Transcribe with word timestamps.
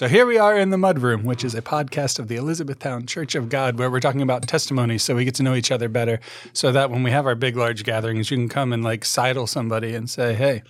So 0.00 0.08
here 0.08 0.24
we 0.24 0.38
are 0.38 0.56
in 0.56 0.70
the 0.70 0.78
Mud 0.78 1.00
Room, 1.00 1.24
which 1.24 1.44
is 1.44 1.54
a 1.54 1.60
podcast 1.60 2.18
of 2.18 2.28
the 2.28 2.36
Elizabethtown 2.36 3.04
Church 3.04 3.34
of 3.34 3.50
God, 3.50 3.78
where 3.78 3.90
we're 3.90 4.00
talking 4.00 4.22
about 4.22 4.48
testimonies 4.48 5.02
so 5.02 5.14
we 5.14 5.26
get 5.26 5.34
to 5.34 5.42
know 5.42 5.54
each 5.54 5.70
other 5.70 5.90
better. 5.90 6.20
So 6.54 6.72
that 6.72 6.90
when 6.90 7.02
we 7.02 7.10
have 7.10 7.26
our 7.26 7.34
big, 7.34 7.54
large 7.54 7.84
gatherings, 7.84 8.30
you 8.30 8.38
can 8.38 8.48
come 8.48 8.72
and 8.72 8.82
like 8.82 9.04
sidle 9.04 9.46
somebody 9.46 9.94
and 9.94 10.08
say, 10.08 10.32
Hey, 10.32 10.62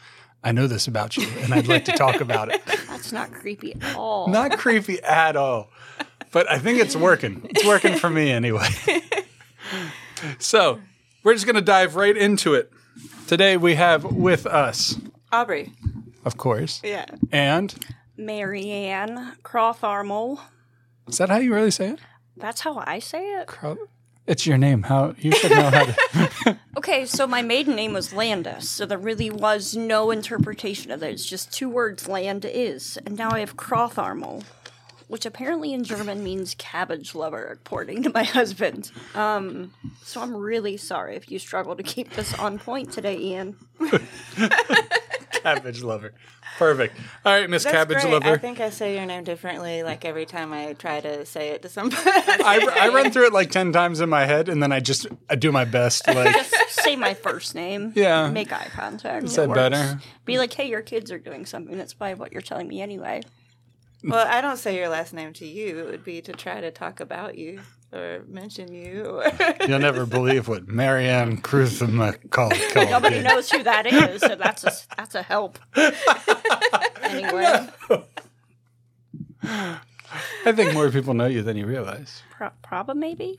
I 0.42 0.50
know 0.50 0.66
this 0.66 0.88
about 0.88 1.16
you 1.16 1.28
and 1.42 1.54
I'd 1.54 1.68
like 1.68 1.84
to 1.84 1.92
talk 1.92 2.20
about 2.20 2.52
it. 2.52 2.60
That's 2.66 3.12
not 3.12 3.30
creepy 3.30 3.76
at 3.80 3.94
all. 3.94 4.26
Not 4.26 4.58
creepy 4.58 5.00
at 5.00 5.36
all. 5.36 5.70
But 6.32 6.50
I 6.50 6.58
think 6.58 6.80
it's 6.80 6.96
working. 6.96 7.46
It's 7.50 7.64
working 7.64 7.94
for 7.98 8.10
me 8.10 8.32
anyway. 8.32 8.66
so 10.40 10.80
we're 11.22 11.34
just 11.34 11.46
going 11.46 11.54
to 11.54 11.62
dive 11.62 11.94
right 11.94 12.16
into 12.16 12.54
it. 12.54 12.72
Today 13.28 13.56
we 13.56 13.76
have 13.76 14.02
with 14.02 14.44
us, 14.44 14.98
Aubrey. 15.30 15.72
of 16.24 16.36
course, 16.36 16.80
Yeah. 16.82 17.06
and 17.30 17.72
Maryann 18.20 19.36
Croutharmel. 19.42 20.40
is 21.08 21.18
that 21.18 21.28
how 21.30 21.38
you 21.38 21.54
really 21.54 21.70
say 21.70 21.90
it? 21.90 22.00
That's 22.36 22.60
how 22.60 22.82
I 22.86 22.98
say 22.98 23.22
it. 23.40 23.46
Cro- 23.46 23.76
It's 24.26 24.46
your 24.46 24.58
name. 24.58 24.82
How 24.84 25.14
you 25.18 25.32
should 25.32 25.50
know 25.50 25.70
how 25.70 25.84
to. 25.84 26.58
Okay, 26.76 27.04
so 27.04 27.26
my 27.26 27.42
maiden 27.42 27.74
name 27.76 27.92
was 27.92 28.12
Landis, 28.14 28.68
so 28.70 28.86
there 28.86 28.96
really 28.96 29.28
was 29.28 29.76
no 29.76 30.10
interpretation 30.10 30.90
of 30.90 31.02
it. 31.02 31.10
It's 31.12 31.26
just 31.26 31.52
two 31.52 31.68
words, 31.68 32.08
land 32.08 32.44
is. 32.48 32.96
And 33.04 33.18
now 33.18 33.30
I 33.32 33.40
have 33.40 33.56
Crotharmel, 33.56 34.44
which 35.08 35.26
apparently 35.26 35.74
in 35.74 35.84
German 35.84 36.22
means 36.24 36.54
cabbage 36.56 37.14
lover, 37.14 37.44
according 37.46 38.02
to 38.04 38.10
my 38.14 38.22
husband. 38.24 38.92
Um, 39.14 39.74
so 40.04 40.22
I'm 40.22 40.34
really 40.34 40.76
sorry 40.78 41.16
if 41.16 41.30
you 41.30 41.38
struggle 41.38 41.76
to 41.76 41.82
keep 41.82 42.12
this 42.14 42.32
on 42.38 42.58
point 42.58 42.92
today, 42.92 43.18
Ian. 43.18 43.56
Cabbage 45.42 45.82
lover. 45.82 46.12
Perfect. 46.58 46.96
All 47.24 47.32
right, 47.32 47.48
Miss 47.48 47.64
That's 47.64 47.74
Cabbage 47.74 48.02
great. 48.02 48.12
lover. 48.12 48.32
I 48.32 48.38
think 48.38 48.60
I 48.60 48.70
say 48.70 48.96
your 48.96 49.06
name 49.06 49.24
differently 49.24 49.82
like 49.82 50.04
every 50.04 50.26
time 50.26 50.52
I 50.52 50.74
try 50.74 51.00
to 51.00 51.24
say 51.24 51.48
it 51.50 51.62
to 51.62 51.68
somebody. 51.68 52.02
I, 52.04 52.66
I 52.80 52.88
run 52.88 53.10
through 53.10 53.26
it 53.26 53.32
like 53.32 53.50
10 53.50 53.72
times 53.72 54.00
in 54.00 54.08
my 54.08 54.26
head 54.26 54.48
and 54.48 54.62
then 54.62 54.72
I 54.72 54.80
just 54.80 55.06
I 55.28 55.36
do 55.36 55.52
my 55.52 55.64
best. 55.64 56.06
Like, 56.20 56.44
Say 56.68 56.96
my 56.96 57.14
first 57.14 57.54
name. 57.54 57.92
Yeah. 57.94 58.30
Make 58.30 58.52
eye 58.52 58.68
contact. 58.72 59.24
Is 59.24 59.36
that 59.36 59.52
better? 59.52 60.00
Be 60.24 60.38
like, 60.38 60.52
hey, 60.52 60.68
your 60.68 60.82
kids 60.82 61.10
are 61.12 61.18
doing 61.18 61.46
something. 61.46 61.76
That's 61.78 61.94
probably 61.94 62.14
what 62.14 62.32
you're 62.32 62.42
telling 62.42 62.68
me 62.68 62.82
anyway. 62.82 63.22
well, 64.04 64.26
I 64.26 64.40
don't 64.40 64.56
say 64.56 64.76
your 64.76 64.88
last 64.88 65.12
name 65.14 65.32
to 65.34 65.46
you. 65.46 65.78
It 65.78 65.86
would 65.86 66.04
be 66.04 66.20
to 66.22 66.32
try 66.32 66.60
to 66.60 66.70
talk 66.70 67.00
about 67.00 67.38
you 67.38 67.60
or 67.92 68.22
mention 68.28 68.72
you. 68.72 69.22
you'll 69.66 69.78
never 69.78 70.06
believe 70.18 70.48
what 70.48 70.66
Maryann 70.66 71.42
Crutham 71.42 71.98
called 72.30 72.54
Nobody 72.74 73.16
did. 73.16 73.24
knows 73.24 73.50
who 73.50 73.62
that 73.62 73.86
is, 73.86 74.20
so 74.20 74.36
that's 74.36 74.64
a, 74.64 74.72
that's 74.96 75.14
a 75.14 75.22
help. 75.22 75.58
anyway, 77.02 77.66
I 79.42 80.52
think 80.52 80.74
more 80.74 80.90
people 80.90 81.14
know 81.14 81.26
you 81.26 81.42
than 81.42 81.56
you 81.56 81.66
realize. 81.66 82.22
pro- 82.30 82.50
proba 82.62 82.94
maybe? 82.94 83.38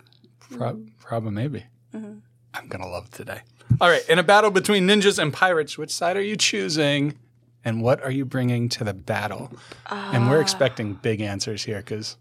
Prob- 0.58 0.90
Probably 1.00 1.32
maybe. 1.32 1.66
Mm-hmm. 1.94 2.20
I'm 2.54 2.68
going 2.68 2.82
to 2.82 2.90
love 2.90 3.10
today. 3.12 3.42
All 3.80 3.90
right. 3.90 4.08
In 4.10 4.20
a 4.20 4.24
battle 4.24 4.52
between 4.52 4.88
ninjas 4.88 5.18
and 5.18 5.32
pirates, 5.32 5.78
which 5.78 5.94
side 5.94 6.18
are 6.18 6.22
you 6.22 6.36
choosing? 6.36 7.18
And 7.64 7.82
what 7.82 8.04
are 8.04 8.12
you 8.12 8.26
bringing 8.26 8.70
to 8.70 8.84
the 8.84 8.94
battle? 8.94 9.52
and 9.90 10.30
we're 10.30 10.40
ah. 10.40 10.42
expecting 10.42 10.94
big 10.96 11.22
answers 11.22 11.64
here 11.64 11.78
because 11.78 12.18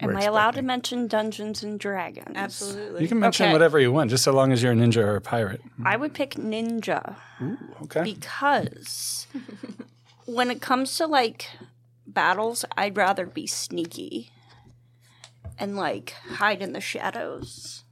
Am 0.00 0.14
I 0.16 0.22
allowed 0.24 0.52
to 0.56 0.62
mention 0.62 1.06
Dungeons 1.06 1.62
and 1.62 1.80
Dragons? 1.80 2.34
Absolutely. 2.36 3.02
you 3.02 3.08
can 3.08 3.18
mention 3.18 3.46
Okay. 3.46 3.52
whatever 3.52 3.80
you 3.80 3.90
want, 3.90 4.10
just 4.10 4.24
so 4.24 4.32
long 4.32 4.52
as 4.52 4.62
you're 4.62 4.72
a 4.72 4.76
ninja 4.76 4.98
or 5.02 5.16
a 5.16 5.20
pirate. 5.22 5.62
I 5.84 5.96
would 5.96 6.12
pick 6.12 6.34
Ninja 6.34 7.16
Okay. 7.84 8.02
because 8.02 9.26
when 10.26 10.50
it 10.50 10.60
comes 10.60 10.96
to 10.98 11.06
like 11.06 11.48
battles, 12.06 12.64
I'd 12.76 12.96
rather 12.96 13.24
be 13.24 13.46
sneaky 13.46 14.30
and 15.58 15.76
like 15.76 16.10
hide 16.28 16.60
in 16.60 16.74
the 16.74 16.80
shadows. 16.80 17.84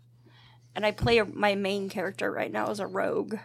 And 0.77 0.84
I 0.84 0.91
play 0.91 1.16
a, 1.19 1.25
my 1.25 1.55
main 1.55 1.88
character 1.88 2.30
right 2.30 2.52
now 2.52 2.69
as 2.69 2.80
a 2.80 2.86
rogue. 2.86 3.37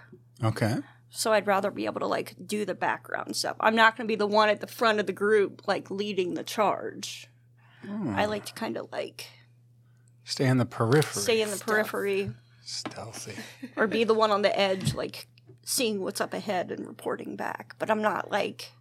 Okay. 0.43 0.77
So 1.11 1.31
I'd 1.31 1.47
rather 1.47 1.71
be 1.71 1.85
able 1.85 2.01
to 2.01 2.07
like 2.07 2.35
do 2.45 2.65
the 2.65 2.75
background 2.75 3.35
stuff. 3.37 3.55
I'm 3.61 3.75
not 3.75 3.95
going 3.95 4.05
to 4.05 4.11
be 4.11 4.15
the 4.17 4.27
one 4.27 4.49
at 4.49 4.59
the 4.59 4.67
front 4.67 4.99
of 4.99 5.05
the 5.07 5.13
group 5.13 5.61
like 5.65 5.89
leading 5.89 6.33
the 6.33 6.43
charge. 6.43 7.28
I 7.87 8.25
like 8.25 8.45
to 8.45 8.53
kind 8.53 8.77
of 8.77 8.91
like 8.91 9.27
Stay 10.23 10.45
in 10.45 10.57
the 10.57 10.65
periphery. 10.65 11.21
stay 11.21 11.41
in 11.41 11.49
the 11.49 11.57
periphery 11.57 12.31
Stealthy. 12.63 13.33
or 13.75 13.87
be 13.87 14.03
the 14.03 14.13
one 14.13 14.31
on 14.31 14.41
the 14.43 14.57
edge 14.59 14.93
like 14.93 15.27
seeing 15.63 16.01
what's 16.01 16.21
up 16.21 16.33
ahead 16.33 16.71
and 16.71 16.85
reporting 16.87 17.35
back. 17.35 17.75
But 17.79 17.89
I'm 17.89 18.01
not 18.01 18.29
like 18.31 18.71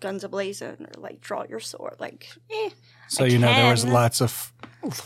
guns 0.00 0.24
ablazing 0.24 0.80
or 0.80 1.00
like 1.00 1.20
draw 1.20 1.44
your 1.48 1.60
sword 1.60 1.96
like 2.00 2.28
eh. 2.50 2.70
So 3.08 3.24
I 3.24 3.28
you 3.28 3.38
know 3.38 3.52
there 3.52 3.70
was 3.70 3.84
can. 3.84 3.92
lots 3.92 4.20
of 4.20 4.52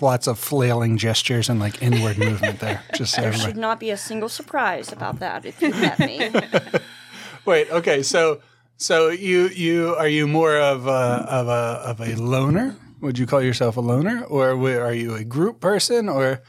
lots 0.01 0.27
of 0.29 0.39
flailing 0.39 0.97
gestures 0.97 1.49
and 1.49 1.59
like 1.61 1.83
inward 1.83 2.17
movement 2.17 2.61
there. 2.61 2.83
Just 2.95 3.15
so 3.15 3.21
There 3.23 3.29
everybody. 3.31 3.51
should 3.53 3.61
not 3.61 3.81
be 3.81 3.91
a 3.91 3.97
single 3.97 4.29
surprise 4.29 4.93
about 4.93 5.19
that 5.19 5.45
if 5.45 5.61
you 5.61 5.71
met 5.71 5.99
me. 5.99 6.31
Wait. 7.45 7.71
Okay. 7.71 8.03
So 8.03 8.41
so 8.77 9.09
you 9.11 9.49
you 9.49 9.95
are 9.99 10.09
you 10.09 10.27
more 10.27 10.57
of 10.57 10.87
a 10.87 10.91
of 11.29 11.49
a 11.49 11.51
of 11.91 12.01
a 12.01 12.15
loner? 12.15 12.77
Would 13.05 13.19
you 13.19 13.27
call 13.27 13.43
yourself 13.43 13.77
a 13.77 13.83
loner, 13.83 14.25
or 14.25 14.53
are 14.53 14.95
you 14.95 15.15
a 15.15 15.25
group 15.25 15.61
person? 15.61 16.09
Or 16.09 16.41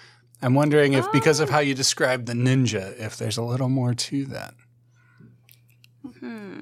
I'm 0.42 0.54
wondering 0.54 0.94
if 0.94 1.06
because 1.12 1.42
of 1.42 1.50
how 1.50 1.60
you 1.60 1.76
described 1.76 2.28
the 2.28 2.34
ninja, 2.34 2.98
if 2.98 3.18
there's 3.18 3.36
a 3.36 3.42
little 3.42 3.68
more 3.68 3.94
to 3.94 4.26
that. 4.28 4.54
Hmm. 6.22 6.62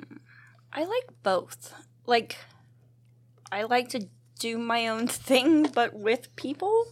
I 0.73 0.85
like 0.85 1.09
both. 1.21 1.75
Like, 2.07 2.37
I 3.51 3.63
like 3.63 3.89
to 3.89 4.07
do 4.39 4.57
my 4.57 4.87
own 4.87 5.05
thing, 5.29 5.67
but 5.67 5.93
with 5.93 6.35
people. 6.35 6.87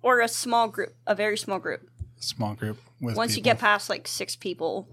Or 0.00 0.20
a 0.20 0.28
small 0.28 0.68
group, 0.68 0.94
a 1.06 1.14
very 1.14 1.36
small 1.36 1.58
group. 1.58 1.86
Small 2.18 2.54
group 2.54 2.78
with 2.98 3.14
Once 3.14 3.36
you 3.36 3.42
get 3.42 3.58
past 3.58 3.90
like 3.90 4.08
six 4.08 4.36
people, 4.36 4.88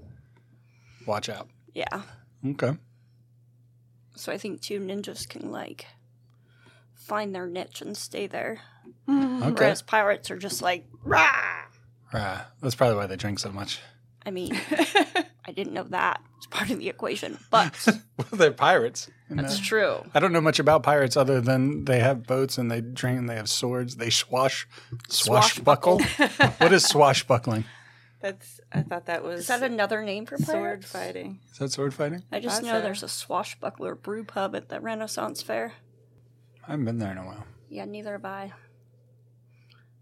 watch 1.05 1.29
out. 1.29 1.47
yeah. 1.73 2.01
Okay. 2.45 2.73
So 4.15 4.33
I 4.33 4.37
think 4.37 4.59
two 4.59 4.81
ninjas 4.81 5.25
can 5.29 5.51
like 5.51 5.85
find 7.07 7.33
their 7.33 7.47
niche 7.47 7.81
and 7.81 7.95
stay 7.97 8.27
there. 8.27 8.61
Mm-hmm. 9.07 9.43
Okay. 9.43 9.53
Whereas 9.63 9.81
pirates 9.81 10.29
are 10.31 10.37
just 10.37 10.61
like, 10.61 10.85
rah! 11.03 11.63
Right. 12.13 12.45
That's 12.61 12.75
probably 12.75 12.95
why 12.97 13.07
they 13.07 13.15
drink 13.15 13.39
so 13.39 13.51
much. 13.51 13.79
I 14.25 14.31
mean, 14.31 14.51
I 15.45 15.51
didn't 15.53 15.73
know 15.73 15.83
that. 15.83 16.21
It's 16.37 16.47
part 16.47 16.69
of 16.69 16.79
the 16.79 16.89
equation, 16.89 17.37
but 17.51 17.73
Well, 18.17 18.27
they're 18.33 18.51
pirates. 18.51 19.09
you 19.29 19.37
that's 19.37 19.57
know? 19.59 19.63
true. 19.63 19.95
I 20.13 20.19
don't 20.19 20.33
know 20.33 20.41
much 20.41 20.59
about 20.59 20.83
pirates 20.83 21.15
other 21.17 21.39
than 21.41 21.85
they 21.85 21.99
have 21.99 22.27
boats 22.27 22.57
and 22.57 22.69
they 22.69 22.81
drink 22.81 23.17
and 23.19 23.29
they 23.29 23.35
have 23.35 23.49
swords. 23.49 23.95
They 23.95 24.09
swash, 24.09 24.67
swashbuckle. 25.09 26.01
what 26.57 26.73
is 26.73 26.85
swashbuckling? 26.85 27.63
That's. 28.21 28.59
I 28.71 28.81
thought 28.81 29.05
that 29.05 29.23
was 29.23 29.41
Is 29.41 29.47
that 29.47 29.63
another 29.63 30.03
name 30.03 30.25
for 30.25 30.37
sword 30.37 30.81
pirates? 30.81 30.87
fighting. 30.91 31.39
Is 31.51 31.59
that 31.59 31.71
sword 31.71 31.93
fighting? 31.93 32.23
I 32.31 32.39
just 32.39 32.57
That's 32.61 32.67
know 32.73 32.79
a- 32.79 32.81
there's 32.81 33.03
a 33.03 33.07
swashbuckler 33.07 33.95
brew 33.95 34.23
pub 34.25 34.55
at 34.55 34.69
the 34.69 34.79
Renaissance 34.81 35.41
Fair. 35.41 35.73
I 36.67 36.71
haven't 36.71 36.85
been 36.85 36.99
there 36.99 37.11
in 37.11 37.17
a 37.17 37.25
while. 37.25 37.45
Yeah, 37.69 37.85
neither 37.85 38.13
have 38.13 38.25
I. 38.25 38.51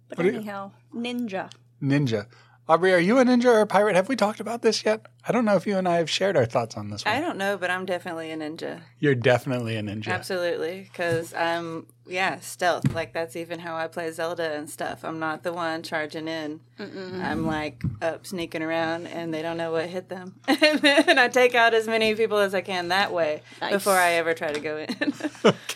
But 0.09 0.17
What 0.17 0.23
do 0.23 0.29
you- 0.31 0.37
anyhow, 0.39 0.71
ninja. 0.93 1.51
Ninja. 1.81 2.27
Aubrey, 2.67 2.93
are 2.93 2.99
you 2.99 3.19
a 3.19 3.25
ninja 3.25 3.45
or 3.45 3.61
a 3.61 3.67
pirate? 3.67 3.95
Have 3.95 4.09
we 4.09 4.15
talked 4.15 4.39
about 4.39 4.61
this 4.63 4.83
yet? 4.85 5.05
I 5.27 5.31
don't 5.31 5.43
know 5.45 5.55
if 5.55 5.65
you 5.65 5.77
and 5.77 5.87
I 5.87 5.97
have 5.97 6.09
shared 6.09 6.37
our 6.37 6.45
thoughts 6.45 6.77
on 6.77 6.89
this 6.91 7.03
one. 7.03 7.15
I 7.15 7.19
don't 7.19 7.37
know, 7.37 7.57
but 7.57 7.71
I'm 7.71 7.85
definitely 7.85 8.31
a 8.31 8.37
ninja. 8.37 8.81
You're 8.99 9.15
definitely 9.15 9.75
a 9.75 9.81
ninja. 9.81 10.07
Absolutely, 10.09 10.81
because 10.81 11.33
I'm 11.33 11.87
yeah 12.07 12.39
stealth. 12.41 12.93
Like 12.93 13.11
that's 13.13 13.35
even 13.35 13.57
how 13.59 13.75
I 13.75 13.87
play 13.87 14.11
Zelda 14.11 14.53
and 14.53 14.69
stuff. 14.69 15.03
I'm 15.03 15.17
not 15.19 15.41
the 15.41 15.51
one 15.51 15.81
charging 15.81 16.27
in. 16.27 16.59
I'm 16.77 17.47
like 17.47 17.81
up 18.03 18.27
sneaking 18.27 18.61
around, 18.61 19.07
and 19.07 19.33
they 19.33 19.41
don't 19.41 19.57
know 19.57 19.71
what 19.71 19.87
hit 19.87 20.09
them. 20.09 20.35
and 20.47 20.79
then 20.79 21.17
I 21.17 21.27
take 21.29 21.55
out 21.55 21.73
as 21.73 21.87
many 21.87 22.13
people 22.13 22.37
as 22.37 22.53
I 22.53 22.61
can 22.61 22.89
that 22.89 23.11
way 23.11 23.41
Nice. 23.61 23.71
before 23.73 23.93
I 23.97 24.11
ever 24.13 24.33
try 24.35 24.51
to 24.53 24.59
go 24.59 24.77
in. 24.77 25.13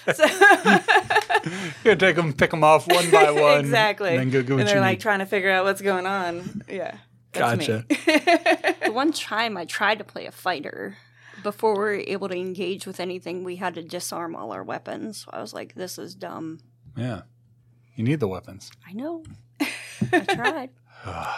You 1.85 1.95
take 1.95 2.15
them, 2.17 2.33
pick 2.33 2.51
them 2.51 2.63
off 2.63 2.87
one 2.87 3.09
by 3.11 3.31
one. 3.31 3.59
exactly. 3.61 4.09
And 4.09 4.19
then 4.19 4.29
go, 4.29 4.43
go 4.43 4.57
and 4.57 4.67
they're 4.67 4.75
you 4.75 4.81
like 4.81 4.97
need. 4.97 5.01
trying 5.01 5.19
to 5.19 5.25
figure 5.25 5.49
out 5.49 5.63
what's 5.63 5.81
going 5.81 6.05
on. 6.05 6.63
Yeah. 6.69 6.97
That's 7.33 7.67
Gotcha. 7.67 7.85
The 8.85 8.91
one 8.91 9.11
time 9.11 9.55
I 9.55 9.65
tried 9.65 9.99
to 9.99 10.03
play 10.03 10.25
a 10.25 10.31
fighter, 10.31 10.97
before 11.43 11.73
we 11.73 11.79
were 11.79 11.93
able 11.93 12.27
to 12.29 12.35
engage 12.35 12.87
with 12.87 12.99
anything, 12.99 13.43
we 13.43 13.57
had 13.57 13.75
to 13.75 13.83
disarm 13.83 14.35
all 14.35 14.51
our 14.51 14.63
weapons. 14.63 15.25
So 15.25 15.29
I 15.31 15.41
was 15.41 15.53
like, 15.53 15.75
this 15.75 15.97
is 15.97 16.15
dumb. 16.15 16.59
Yeah. 16.97 17.21
You 17.95 18.03
need 18.03 18.19
the 18.19 18.27
weapons. 18.27 18.71
I 18.87 18.93
know. 18.93 19.23
I 20.11 20.19
tried. 20.21 20.69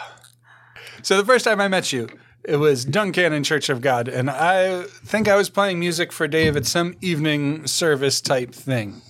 So 1.02 1.16
the 1.16 1.24
first 1.24 1.44
time 1.44 1.60
I 1.60 1.68
met 1.68 1.92
you, 1.92 2.08
it 2.44 2.56
was 2.56 2.84
Duncannon 2.84 3.44
Church 3.44 3.68
of 3.68 3.80
God, 3.80 4.08
and 4.08 4.28
I 4.30 4.82
think 4.82 5.26
I 5.26 5.36
was 5.36 5.48
playing 5.48 5.80
music 5.80 6.12
for 6.12 6.28
David, 6.28 6.66
some 6.66 6.94
evening 7.00 7.66
service 7.66 8.20
type 8.20 8.52
thing. 8.52 9.00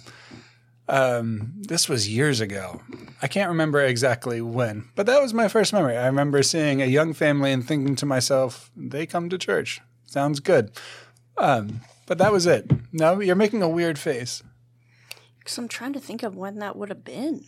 Um, 0.93 1.55
this 1.57 1.89
was 1.89 2.07
years 2.07 2.41
ago. 2.41 2.83
I 3.23 3.27
can't 3.27 3.49
remember 3.49 3.81
exactly 3.81 4.43
when, 4.43 4.91
but 4.95 5.07
that 5.07 5.23
was 5.23 5.33
my 5.33 5.49
first 5.49 5.73
memory. 5.73 5.97
I 5.97 6.05
remember 6.05 6.43
seeing 6.43 6.83
a 6.83 6.87
young 6.87 7.15
family 7.15 7.51
and 7.51 7.67
thinking 7.67 7.97
to 7.97 8.05
myself, 8.05 8.71
"They 8.77 9.07
come 9.07 9.31
to 9.31 9.39
church. 9.39 9.81
Sounds 10.05 10.39
good." 10.41 10.73
Um, 11.39 11.81
but 12.07 12.19
that 12.19 12.31
was 12.31 12.45
it. 12.45 12.71
No, 12.93 13.21
you're 13.21 13.35
making 13.35 13.63
a 13.63 13.71
weird 13.71 13.99
face. 13.99 14.43
Because 15.39 15.57
I'm 15.57 15.67
trying 15.69 15.95
to 15.95 16.01
think 16.01 16.23
of 16.23 16.37
when 16.37 16.59
that 16.59 16.77
would 16.77 16.91
have 16.91 17.05
been. 17.05 17.47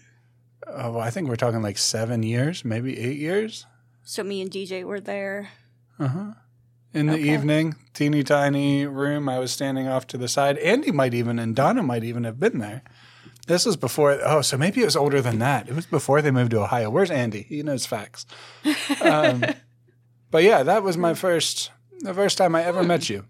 Oh, 0.67 0.93
well, 0.93 1.01
I 1.01 1.11
think 1.11 1.29
we're 1.29 1.37
talking 1.37 1.61
like 1.61 1.77
seven 1.77 2.23
years, 2.23 2.65
maybe 2.65 2.99
eight 2.99 3.19
years 3.19 3.67
So 4.05 4.25
me 4.25 4.41
and 4.41 4.51
DJ 4.51 4.85
were 4.85 5.01
there. 5.01 5.51
Uh 5.99 6.09
huh. 6.09 6.33
In 6.95 7.09
the 7.09 7.19
evening. 7.19 7.75
Teeny 7.93 8.23
tiny 8.25 8.87
room. 8.87 9.29
I 9.29 9.39
was 9.39 9.53
standing 9.53 9.87
off 9.87 10.07
to 10.09 10.17
the 10.17 10.29
side. 10.29 10.57
Andy 10.59 10.93
might 10.93 11.13
even, 11.13 11.39
and 11.39 11.55
Donna 11.55 11.83
might 11.83 12.05
even 12.05 12.25
have 12.25 12.41
been 12.41 12.59
there. 12.59 12.83
This 13.47 13.67
was 13.67 13.77
before. 13.77 14.19
Oh, 14.25 14.41
so 14.41 14.57
maybe 14.57 14.81
it 14.81 14.85
was 14.87 14.97
older 14.97 15.21
than 15.21 15.39
that. 15.41 15.69
It 15.69 15.75
was 15.75 15.87
before 15.87 16.23
they 16.23 16.31
moved 16.31 16.53
to 16.53 16.61
Ohio. 16.63 16.89
Where's 16.91 17.11
Andy? 17.11 17.43
He 17.43 17.63
knows 17.63 17.85
facts. 17.87 18.25
Um, 19.03 19.45
but 20.31 20.43
yeah, 20.45 20.63
that 20.63 20.83
was 20.83 20.97
my 20.97 21.13
first, 21.15 21.71
the 22.01 22.15
first 22.15 22.39
time 22.39 22.55
I 22.55 22.65
ever 22.65 22.83
met 22.83 23.11
you. 23.11 23.25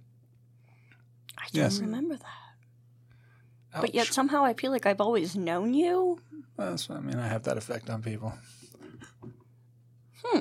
I 1.37 1.46
don't 1.52 1.62
Yes. 1.64 1.81
remember 1.81 2.16
that. 2.16 3.81
But 3.81 3.93
yet 3.94 4.06
somehow 4.06 4.44
I 4.44 4.55
feel 4.55 4.70
like 4.70 4.87
I've 4.87 5.00
always 5.00 5.34
known 5.34 5.75
you. 5.75 6.20
That's, 6.56 6.88
I 6.88 7.00
mean, 7.00 7.19
I 7.19 7.26
have 7.26 7.43
that 7.44 7.56
effect 7.56 7.90
on 7.90 8.02
people. 8.02 8.32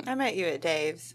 I 0.06 0.14
met 0.14 0.36
you 0.36 0.46
at 0.46 0.60
Dave's 0.62 1.14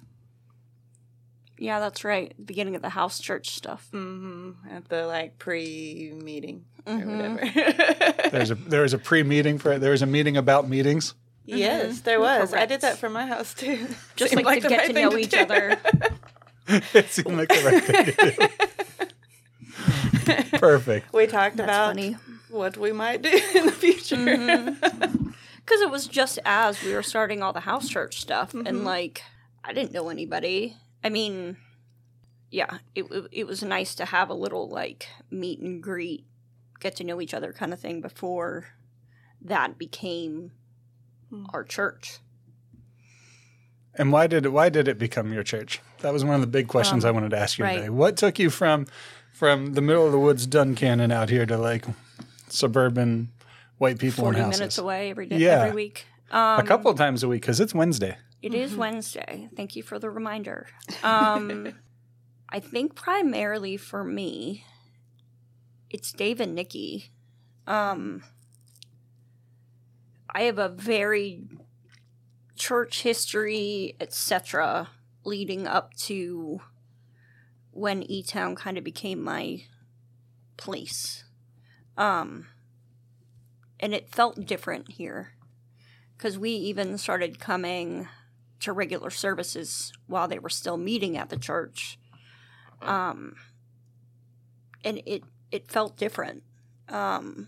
Yeah, 1.61 1.79
that's 1.81 2.05
right. 2.05 2.33
Beginning 2.43 2.75
of 2.77 2.81
the 2.81 2.89
house 2.89 3.19
church 3.19 3.49
stuff. 3.51 3.87
hmm 3.91 4.51
at 4.71 4.87
the 4.87 5.05
like 5.07 5.37
pre-meeting 5.39 6.63
or 6.87 6.93
Mhm. 6.93 7.05
whatever. 7.17 8.29
There's 8.31 8.51
a 8.51 8.55
there 8.55 8.81
was 8.83 8.93
a 8.93 8.97
pre 8.97 9.23
meeting 9.23 9.57
for 9.59 9.77
there 9.77 9.91
was 9.91 10.01
a 10.01 10.05
meeting 10.05 10.37
about 10.37 10.69
meetings. 10.69 11.15
yes, 11.45 12.01
there 12.01 12.19
was. 12.21 12.53
I 12.53 12.65
did 12.65 12.81
that 12.81 12.97
for 12.97 13.09
my 13.09 13.25
house 13.25 13.53
too. 13.53 13.87
Just 14.15 14.31
Seemed 14.31 14.45
like, 14.45 14.61
to 14.61 14.69
get 14.69 14.77
right 14.77 14.87
to 14.87 14.93
thing 14.93 15.09
know 15.09 15.17
each 15.17 15.31
do. 15.31 15.37
other. 15.39 15.77
it 16.93 17.09
seemed 17.09 17.35
like 17.37 17.49
the 17.49 17.61
right 17.65 17.83
thing 17.83 18.05
to 18.05 18.13
do. 20.51 20.57
Perfect. 20.59 21.11
We 21.13 21.27
talked 21.27 21.57
That's 21.57 21.65
about 21.67 21.89
funny. 21.89 22.15
what 22.49 22.77
we 22.77 22.91
might 22.91 23.21
do 23.21 23.29
in 23.55 23.65
the 23.65 23.71
future. 23.71 24.15
Because 25.65 25.81
it 25.81 25.89
was 25.91 26.07
just 26.07 26.39
as 26.45 26.81
we 26.83 26.93
were 26.93 27.03
starting 27.03 27.41
all 27.43 27.53
the 27.53 27.59
house 27.61 27.89
church 27.89 28.21
stuff, 28.21 28.53
and 28.53 28.85
like 28.85 29.23
I 29.63 29.73
didn't 29.73 29.91
know 29.91 30.09
anybody. 30.09 30.77
I 31.03 31.09
mean, 31.09 31.57
yeah, 32.51 32.79
it 32.95 33.05
it- 33.11 33.29
it 33.31 33.47
was 33.47 33.63
nice 33.63 33.95
to 33.95 34.05
have 34.05 34.29
a 34.29 34.33
little 34.33 34.67
like 34.69 35.07
meet 35.29 35.59
and 35.59 35.81
greet, 35.81 36.25
get 36.79 36.95
to 36.97 37.03
know 37.03 37.21
each 37.21 37.33
other 37.33 37.53
kind 37.53 37.73
of 37.73 37.79
thing 37.79 38.01
before 38.01 38.67
that 39.41 39.77
became 39.77 40.51
hmm. 41.29 41.45
our 41.53 41.63
church. 41.63 42.19
And 43.95 44.11
why 44.11 44.27
did 44.27 44.45
it 44.45 44.49
why 44.49 44.69
did 44.69 44.87
it 44.87 44.97
become 44.97 45.33
your 45.33 45.43
church? 45.43 45.81
That 45.99 46.13
was 46.13 46.23
one 46.23 46.35
of 46.35 46.41
the 46.41 46.47
big 46.47 46.67
questions 46.67 47.03
um, 47.03 47.09
I 47.09 47.11
wanted 47.11 47.31
to 47.31 47.37
ask 47.37 47.57
you 47.57 47.65
right. 47.65 47.75
today. 47.75 47.89
What 47.89 48.17
took 48.17 48.39
you 48.39 48.49
from 48.49 48.87
from 49.33 49.73
the 49.73 49.81
middle 49.81 50.05
of 50.05 50.11
the 50.11 50.19
woods 50.19 50.47
Duncannon 50.47 51.11
out 51.11 51.29
here 51.29 51.45
to 51.45 51.57
like 51.57 51.85
suburban 52.49 53.29
white 53.77 53.99
people 53.99 54.25
in 54.27 54.33
Forty 54.33 54.39
houses? 54.39 54.59
minutes 54.59 54.77
away 54.77 55.09
every 55.09 55.27
day, 55.27 55.37
Yeah. 55.37 55.63
every 55.63 55.75
week. 55.75 56.05
Um, 56.31 56.59
a 56.59 56.63
couple 56.63 56.91
of 56.91 56.97
times 56.97 57.23
a 57.23 57.27
week 57.27 57.41
because 57.41 57.59
it's 57.59 57.73
Wednesday. 57.73 58.17
It 58.41 58.53
is 58.53 58.75
Wednesday. 58.75 59.49
Thank 59.55 59.75
you 59.75 59.83
for 59.83 59.99
the 59.99 60.09
reminder. 60.09 60.67
Um, 61.03 61.73
I 62.49 62.59
think 62.59 62.95
primarily 62.95 63.77
for 63.77 64.03
me, 64.03 64.63
it's 65.89 66.11
Dave 66.11 66.39
and 66.39 66.55
Nikki. 66.55 67.11
Um, 67.67 68.23
I 70.33 70.43
have 70.43 70.57
a 70.57 70.69
very 70.69 71.43
church 72.55 73.01
history, 73.01 73.95
etc., 73.99 74.89
leading 75.25 75.67
up 75.67 75.93
to 75.95 76.61
when 77.71 78.03
E 78.03 78.23
Town 78.23 78.55
kind 78.55 78.77
of 78.77 78.83
became 78.83 79.21
my 79.21 79.63
place. 80.57 81.23
Um, 81.97 82.47
and 83.79 83.93
it 83.93 84.09
felt 84.09 84.45
different 84.45 84.91
here 84.93 85.33
because 86.19 86.37
we 86.37 86.51
even 86.51 86.97
started 86.97 87.39
coming 87.39 88.05
to 88.59 88.73
regular 88.73 89.09
services 89.09 89.93
while 90.05 90.27
they 90.27 90.37
were 90.37 90.49
still 90.49 90.75
meeting 90.75 91.17
at 91.17 91.29
the 91.29 91.37
church. 91.37 91.97
Um, 92.81 93.37
and 94.83 95.01
it 95.05 95.23
it 95.49 95.71
felt 95.71 95.95
different. 95.95 96.43
Um, 96.89 97.47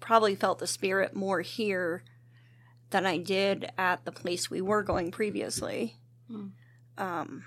probably 0.00 0.34
felt 0.34 0.58
the 0.58 0.66
spirit 0.66 1.14
more 1.14 1.40
here 1.40 2.02
than 2.90 3.06
I 3.06 3.16
did 3.18 3.70
at 3.78 4.04
the 4.04 4.12
place 4.12 4.50
we 4.50 4.60
were 4.60 4.82
going 4.82 5.12
previously. 5.12 5.96
Um, 6.98 7.44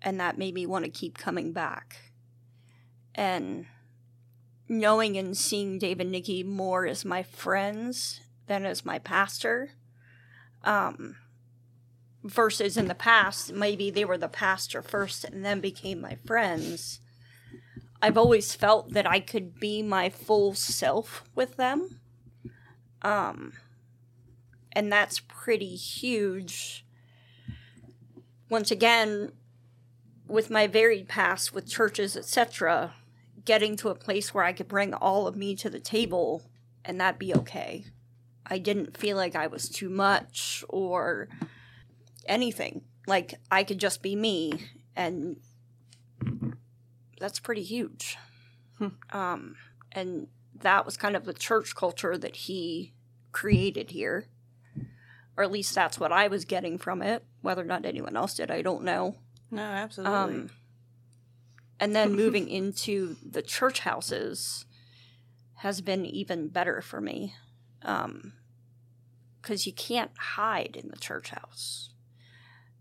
and 0.00 0.18
that 0.18 0.38
made 0.38 0.54
me 0.54 0.64
want 0.64 0.86
to 0.86 0.90
keep 0.90 1.18
coming 1.18 1.52
back. 1.52 2.12
And 3.14 3.66
knowing 4.66 5.18
and 5.18 5.36
seeing 5.36 5.78
Dave 5.78 6.00
and 6.00 6.10
Nikki 6.10 6.42
more 6.42 6.86
as 6.86 7.04
my 7.04 7.22
friends 7.22 8.20
than 8.48 8.66
as 8.66 8.84
my 8.84 8.98
pastor. 8.98 9.70
Um, 10.64 11.16
versus 12.24 12.76
in 12.76 12.88
the 12.88 12.94
past, 12.94 13.52
maybe 13.52 13.90
they 13.90 14.04
were 14.04 14.18
the 14.18 14.28
pastor 14.28 14.82
first 14.82 15.24
and 15.24 15.44
then 15.44 15.60
became 15.60 16.00
my 16.00 16.16
friends. 16.26 17.00
I've 18.02 18.18
always 18.18 18.54
felt 18.54 18.92
that 18.92 19.06
I 19.06 19.20
could 19.20 19.58
be 19.58 19.82
my 19.82 20.08
full 20.08 20.54
self 20.54 21.24
with 21.34 21.56
them. 21.56 22.00
Um, 23.02 23.54
and 24.72 24.92
that's 24.92 25.20
pretty 25.20 25.74
huge. 25.74 26.84
Once 28.48 28.70
again, 28.70 29.32
with 30.26 30.50
my 30.50 30.66
varied 30.66 31.08
past 31.08 31.54
with 31.54 31.68
churches, 31.68 32.16
etc., 32.16 32.94
getting 33.44 33.76
to 33.76 33.88
a 33.88 33.94
place 33.94 34.34
where 34.34 34.44
I 34.44 34.52
could 34.52 34.68
bring 34.68 34.92
all 34.92 35.26
of 35.26 35.36
me 35.36 35.56
to 35.56 35.70
the 35.70 35.80
table 35.80 36.42
and 36.84 37.00
that 37.00 37.18
be 37.18 37.34
okay. 37.34 37.86
I 38.50 38.58
didn't 38.58 38.96
feel 38.96 39.16
like 39.16 39.36
I 39.36 39.46
was 39.46 39.68
too 39.68 39.88
much 39.88 40.64
or 40.68 41.28
anything. 42.26 42.82
Like 43.06 43.34
I 43.50 43.64
could 43.64 43.78
just 43.78 44.02
be 44.02 44.16
me 44.16 44.52
and 44.96 45.36
that's 47.20 47.40
pretty 47.40 47.62
huge. 47.62 48.16
Um 49.10 49.56
and 49.92 50.28
that 50.60 50.84
was 50.84 50.96
kind 50.96 51.16
of 51.16 51.24
the 51.24 51.32
church 51.32 51.74
culture 51.74 52.16
that 52.18 52.36
he 52.36 52.92
created 53.32 53.90
here. 53.90 54.26
Or 55.36 55.44
at 55.44 55.52
least 55.52 55.74
that's 55.74 56.00
what 56.00 56.12
I 56.12 56.26
was 56.28 56.44
getting 56.44 56.78
from 56.78 57.00
it. 57.00 57.24
Whether 57.42 57.62
or 57.62 57.66
not 57.66 57.86
anyone 57.86 58.16
else 58.16 58.34
did, 58.34 58.50
I 58.50 58.62
don't 58.62 58.82
know. 58.82 59.16
No, 59.50 59.62
absolutely. 59.62 60.14
Um, 60.14 60.50
and 61.78 61.94
then 61.94 62.12
moving 62.16 62.48
into 62.48 63.16
the 63.24 63.42
church 63.42 63.80
houses 63.80 64.64
has 65.56 65.80
been 65.80 66.04
even 66.04 66.48
better 66.48 66.80
for 66.80 67.00
me. 67.00 67.34
Because 69.42 69.66
you 69.66 69.72
can't 69.72 70.10
hide 70.18 70.76
in 70.82 70.88
the 70.88 70.96
church 70.96 71.30
house. 71.30 71.90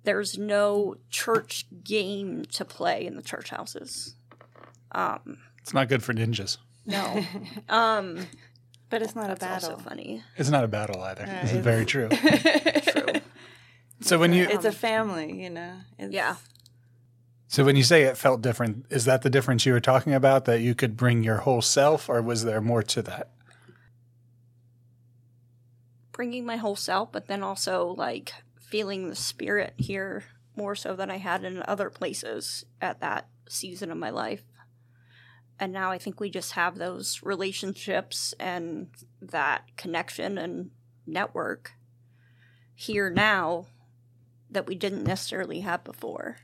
There's 0.03 0.37
no 0.37 0.95
church 1.09 1.65
game 1.83 2.45
to 2.53 2.65
play 2.65 3.05
in 3.05 3.15
the 3.15 3.21
church 3.21 3.49
houses. 3.49 4.15
It's 4.95 5.73
not 5.73 5.89
good 5.89 6.01
for 6.03 6.13
ninjas. 6.13 6.57
No. 6.85 7.23
um, 7.69 8.25
but 8.89 9.01
it's 9.01 9.15
not 9.15 9.29
a 9.29 9.35
battle. 9.35 9.71
also 9.71 9.83
funny. 9.83 10.23
It's 10.37 10.49
not 10.49 10.63
a 10.63 10.67
battle 10.67 11.01
either. 11.03 11.25
this 11.25 11.51
is 11.51 11.57
it's- 11.57 11.63
very 11.63 11.85
true. 11.85 12.09
True. 12.87 13.21
So 13.99 14.19
when 14.19 14.31
you 14.31 14.47
It's 14.47 14.63
a 14.63 14.71
family, 14.71 15.41
you 15.43 15.49
know. 15.49 15.73
It's, 15.97 16.13
Yeah. 16.13 16.35
so 17.47 17.65
when 17.65 17.75
you 17.75 17.83
say 17.83 18.03
it 18.03 18.15
felt 18.17 18.41
different, 18.41 18.85
is 18.89 19.05
that 19.05 19.23
the 19.23 19.29
difference 19.29 19.65
you 19.65 19.73
were 19.73 19.79
talking 19.79 20.13
about? 20.13 20.45
That 20.45 20.61
you 20.61 20.73
could 20.75 20.95
bring 20.95 21.23
your 21.23 21.37
whole 21.37 21.61
self, 21.63 22.07
or 22.07 22.21
was 22.21 22.43
there 22.45 22.61
more 22.61 22.83
to 22.83 23.01
that? 23.01 23.31
Bringing 26.17 26.45
my 26.45 26.57
whole 26.57 26.75
self, 26.75 27.11
but 27.11 27.27
then 27.27 27.43
also 27.43 27.93
like 27.95 28.33
feeling 28.59 29.07
the 29.07 29.15
spirit 29.15 29.75
here 29.77 30.23
more 30.55 30.75
so 30.75 30.95
than 30.95 31.11
I 31.11 31.17
had 31.17 31.43
in 31.43 31.63
other 31.67 31.91
places 31.91 32.65
at 32.81 32.99
that 33.01 33.29
season 33.47 33.91
of 33.91 33.97
my 33.97 34.09
life. 34.09 34.43
And 35.59 35.71
now 35.71 35.91
I 35.91 35.99
think 35.99 36.19
we 36.19 36.31
just 36.31 36.53
have 36.53 36.77
those 36.77 37.21
relationships 37.21 38.33
and 38.39 38.89
that 39.21 39.77
connection 39.77 40.39
and 40.39 40.71
network 41.05 41.73
here 42.73 43.11
now 43.11 43.67
that 44.49 44.65
we 44.65 44.73
didn't 44.73 45.03
necessarily 45.03 45.61
have 45.61 45.83
before. 45.83 46.37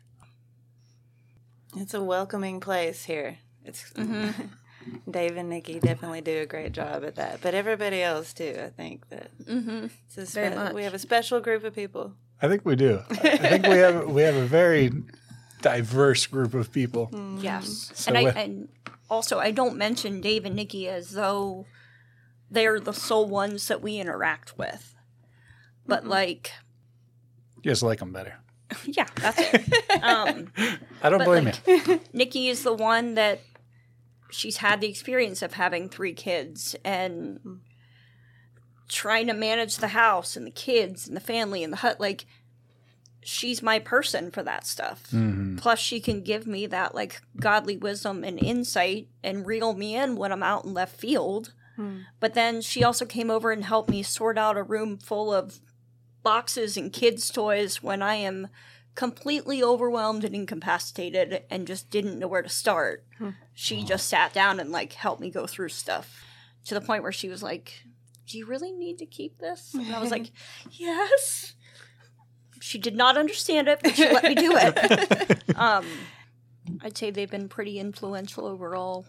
It's 1.75 1.95
a 1.95 2.03
welcoming 2.03 2.59
place 2.59 3.05
here. 3.05 3.39
It's 3.65 3.91
Mm-hmm. 3.93 4.43
Dave 5.09 5.37
and 5.37 5.49
Nikki 5.49 5.79
definitely 5.79 6.21
do 6.21 6.39
a 6.41 6.45
great 6.45 6.71
job 6.71 7.03
at 7.03 7.15
that, 7.15 7.41
but 7.41 7.53
everybody 7.53 8.01
else 8.01 8.33
too. 8.33 8.55
I 8.63 8.69
think 8.69 9.07
that 9.09 9.29
Mm-hmm. 9.45 9.85
it's 10.07 10.17
a 10.17 10.25
Very 10.25 10.55
spe- 10.55 10.73
we 10.73 10.83
have 10.83 10.93
a 10.93 10.99
special 10.99 11.39
group 11.39 11.63
of 11.63 11.73
people. 11.75 12.13
I 12.41 12.47
think 12.47 12.65
we 12.65 12.75
do. 12.75 13.01
I 13.09 13.13
I 13.13 13.37
think 13.37 13.67
we 13.67 13.77
have 13.77 14.05
we 14.07 14.21
have 14.23 14.35
a 14.35 14.45
very 14.45 14.91
diverse 15.61 16.25
group 16.27 16.53
of 16.53 16.71
people. 16.71 17.09
Yes. 17.39 17.91
So 17.93 18.09
and 18.09 18.17
I 18.17 18.23
with- 18.23 18.35
and 18.35 18.67
also 19.09 19.39
I 19.39 19.51
don't 19.51 19.77
mention 19.77 20.19
Dave 20.21 20.45
and 20.45 20.55
Nikki 20.55 20.87
as 20.89 21.11
though 21.11 21.65
they're 22.51 22.79
the 22.79 22.93
sole 22.93 23.27
ones 23.27 23.67
that 23.69 23.81
we 23.81 23.97
interact 23.97 24.57
with. 24.57 24.95
But 25.85 26.05
like 26.05 26.51
You 27.61 27.71
just 27.71 27.83
like 27.83 27.99
them 27.99 28.11
better. 28.13 28.35
yeah, 28.85 29.05
that's 29.15 29.37
it. 29.39 30.03
um 30.03 30.51
I 31.03 31.09
don't 31.09 31.23
blame 31.23 31.45
like- 31.45 31.67
you. 31.67 31.99
Nikki 32.11 32.49
is 32.49 32.63
the 32.63 32.73
one 32.73 33.13
that 33.15 33.39
she's 34.33 34.57
had 34.57 34.81
the 34.81 34.89
experience 34.89 35.41
of 35.41 35.53
having 35.53 35.87
three 35.87 36.13
kids 36.13 36.75
and 36.83 37.39
hmm. 37.43 37.55
trying 38.87 39.27
to 39.27 39.33
manage 39.33 39.77
the 39.77 39.89
house 39.89 40.35
and 40.35 40.45
the 40.45 40.51
kids 40.51 41.07
and 41.07 41.15
the 41.15 41.21
family 41.21 41.63
and 41.63 41.71
the 41.71 41.77
hut 41.77 41.99
like 41.99 42.25
she's 43.21 43.63
my 43.63 43.79
person 43.79 44.31
for 44.31 44.43
that 44.43 44.65
stuff. 44.65 45.03
Mm-hmm. 45.11 45.55
Plus 45.57 45.79
she 45.79 46.01
can 46.01 46.21
give 46.21 46.45
me 46.45 46.65
that 46.67 46.93
like 46.93 47.21
godly 47.39 47.77
wisdom 47.77 48.23
and 48.23 48.37
insight 48.37 49.07
and 49.23 49.45
reel 49.45 49.73
me 49.73 49.95
in 49.95 50.17
when 50.17 50.31
i'm 50.31 50.43
out 50.43 50.65
in 50.65 50.73
left 50.73 50.95
field. 50.99 51.53
Hmm. 51.75 51.99
But 52.19 52.33
then 52.33 52.61
she 52.61 52.83
also 52.83 53.05
came 53.05 53.31
over 53.31 53.51
and 53.51 53.63
helped 53.63 53.89
me 53.89 54.03
sort 54.03 54.37
out 54.37 54.57
a 54.57 54.63
room 54.63 54.97
full 54.97 55.33
of 55.33 55.59
boxes 56.21 56.77
and 56.77 56.93
kids 56.93 57.29
toys 57.29 57.83
when 57.83 58.01
i 58.01 58.15
am 58.15 58.47
completely 58.95 59.63
overwhelmed 59.63 60.23
and 60.23 60.35
incapacitated 60.35 61.43
and 61.49 61.65
just 61.67 61.89
didn't 61.89 62.19
know 62.19 62.27
where 62.27 62.43
to 62.43 62.49
start 62.49 63.03
she 63.53 63.83
just 63.83 64.07
sat 64.07 64.33
down 64.33 64.59
and 64.59 64.71
like 64.71 64.93
helped 64.93 65.21
me 65.21 65.29
go 65.31 65.47
through 65.47 65.69
stuff 65.69 66.23
to 66.65 66.73
the 66.73 66.81
point 66.81 67.01
where 67.03 67.11
she 67.11 67.27
was 67.29 67.41
like 67.41 67.83
do 68.27 68.37
you 68.37 68.45
really 68.45 68.71
need 68.71 68.97
to 68.99 69.05
keep 69.05 69.39
this 69.39 69.73
and 69.73 69.93
i 69.95 69.99
was 69.99 70.11
like 70.11 70.31
yes 70.71 71.53
she 72.61 72.77
did 72.77 72.95
not 72.95 73.17
understand 73.17 73.67
it 73.67 73.79
but 73.83 73.95
she 73.95 74.05
let 74.11 74.23
me 74.23 74.35
do 74.35 74.51
it 74.55 75.43
um 75.57 75.85
i'd 76.83 76.97
say 76.97 77.09
they've 77.09 77.31
been 77.31 77.49
pretty 77.49 77.79
influential 77.79 78.45
overall 78.45 79.05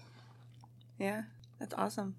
Yeah, 0.99 1.23
that's 1.59 1.75
awesome. 1.75 2.15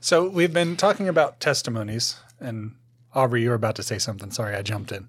So 0.00 0.28
we've 0.28 0.52
been 0.52 0.76
talking 0.76 1.08
about 1.08 1.40
testimonies, 1.40 2.16
and 2.38 2.76
Aubrey, 3.14 3.42
you 3.42 3.48
were 3.48 3.56
about 3.56 3.74
to 3.76 3.82
say 3.82 3.98
something. 3.98 4.30
Sorry, 4.30 4.54
I 4.54 4.62
jumped 4.62 4.92
in. 4.92 5.08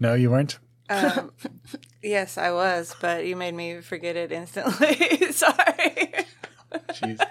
No, 0.00 0.14
you 0.14 0.30
weren't. 0.30 0.58
Um, 0.88 1.30
yes, 2.02 2.36
I 2.36 2.50
was, 2.50 2.96
but 3.00 3.26
you 3.26 3.36
made 3.36 3.54
me 3.54 3.80
forget 3.80 4.16
it 4.16 4.32
instantly. 4.32 4.96
Sorry. 5.30 6.14
Jeez. 6.90 7.24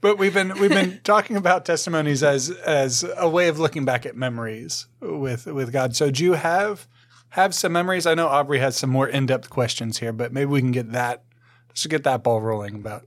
But 0.00 0.18
we've 0.18 0.34
been 0.34 0.58
we've 0.58 0.70
been 0.70 1.00
talking 1.04 1.36
about 1.36 1.64
testimonies 1.64 2.22
as 2.22 2.50
as 2.50 3.04
a 3.16 3.28
way 3.28 3.48
of 3.48 3.58
looking 3.58 3.84
back 3.84 4.04
at 4.04 4.16
memories 4.16 4.86
with 5.00 5.46
with 5.46 5.72
God. 5.72 5.96
So 5.96 6.10
do 6.10 6.24
you 6.24 6.32
have 6.34 6.88
have 7.30 7.54
some 7.54 7.72
memories? 7.72 8.04
I 8.06 8.14
know 8.14 8.26
Aubrey 8.26 8.58
has 8.58 8.76
some 8.76 8.90
more 8.90 9.08
in 9.08 9.26
depth 9.26 9.48
questions 9.48 9.98
here, 9.98 10.12
but 10.12 10.32
maybe 10.32 10.46
we 10.46 10.60
can 10.60 10.72
get 10.72 10.92
that 10.92 11.22
just 11.72 11.84
to 11.84 11.88
get 11.88 12.04
that 12.04 12.22
ball 12.22 12.40
rolling 12.40 12.74
about. 12.74 13.06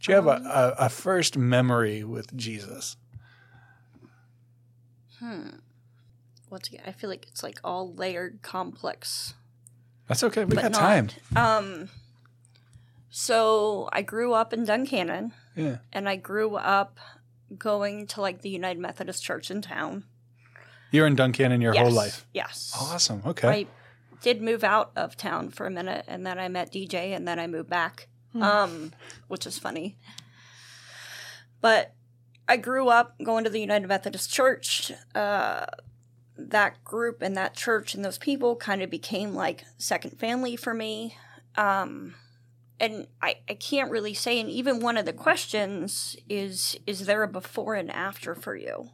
Do 0.00 0.12
you 0.12 0.14
have 0.14 0.26
a, 0.26 0.74
a, 0.78 0.84
a 0.84 0.88
first 0.88 1.36
memory 1.36 2.04
with 2.04 2.34
Jesus? 2.36 2.96
Once 6.54 6.68
again 6.68 6.82
i 6.86 6.92
feel 6.92 7.10
like 7.10 7.26
it's 7.28 7.42
like 7.42 7.58
all 7.64 7.92
layered 7.94 8.38
complex 8.42 9.34
That's 10.08 10.22
okay. 10.24 10.44
We 10.44 10.54
but 10.54 10.62
got 10.62 10.72
not. 10.72 10.80
time. 10.80 11.08
um 11.36 11.88
so 13.10 13.88
i 13.92 14.02
grew 14.02 14.32
up 14.32 14.52
in 14.52 14.64
duncannon 14.64 15.32
Yeah. 15.56 15.78
and 15.92 16.08
i 16.08 16.16
grew 16.16 16.56
up 16.56 16.98
going 17.58 18.06
to 18.08 18.20
like 18.20 18.42
the 18.42 18.48
united 18.50 18.80
methodist 18.80 19.22
church 19.22 19.50
in 19.50 19.62
town 19.62 20.04
You're 20.90 21.06
in 21.06 21.16
Duncannon 21.16 21.60
your 21.60 21.74
whole 21.74 21.90
life. 21.90 22.24
yes 22.32 22.72
Awesome. 22.80 23.20
Okay. 23.26 23.48
I 23.48 23.66
did 24.22 24.40
move 24.40 24.62
out 24.64 24.90
of 24.96 25.16
town 25.16 25.50
for 25.50 25.66
a 25.66 25.70
minute 25.70 26.04
and 26.08 26.24
then 26.26 26.38
I 26.38 26.48
met 26.48 26.72
DJ 26.72 27.14
and 27.16 27.26
then 27.28 27.38
I 27.38 27.46
moved 27.46 27.68
back. 27.68 28.08
Um, 28.40 28.92
which 29.28 29.46
is 29.46 29.58
funny. 29.58 29.96
But 31.60 31.92
I 32.48 32.56
grew 32.56 32.88
up 32.88 33.14
going 33.22 33.44
to 33.44 33.50
the 33.50 33.60
United 33.60 33.86
Methodist 33.86 34.32
Church. 34.32 34.90
Uh, 35.14 35.66
that 36.36 36.82
group 36.84 37.22
and 37.22 37.36
that 37.36 37.54
church 37.54 37.94
and 37.94 38.04
those 38.04 38.18
people 38.18 38.56
kind 38.56 38.82
of 38.82 38.90
became 38.90 39.34
like 39.34 39.64
second 39.78 40.18
family 40.18 40.56
for 40.56 40.74
me. 40.74 41.16
Um, 41.56 42.14
and 42.80 43.06
I, 43.22 43.36
I 43.48 43.54
can't 43.54 43.90
really 43.90 44.14
say, 44.14 44.40
and 44.40 44.50
even 44.50 44.80
one 44.80 44.96
of 44.96 45.06
the 45.06 45.12
questions 45.12 46.16
is 46.28 46.76
is 46.86 47.06
there 47.06 47.22
a 47.22 47.28
before 47.28 47.74
and 47.74 47.90
after 47.90 48.34
for 48.34 48.56
you? 48.56 48.90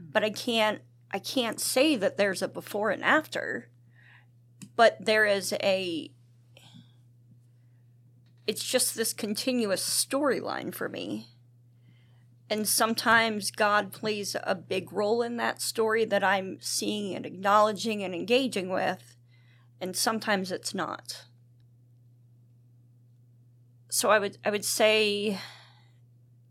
But 0.00 0.22
I 0.22 0.30
can't 0.30 0.80
I 1.10 1.18
can't 1.18 1.60
say 1.60 1.96
that 1.96 2.16
there's 2.16 2.42
a 2.42 2.48
before 2.48 2.90
and 2.90 3.02
after 3.02 3.68
but 4.76 4.96
there 5.00 5.24
is 5.24 5.54
a 5.62 6.10
it's 8.46 8.64
just 8.64 8.94
this 8.94 9.12
continuous 9.12 9.82
storyline 9.82 10.72
for 10.72 10.88
me 10.88 11.28
and 12.48 12.68
sometimes 12.68 13.50
god 13.50 13.92
plays 13.92 14.36
a 14.42 14.54
big 14.54 14.92
role 14.92 15.22
in 15.22 15.36
that 15.36 15.60
story 15.60 16.04
that 16.04 16.22
i'm 16.24 16.58
seeing 16.60 17.14
and 17.14 17.26
acknowledging 17.26 18.02
and 18.02 18.14
engaging 18.14 18.68
with 18.68 19.16
and 19.80 19.96
sometimes 19.96 20.50
it's 20.50 20.74
not. 20.74 21.24
So 23.88 24.10
i 24.10 24.18
would 24.18 24.38
i 24.44 24.50
would 24.50 24.64
say 24.64 25.38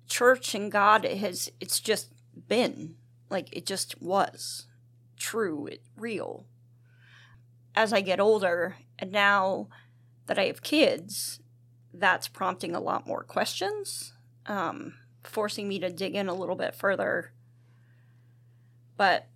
church 0.07 0.55
and 0.55 0.71
god 0.71 1.03
has 1.05 1.51
it's 1.59 1.79
just 1.79 2.11
been 2.47 2.95
like 3.29 3.55
it 3.55 3.65
just 3.65 4.01
was 4.01 4.67
true 5.17 5.67
it, 5.67 5.81
real. 5.95 6.45
As 7.75 7.91
I 7.91 8.01
get 8.01 8.21
older, 8.21 8.77
and 8.97 9.11
now 9.11 9.67
that 10.27 10.39
I 10.39 10.45
have 10.45 10.63
kids, 10.63 11.41
that's 11.93 12.29
prompting 12.29 12.73
a 12.73 12.79
lot 12.79 13.05
more 13.05 13.23
questions, 13.23 14.13
um, 14.45 14.93
forcing 15.25 15.67
me 15.67 15.79
to 15.79 15.89
dig 15.89 16.15
in 16.15 16.27
a 16.27 16.33
little 16.33 16.55
bit 16.55 16.75
further. 16.75 17.31
But 18.97 19.27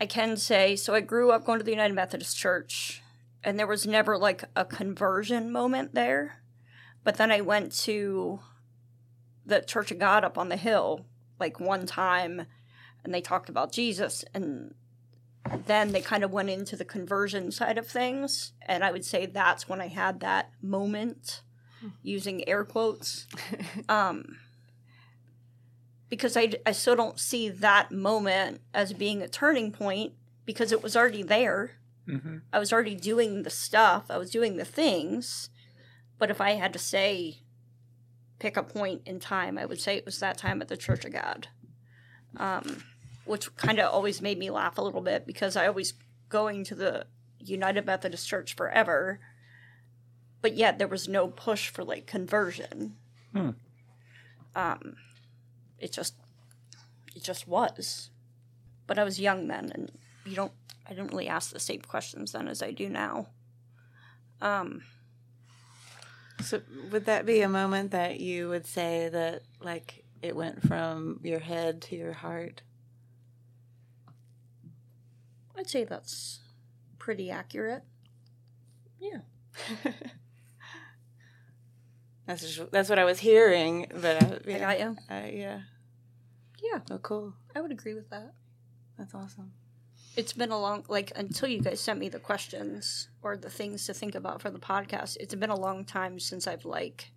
I 0.00 0.06
can 0.06 0.36
say 0.36 0.76
so 0.76 0.94
I 0.94 1.00
grew 1.00 1.30
up 1.30 1.44
going 1.44 1.58
to 1.58 1.64
the 1.64 1.70
United 1.70 1.94
Methodist 1.94 2.36
Church, 2.36 3.02
and 3.42 3.58
there 3.58 3.66
was 3.66 3.86
never 3.86 4.16
like 4.18 4.44
a 4.54 4.64
conversion 4.64 5.50
moment 5.50 5.94
there. 5.94 6.42
But 7.04 7.16
then 7.16 7.30
I 7.30 7.40
went 7.40 7.72
to 7.80 8.40
the 9.44 9.60
Church 9.60 9.90
of 9.90 9.98
God 9.98 10.24
up 10.24 10.36
on 10.36 10.48
the 10.48 10.56
hill 10.56 11.06
like 11.38 11.60
one 11.60 11.86
time, 11.86 12.46
and 13.04 13.14
they 13.14 13.20
talked 13.20 13.48
about 13.48 13.72
Jesus, 13.72 14.24
and 14.34 14.74
then 15.66 15.92
they 15.92 16.00
kind 16.00 16.24
of 16.24 16.32
went 16.32 16.50
into 16.50 16.76
the 16.76 16.84
conversion 16.84 17.50
side 17.50 17.78
of 17.78 17.86
things 17.86 18.52
and 18.62 18.82
i 18.82 18.90
would 18.90 19.04
say 19.04 19.26
that's 19.26 19.68
when 19.68 19.80
i 19.80 19.88
had 19.88 20.20
that 20.20 20.50
moment 20.62 21.42
using 22.02 22.46
air 22.48 22.64
quotes 22.64 23.26
um 23.88 24.38
because 26.08 26.36
I, 26.36 26.52
I 26.64 26.72
still 26.72 26.94
don't 26.96 27.18
see 27.18 27.48
that 27.48 27.90
moment 27.92 28.60
as 28.72 28.92
being 28.92 29.22
a 29.22 29.28
turning 29.28 29.72
point 29.72 30.12
because 30.44 30.72
it 30.72 30.82
was 30.82 30.96
already 30.96 31.22
there 31.22 31.72
Mhm. 32.08 32.42
i 32.52 32.58
was 32.60 32.72
already 32.72 32.94
doing 32.94 33.42
the 33.42 33.50
stuff 33.50 34.04
i 34.10 34.16
was 34.16 34.30
doing 34.30 34.56
the 34.58 34.64
things 34.64 35.50
but 36.20 36.30
if 36.30 36.40
i 36.40 36.50
had 36.52 36.72
to 36.72 36.78
say 36.78 37.38
pick 38.38 38.56
a 38.56 38.62
point 38.62 39.02
in 39.04 39.18
time 39.18 39.58
i 39.58 39.66
would 39.66 39.80
say 39.80 39.96
it 39.96 40.04
was 40.06 40.20
that 40.20 40.38
time 40.38 40.62
at 40.62 40.68
the 40.68 40.76
church 40.76 41.04
of 41.04 41.12
god 41.12 41.48
um 42.36 42.84
which 43.24 43.54
kind 43.56 43.80
of 43.80 43.92
always 43.92 44.22
made 44.22 44.38
me 44.38 44.50
laugh 44.50 44.78
a 44.78 44.82
little 44.82 45.00
bit 45.00 45.26
because 45.26 45.56
I 45.56 45.66
always 45.66 45.94
going 46.28 46.62
to 46.62 46.76
the 46.76 47.06
United 47.40 47.84
Methodist 47.84 48.28
Church 48.28 48.54
forever, 48.54 49.18
but 50.42 50.54
yet 50.54 50.78
there 50.78 50.86
was 50.86 51.08
no 51.08 51.26
push 51.26 51.68
for 51.68 51.82
like 51.82 52.06
conversion. 52.06 52.94
Hmm. 53.32 53.50
Um, 54.54 54.96
it 55.78 55.92
just, 55.92 56.14
it 57.14 57.22
just 57.22 57.46
was. 57.48 58.10
But 58.86 58.98
I 58.98 59.04
was 59.04 59.18
young 59.20 59.48
then, 59.48 59.70
and 59.74 59.92
you 60.24 60.36
don't. 60.36 60.52
I 60.86 60.90
didn't 60.90 61.08
really 61.10 61.28
ask 61.28 61.50
the 61.52 61.58
same 61.58 61.80
questions 61.80 62.32
then 62.32 62.46
as 62.46 62.62
I 62.62 62.70
do 62.70 62.88
now. 62.88 63.26
Um, 64.40 64.82
So 66.40 66.60
would 66.92 67.06
that 67.06 67.26
be 67.26 67.40
a 67.40 67.48
moment 67.48 67.90
that 67.90 68.20
you 68.20 68.48
would 68.48 68.66
say 68.66 69.08
that 69.08 69.42
like 69.60 70.04
it 70.22 70.36
went 70.36 70.66
from 70.66 71.18
your 71.24 71.40
head 71.40 71.82
to 71.82 71.96
your 71.96 72.12
heart? 72.12 72.62
I'd 75.58 75.68
say 75.68 75.84
that's 75.84 76.40
pretty 76.98 77.30
accurate. 77.30 77.82
Yeah. 79.00 79.20
That's 82.26 82.42
just, 82.42 82.70
that's 82.72 82.88
what 82.88 82.98
I 82.98 83.04
was 83.04 83.20
hearing, 83.20 83.86
but 83.94 84.22
I, 84.22 84.26
I 84.26 84.40
yeah, 84.46 84.58
got 84.58 84.80
you. 84.80 84.96
I- 85.08 85.30
yeah. 85.34 85.60
Yeah, 86.62 86.80
Oh, 86.90 86.98
cool. 86.98 87.34
I 87.54 87.60
would 87.60 87.70
agree 87.70 87.94
with 87.94 88.10
that. 88.10 88.32
That's 88.98 89.14
awesome. 89.14 89.52
it's 90.16 90.32
been 90.32 90.50
a 90.50 90.58
long 90.58 90.84
like 90.88 91.12
until 91.16 91.48
you 91.48 91.60
guys 91.60 91.78
sent 91.80 92.00
me 92.00 92.08
the 92.08 92.18
questions 92.18 93.08
or 93.22 93.36
the 93.36 93.50
things 93.50 93.84
to 93.86 93.92
think 93.94 94.14
about 94.14 94.40
for 94.40 94.50
the 94.50 94.58
podcast 94.58 95.16
it's 95.20 95.34
been 95.34 95.50
a 95.50 95.60
long 95.60 95.84
time 95.84 96.18
since 96.18 96.46
i've 96.46 96.64
like 96.64 97.10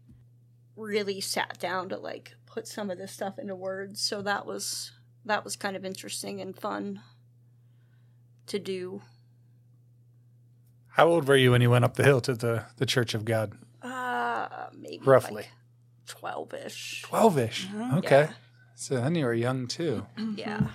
really 0.75 1.21
sat 1.21 1.57
down 1.59 1.87
to 1.87 1.97
like 1.97 2.35
put 2.45 2.67
some 2.67 2.89
of 2.91 2.97
this 2.97 3.13
stuff 3.13 3.39
into 3.39 3.55
words 3.55 4.01
so 4.01 4.21
that 4.21 4.45
was 4.45 4.91
that 5.23 5.45
was 5.45 5.55
kind 5.55 5.77
of 5.77 5.85
interesting 5.85 6.41
and 6.41 6.57
fun 6.57 6.99
to 8.47 8.59
do 8.59 9.01
How 10.89 11.07
old 11.07 11.25
were 11.29 11.37
you 11.37 11.51
when 11.51 11.61
you 11.61 11.69
went 11.69 11.85
up 11.85 11.95
the 11.95 12.03
hill 12.03 12.19
to 12.21 12.33
the, 12.33 12.65
the 12.77 12.85
Church 12.85 13.13
of 13.13 13.23
God? 13.23 13.57
Uh 14.59 14.69
maybe 14.77 15.03
Roughly. 15.05 15.45
12ish 16.07 17.03
12 17.03 17.37
ish. 17.37 17.67
Okay. 17.95 18.21
Yeah. 18.21 18.31
So 18.75 18.95
then 18.95 19.15
you 19.15 19.25
were 19.25 19.33
young 19.33 19.67
too. 19.67 20.05
yeah 20.35 20.67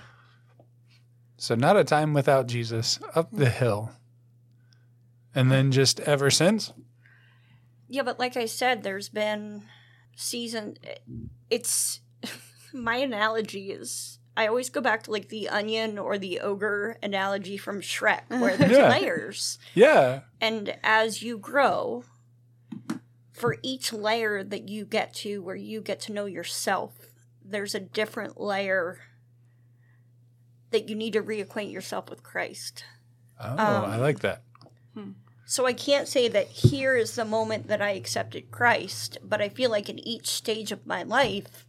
So 1.37 1.55
not 1.55 1.77
a 1.77 1.83
time 1.83 2.13
without 2.13 2.47
Jesus 2.47 2.99
up 3.13 3.29
the 3.31 3.49
hill. 3.49 3.91
And 5.33 5.51
then 5.51 5.71
just 5.71 5.99
ever 6.01 6.31
since? 6.31 6.71
Yeah, 7.89 8.03
but 8.03 8.17
like 8.19 8.37
I 8.37 8.45
said, 8.45 8.83
there's 8.83 9.09
been 9.09 9.63
season. 10.15 10.77
It's 11.49 11.99
my 12.73 12.95
analogy 12.95 13.71
is 13.71 14.19
I 14.37 14.47
always 14.47 14.69
go 14.69 14.81
back 14.81 15.03
to 15.03 15.11
like 15.11 15.27
the 15.29 15.49
onion 15.49 15.97
or 15.99 16.17
the 16.17 16.39
ogre 16.39 16.97
analogy 17.03 17.57
from 17.57 17.81
Shrek, 17.81 18.21
where 18.29 18.55
there's 18.57 18.71
Yeah. 18.77 18.89
layers, 18.89 19.59
Yeah. 19.73 20.21
and 20.41 20.77
as 20.83 21.21
you 21.21 21.37
grow, 21.37 22.03
for 23.35 23.57
each 23.61 23.91
layer 23.91 24.43
that 24.45 24.69
you 24.69 24.85
get 24.85 25.13
to, 25.13 25.41
where 25.41 25.57
you 25.57 25.81
get 25.81 25.99
to 26.01 26.13
know 26.13 26.25
yourself, 26.25 26.93
there's 27.43 27.75
a 27.75 27.81
different 27.81 28.39
layer 28.39 29.01
that 30.71 30.87
you 30.87 30.95
need 30.95 31.11
to 31.13 31.21
reacquaint 31.21 31.71
yourself 31.71 32.09
with 32.09 32.23
Christ. 32.23 32.85
Oh, 33.39 33.55
I 33.57 33.95
um, 33.95 34.01
like 34.01 34.19
that. 34.19 34.43
Hmm. 34.93 35.11
So 35.45 35.65
I 35.65 35.73
can't 35.73 36.07
say 36.07 36.29
that 36.29 36.47
here 36.47 36.95
is 36.95 37.15
the 37.15 37.25
moment 37.25 37.67
that 37.67 37.81
I 37.81 37.91
accepted 37.91 38.51
Christ, 38.51 39.17
but 39.21 39.41
I 39.41 39.49
feel 39.49 39.69
like 39.69 39.89
in 39.89 39.99
each 39.99 40.27
stage 40.27 40.71
of 40.71 40.87
my 40.87 41.03
life, 41.03 41.67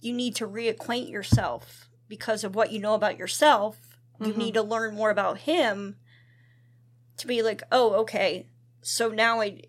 you 0.00 0.14
need 0.14 0.34
to 0.36 0.48
reacquaint 0.48 1.10
yourself 1.10 1.90
because 2.08 2.42
of 2.42 2.54
what 2.54 2.72
you 2.72 2.80
know 2.80 2.94
about 2.94 3.18
yourself. 3.18 3.98
You 4.18 4.28
mm-hmm. 4.28 4.38
need 4.38 4.54
to 4.54 4.62
learn 4.62 4.94
more 4.94 5.10
about 5.10 5.40
Him 5.40 5.96
to 7.18 7.26
be 7.26 7.42
like, 7.42 7.62
oh, 7.70 7.92
okay, 7.96 8.46
so 8.80 9.10
now 9.10 9.42
I, 9.42 9.60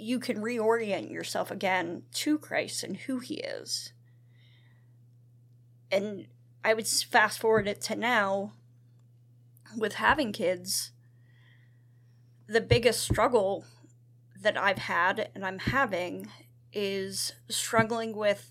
you 0.00 0.18
can 0.18 0.38
reorient 0.38 1.10
yourself 1.10 1.50
again 1.50 2.02
to 2.14 2.38
Christ 2.38 2.82
and 2.82 2.96
who 2.96 3.18
He 3.18 3.36
is. 3.36 3.92
And 5.90 6.26
I 6.64 6.74
would 6.74 6.86
fast 6.86 7.38
forward 7.38 7.66
it 7.66 7.80
to 7.82 7.96
now 7.96 8.52
with 9.76 9.94
having 9.94 10.32
kids 10.32 10.92
the 12.46 12.60
biggest 12.60 13.02
struggle 13.02 13.64
that 14.40 14.56
I've 14.56 14.78
had 14.78 15.30
and 15.34 15.46
I'm 15.46 15.60
having 15.60 16.28
is 16.72 17.32
struggling 17.48 18.16
with 18.16 18.50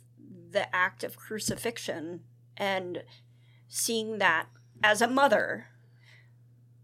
the 0.52 0.74
act 0.74 1.04
of 1.04 1.18
crucifixion 1.18 2.22
and 2.56 3.04
seeing 3.68 4.18
that 4.20 4.48
as 4.82 5.02
a 5.02 5.08
mother, 5.08 5.68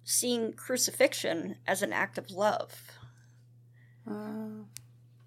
seeing 0.04 0.54
crucifixion 0.54 1.58
as 1.66 1.82
an 1.82 1.94
act 1.94 2.18
of 2.18 2.32
love. 2.32 2.92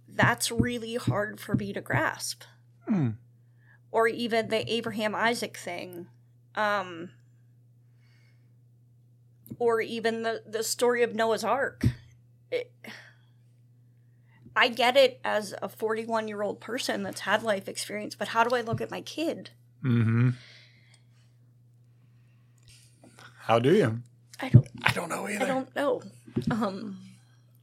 That's 0.08 0.50
really 0.50 0.97
hard 0.97 1.40
for 1.40 1.54
me 1.54 1.73
to 1.73 1.80
grasp. 1.80 2.42
Hmm. 2.88 3.11
Or 3.90 4.08
even 4.08 4.49
the 4.49 4.70
Abraham 4.70 5.14
Isaac 5.14 5.56
thing. 5.56 6.08
Um, 6.54 7.11
or 9.58 9.80
even 9.80 10.23
the, 10.23 10.42
the 10.47 10.62
story 10.62 11.02
of 11.02 11.14
Noah's 11.14 11.44
Ark. 11.44 11.85
It, 12.50 12.73
I 14.56 14.68
get 14.68 14.97
it 14.97 15.20
as 15.25 15.54
a 15.62 15.68
41 15.68 16.26
year 16.26 16.42
old 16.42 16.61
person 16.61 17.04
that's 17.04 17.20
had 17.20 17.44
life 17.44 17.68
experience, 17.68 18.16
but 18.16 18.28
how 18.28 18.42
do 18.42 18.56
I 18.56 18.61
look 18.61 18.80
at 18.80 18.90
my 18.90 19.00
kid? 19.00 19.50
Mm-hmm. 19.85 20.30
How 23.42 23.58
do 23.61 23.73
you? 23.73 24.00
I 24.40 24.49
don't 24.49 24.68
I 24.82 24.92
don't 24.92 25.08
know 25.08 25.28
either. 25.28 25.44
I 25.44 25.49
don't 25.49 25.76
know. 25.76 26.02
Um, 26.50 26.99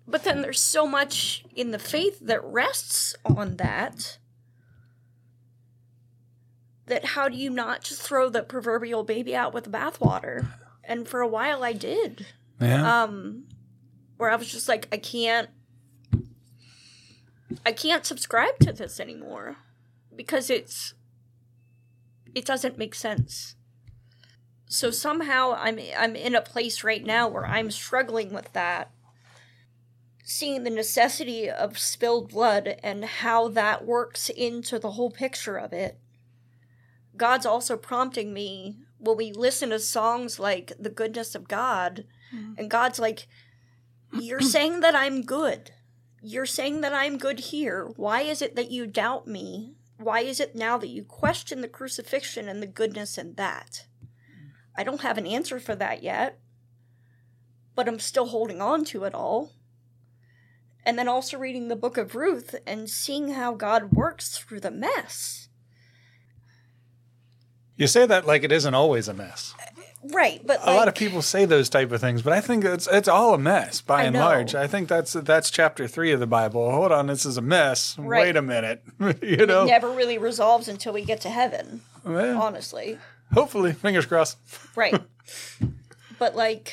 but 0.08 0.24
then 0.24 0.42
there's 0.42 0.62
so 0.62 0.86
much 0.86 1.44
in 1.56 1.72
the 1.72 1.80
faith 1.80 2.20
that 2.22 2.44
rests 2.44 3.16
on 3.26 3.58
that. 3.58 4.18
That 6.88 7.06
how 7.06 7.30
do 7.30 7.36
you 7.36 7.50
not 7.50 7.84
just 7.84 8.02
throw 8.02 8.30
the 8.30 8.44
proverbial 8.44 9.04
baby 9.04 9.36
out 9.36 9.54
with 9.54 9.64
the 9.64 9.70
bathwater? 9.72 10.48
And 10.84 11.08
for 11.08 11.22
a 11.22 11.28
while 11.28 11.64
I 11.64 11.74
did. 11.74 12.28
Yeah. 12.62 13.04
Um, 13.04 13.46
where 14.18 14.30
I 14.30 14.36
was 14.36 14.52
just 14.52 14.70
like, 14.70 14.88
I 14.92 14.98
can't, 14.98 15.50
I 17.66 17.72
can't 17.72 18.06
subscribe 18.06 18.60
to 18.60 18.72
this 18.72 19.00
anymore 19.00 19.58
because 20.16 20.50
it's, 20.50 20.94
it 22.34 22.46
doesn't 22.46 22.78
make 22.78 22.94
sense. 22.94 23.56
So 24.68 24.91
somehow 24.91 25.54
I'm 25.58 25.80
I'm 25.98 26.15
in 26.15 26.36
a 26.36 26.41
place 26.41 26.84
right 26.84 27.04
now 27.04 27.28
where 27.28 27.46
I'm 27.46 27.72
struggling 27.72 28.34
with 28.34 28.52
that, 28.54 28.91
seeing 30.28 30.64
the 30.64 30.72
necessity 30.72 31.48
of 31.48 31.78
spilled 31.78 32.32
blood 32.32 32.80
and 32.82 33.06
how 33.06 33.48
that 33.48 33.86
works 33.86 34.28
into 34.30 34.80
the 34.80 34.92
whole 34.92 35.12
picture 35.12 35.56
of 35.56 35.72
it. 35.72 36.00
God's 37.16 37.46
also 37.46 37.78
prompting 37.78 38.34
me 38.34 38.80
when 38.98 39.18
we 39.18 39.32
listen 39.32 39.70
to 39.70 39.80
songs 39.80 40.40
like 40.40 40.74
The 40.80 40.90
Goodness 40.90 41.36
of 41.36 41.48
God, 41.48 42.06
hmm. 42.32 42.54
and 42.58 42.72
God's 42.72 42.98
like, 42.98 43.28
You're 44.20 44.42
saying 44.42 44.80
that 44.80 44.96
I'm 44.96 45.22
good. 45.22 45.72
You're 46.24 46.48
saying 46.48 46.82
that 46.82 46.92
I'm 46.92 47.20
good 47.20 47.40
here. 47.40 47.86
Why 47.96 48.22
is 48.22 48.42
it 48.42 48.56
that 48.56 48.72
you 48.72 48.88
doubt 48.88 49.28
me? 49.28 49.76
Why 49.98 50.22
is 50.22 50.40
it 50.40 50.56
now 50.56 50.80
that 50.80 50.90
you 50.90 51.04
question 51.04 51.62
the 51.62 51.68
crucifixion 51.68 52.50
and 52.50 52.64
the 52.64 52.68
goodness 52.68 53.20
in 53.20 53.36
that? 53.36 53.86
I 54.76 54.84
don't 54.84 55.02
have 55.02 55.20
an 55.20 55.28
answer 55.28 55.60
for 55.60 55.76
that 55.76 56.02
yet, 56.02 56.40
but 57.76 57.88
I'm 57.88 58.00
still 58.00 58.26
holding 58.26 58.60
on 58.60 58.86
to 58.86 59.04
it 59.04 59.14
all. 59.14 59.52
And 60.86 61.00
then 61.00 61.08
also 61.08 61.38
reading 61.38 61.67
the 61.67 61.76
book 61.76 61.98
of 61.98 62.13
Ruth 62.15 62.56
and 62.67 62.89
seeing 62.89 63.30
how 63.32 63.54
God 63.56 63.93
works 63.93 64.38
through 64.38 64.60
the 64.60 64.69
mess. 64.71 65.48
you 67.76 67.88
say 67.88 68.06
that 68.06 68.26
like 68.26 68.43
it 68.43 68.52
isn't 68.52 68.74
always 68.74 69.08
a 69.08 69.13
mess. 69.13 69.54
Right, 70.13 70.39
but 70.45 70.60
a 70.63 70.71
lot 70.76 70.88
of 70.88 70.93
people 70.93 71.24
say 71.24 71.45
those 71.45 71.67
type 71.67 71.91
of 71.91 72.00
things, 72.00 72.21
but 72.21 72.32
I 72.32 72.39
think 72.39 72.63
it's 72.63 72.88
it's 72.91 73.08
all 73.08 73.34
a 73.34 73.39
mess 73.39 73.82
by 73.82 74.02
I 74.02 74.04
and 74.04 74.13
know. 74.13 74.19
large. 74.19 74.54
I 74.54 74.67
think 74.67 74.88
that's 74.88 75.13
that's 75.13 75.50
chapter 75.50 75.88
three 75.88 76.12
of 76.12 76.19
the 76.19 76.28
Bible. 76.28 76.69
Hold 76.71 76.91
on, 76.91 77.08
this 77.08 77.26
is 77.26 77.38
a 77.38 77.41
mess. 77.41 77.98
Right. 77.98 78.28
Wait 78.28 78.36
a 78.36 78.41
minute, 78.43 78.84
you 79.24 79.48
know. 79.48 79.63
it 79.63 79.67
never 79.69 79.89
really 79.89 80.19
resolves 80.19 80.67
until 80.67 80.93
we 80.93 81.04
get 81.04 81.21
to 81.21 81.30
heaven, 81.30 81.82
Well, 82.04 82.39
honestly. 82.39 83.00
hopefully, 83.34 83.74
fingers 83.74 84.06
crossed. 84.06 84.38
Right. 84.76 85.02
but 86.19 86.36
like 86.36 86.71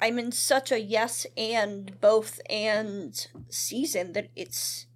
I'm 0.00 0.18
in 0.18 0.32
such 0.32 0.70
a 0.70 0.80
yes 0.80 1.26
and 1.36 2.00
both 2.00 2.40
and 2.48 3.26
season 3.48 4.12
that 4.12 4.30
it's 4.36 4.86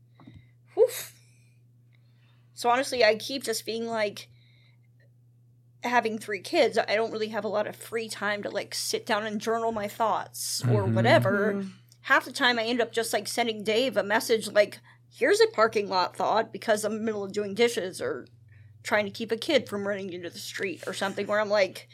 whew. 0.75 0.89
So 2.55 2.71
honestly, 2.71 3.05
I 3.05 3.17
keep 3.17 3.43
just 3.43 3.67
being 3.67 3.87
like 3.87 4.29
having 5.83 6.19
three 6.19 6.41
kids, 6.41 6.79
I 6.79 6.95
don't 6.95 7.13
really 7.13 7.29
have 7.29 7.45
a 7.45 7.49
lot 7.49 7.67
of 7.67 7.75
free 7.75 8.09
time 8.09 8.43
to 8.45 8.51
like 8.51 8.75
sit 8.75 9.05
down 9.05 9.27
and 9.27 9.41
journal 9.41 9.73
my 9.73 9.89
thoughts 9.89 10.63
or 10.65 10.85
mm-hmm. 10.85 10.95
whatever. 10.95 11.55
Mm-hmm. 11.55 11.69
Half 12.03 12.25
the 12.25 12.33
time 12.33 12.59
I 12.59 12.65
end 12.65 12.81
up 12.81 12.93
just 12.93 13.13
like 13.13 13.29
sending 13.29 13.65
Dave 13.65 13.97
a 13.97 14.03
message 14.03 14.51
like, 14.51 14.81
here's 15.13 15.41
a 15.41 15.47
parking 15.49 15.89
lot 15.89 16.17
thought 16.17 16.53
because 16.53 16.85
I'm 16.85 16.93
in 16.93 16.99
the 16.99 17.05
middle 17.05 17.25
of 17.25 17.33
doing 17.33 17.55
dishes 17.55 18.01
or 18.01 18.27
trying 18.83 19.05
to 19.05 19.11
keep 19.11 19.31
a 19.33 19.37
kid 19.37 19.69
from 19.69 19.87
running 19.87 20.13
into 20.13 20.31
the 20.31 20.39
street 20.39 20.85
or 20.87 20.93
something 20.93 21.27
where 21.27 21.41
I'm 21.41 21.49
like, 21.49 21.89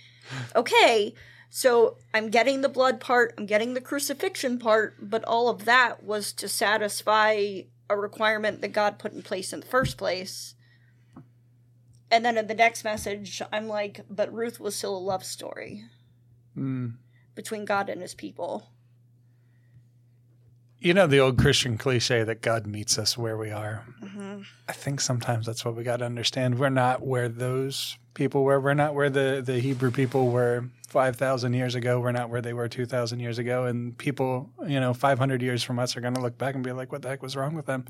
okay, 0.55 1.15
so 1.51 1.97
I'm 2.13 2.31
getting 2.31 2.61
the 2.61 2.69
blood 2.69 3.01
part, 3.01 3.35
I'm 3.39 3.47
getting 3.47 3.75
the 3.75 3.81
crucifixion 3.81 4.59
part, 4.59 4.97
but 5.01 5.25
all 5.25 5.49
of 5.49 5.65
that 5.65 6.03
was 6.05 6.33
to 6.35 6.49
satisfy 6.49 7.63
a 7.91 7.97
requirement 7.97 8.61
that 8.61 8.73
God 8.73 8.99
put 8.99 9.13
in 9.13 9.23
place 9.23 9.53
in 9.53 9.61
the 9.61 9.67
first 9.67 9.97
place. 9.97 10.55
And 12.11 12.25
then 12.25 12.39
in 12.39 12.47
the 12.47 12.55
next 12.55 12.85
message, 12.85 13.43
I'm 13.53 13.69
like, 13.69 14.01
but 14.09 14.33
Ruth 14.33 14.61
was 14.61 14.77
still 14.77 14.97
a 14.97 14.99
love 14.99 15.25
story 15.25 15.85
Mm. 16.57 16.95
between 17.35 17.65
God 17.65 17.89
and 17.89 18.03
his 18.03 18.15
people. 18.15 18.71
You 20.81 20.95
know 20.95 21.07
the 21.09 21.19
old 21.19 21.39
Christian 21.39 21.77
cliche 21.77 22.23
that 22.23 22.41
God 22.41 22.67
meets 22.67 22.99
us 22.99 23.19
where 23.19 23.37
we 23.37 23.51
are. 23.51 23.85
hmm 24.01 24.43
I 24.69 24.73
think 24.73 25.01
sometimes 25.01 25.47
that's 25.47 25.65
what 25.65 25.75
we 25.75 25.83
got 25.83 25.97
to 25.99 26.05
understand. 26.05 26.59
We're 26.59 26.69
not 26.69 27.03
where 27.05 27.29
those 27.29 27.97
people 28.15 28.45
were. 28.45 28.61
We're 28.61 28.75
not 28.75 28.95
where 28.95 29.09
the, 29.11 29.43
the 29.45 29.61
Hebrew 29.61 29.91
people 29.91 30.29
were 30.29 30.65
5,000 30.89 31.55
years 31.55 31.75
ago. 31.75 31.99
We're 31.99 32.13
not 32.13 32.29
where 32.29 32.43
they 32.43 32.53
were 32.53 32.69
2,000 32.69 33.19
years 33.19 33.39
ago. 33.39 33.65
And 33.65 33.97
people, 33.97 34.51
you 34.67 34.79
know, 34.79 34.93
500 34.93 35.41
years 35.43 35.63
from 35.63 35.79
us 35.79 35.97
are 35.97 36.01
going 36.01 36.15
to 36.15 36.21
look 36.21 36.37
back 36.37 36.55
and 36.55 36.63
be 36.63 36.73
like, 36.73 36.93
what 36.93 37.03
the 37.03 37.09
heck 37.09 37.23
was 37.23 37.35
wrong 37.35 37.55
with 37.55 37.67
them? 37.67 37.87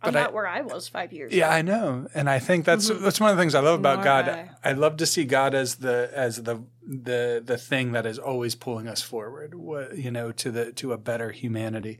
I'm 0.00 0.12
But 0.12 0.28
I- 0.28 0.30
where 0.30 0.46
I 0.46 0.60
was 0.60 0.88
five 0.88 1.12
years 1.12 1.32
ago. 1.32 1.38
Yeah, 1.38 1.48
ago. 1.48 1.56
I 1.56 1.62
know, 1.62 2.08
and 2.14 2.30
I 2.30 2.38
think 2.38 2.64
that's 2.64 2.88
mm-hmm. 2.88 3.02
that's 3.02 3.20
one 3.20 3.30
of 3.30 3.36
the 3.36 3.42
things 3.42 3.54
I 3.54 3.60
love 3.60 3.80
about 3.80 3.96
Nor 3.96 4.04
God. 4.04 4.28
I. 4.28 4.50
I 4.62 4.72
love 4.72 4.96
to 4.98 5.06
see 5.06 5.24
God 5.24 5.54
as 5.54 5.76
the 5.76 6.10
as 6.14 6.42
the 6.42 6.62
the 6.86 7.42
the 7.44 7.58
thing 7.58 7.92
that 7.92 8.06
is 8.06 8.18
always 8.18 8.54
pulling 8.54 8.86
us 8.86 9.02
forward, 9.02 9.54
you 9.94 10.10
know, 10.10 10.30
to 10.32 10.50
the 10.50 10.72
to 10.72 10.92
a 10.92 10.98
better 10.98 11.32
humanity. 11.32 11.98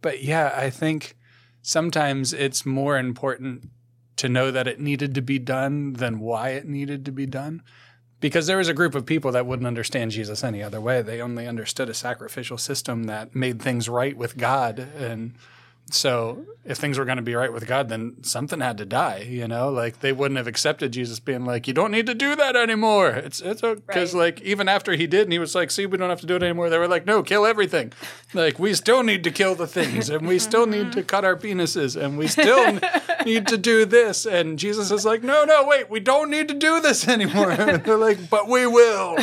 But 0.00 0.22
yeah, 0.22 0.52
I 0.56 0.70
think 0.70 1.16
sometimes 1.62 2.32
it's 2.32 2.64
more 2.64 2.98
important 2.98 3.70
to 4.16 4.28
know 4.28 4.50
that 4.50 4.66
it 4.66 4.80
needed 4.80 5.14
to 5.14 5.22
be 5.22 5.38
done 5.38 5.94
than 5.94 6.20
why 6.20 6.50
it 6.50 6.66
needed 6.66 7.04
to 7.04 7.12
be 7.12 7.26
done. 7.26 7.62
Because 8.20 8.46
there 8.46 8.58
was 8.58 8.68
a 8.68 8.74
group 8.74 8.94
of 8.94 9.04
people 9.04 9.32
that 9.32 9.44
wouldn't 9.44 9.66
understand 9.66 10.12
Jesus 10.12 10.42
any 10.42 10.62
other 10.62 10.80
way. 10.80 11.02
They 11.02 11.20
only 11.20 11.46
understood 11.46 11.90
a 11.90 11.94
sacrificial 11.94 12.56
system 12.56 13.04
that 13.04 13.34
made 13.34 13.60
things 13.60 13.88
right 13.88 14.16
with 14.16 14.38
God 14.38 14.78
and 14.78 15.34
So 15.90 16.46
if 16.64 16.78
things 16.78 16.98
were 16.98 17.04
going 17.04 17.18
to 17.18 17.22
be 17.22 17.34
right 17.34 17.52
with 17.52 17.66
God, 17.66 17.88
then 17.90 18.16
something 18.22 18.60
had 18.60 18.78
to 18.78 18.86
die. 18.86 19.26
You 19.28 19.46
know, 19.46 19.68
like 19.68 20.00
they 20.00 20.12
wouldn't 20.12 20.38
have 20.38 20.46
accepted 20.46 20.92
Jesus 20.92 21.20
being 21.20 21.44
like, 21.44 21.68
"You 21.68 21.74
don't 21.74 21.90
need 21.90 22.06
to 22.06 22.14
do 22.14 22.34
that 22.36 22.56
anymore." 22.56 23.10
It's 23.10 23.40
it's 23.42 23.60
because 23.60 24.14
Right. 24.14 24.20
like 24.20 24.40
even 24.40 24.66
after 24.68 24.92
he 24.94 25.06
did, 25.06 25.22
and 25.24 25.32
he 25.32 25.38
was 25.38 25.54
like, 25.54 25.70
"See, 25.70 25.84
we 25.86 25.98
don't 25.98 26.08
have 26.08 26.20
to 26.22 26.26
do 26.26 26.36
it 26.36 26.42
anymore." 26.42 26.70
They 26.70 26.78
were 26.78 26.88
like, 26.88 27.04
"No, 27.06 27.22
kill 27.22 27.44
everything." 27.44 27.92
Like 28.32 28.58
we 28.58 28.72
still 28.74 29.02
need 29.02 29.22
to 29.24 29.30
kill 29.30 29.54
the 29.54 29.66
things, 29.66 30.08
and 30.08 30.26
we 30.26 30.38
still 30.38 30.66
need 30.66 30.90
to 30.92 31.02
cut 31.02 31.24
our 31.24 31.36
penises, 31.36 32.00
and 32.02 32.16
we 32.18 32.28
still 32.28 32.78
need 33.26 33.46
to 33.48 33.58
do 33.58 33.84
this. 33.84 34.24
And 34.26 34.58
Jesus 34.58 34.90
is 34.90 35.04
like, 35.04 35.22
"No, 35.22 35.44
no, 35.44 35.64
wait, 35.66 35.90
we 35.90 36.00
don't 36.00 36.30
need 36.30 36.48
to 36.48 36.54
do 36.54 36.80
this 36.80 37.06
anymore." 37.06 37.50
And 37.64 37.84
they're 37.84 37.98
like, 37.98 38.30
"But 38.30 38.48
we 38.48 38.66
will." 38.66 39.16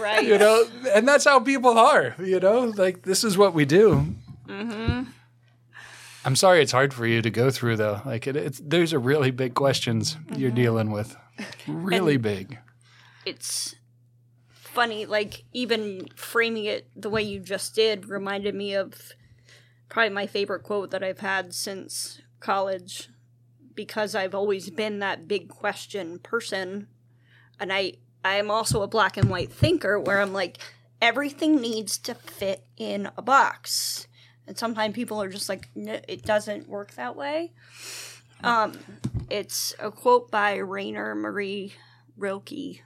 Right. 0.00 0.24
you 0.24 0.38
know 0.38 0.64
and 0.94 1.06
that's 1.08 1.24
how 1.24 1.40
people 1.40 1.76
are 1.76 2.14
you 2.18 2.38
know 2.40 2.72
like 2.76 3.02
this 3.02 3.24
is 3.24 3.36
what 3.36 3.52
we 3.52 3.64
do 3.64 4.14
mm-hmm. 4.46 5.02
I'm 6.24 6.36
sorry 6.36 6.62
it's 6.62 6.72
hard 6.72 6.92
for 6.92 7.06
you 7.06 7.22
to 7.22 7.30
go 7.30 7.50
through 7.50 7.76
though. 7.76 8.00
Like 8.04 8.26
it, 8.26 8.36
it's 8.36 8.60
those 8.64 8.92
are 8.92 8.98
really 8.98 9.30
big 9.30 9.54
questions 9.54 10.16
you're 10.36 10.50
mm-hmm. 10.50 10.56
dealing 10.56 10.90
with. 10.90 11.16
Really 11.66 12.16
big. 12.16 12.58
it's 13.24 13.74
funny 14.50 15.06
like 15.06 15.44
even 15.52 16.06
framing 16.14 16.64
it 16.64 16.88
the 16.94 17.10
way 17.10 17.22
you 17.22 17.40
just 17.40 17.74
did 17.74 18.08
reminded 18.08 18.54
me 18.54 18.74
of 18.74 19.12
probably 19.88 20.10
my 20.10 20.26
favorite 20.26 20.62
quote 20.62 20.90
that 20.90 21.02
i've 21.02 21.20
had 21.20 21.54
since 21.54 22.20
college. 22.40 23.08
Because 23.74 24.14
i've 24.14 24.34
always 24.34 24.70
been 24.70 24.98
that 24.98 25.28
big 25.28 25.48
question 25.48 26.18
person 26.18 26.88
and 27.60 27.72
i 27.72 27.94
i 28.24 28.34
am 28.34 28.50
also 28.50 28.82
a 28.82 28.88
black 28.88 29.16
and 29.16 29.30
white 29.30 29.52
thinker 29.52 30.00
where 30.00 30.20
i'm 30.20 30.32
like 30.32 30.58
everything 31.00 31.60
needs 31.60 31.96
to 31.98 32.14
fit 32.14 32.64
in 32.76 33.08
a 33.16 33.22
box 33.22 34.08
and 34.48 34.58
sometimes 34.58 34.94
people 34.94 35.22
are 35.22 35.28
just 35.28 35.48
like 35.48 35.68
it 35.76 36.24
doesn't 36.24 36.68
work 36.68 36.92
that 36.94 37.14
way 37.14 37.52
um 38.42 38.72
it's 39.30 39.74
a 39.78 39.90
quote 39.90 40.30
by 40.30 40.56
rainer 40.56 41.14
maria 41.14 41.68
rilke 42.16 42.82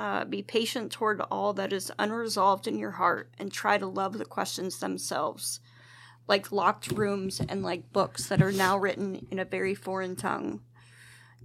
uh, 0.00 0.24
be 0.24 0.42
patient 0.42 0.90
toward 0.90 1.20
all 1.30 1.52
that 1.52 1.74
is 1.74 1.92
unresolved 1.98 2.66
in 2.66 2.78
your 2.78 2.92
heart 2.92 3.30
and 3.38 3.52
try 3.52 3.76
to 3.76 3.86
love 3.86 4.16
the 4.16 4.24
questions 4.24 4.78
themselves, 4.80 5.60
like 6.26 6.50
locked 6.50 6.90
rooms 6.90 7.38
and 7.38 7.62
like 7.62 7.92
books 7.92 8.26
that 8.28 8.40
are 8.40 8.50
now 8.50 8.78
written 8.78 9.26
in 9.30 9.38
a 9.38 9.44
very 9.44 9.74
foreign 9.74 10.16
tongue. 10.16 10.62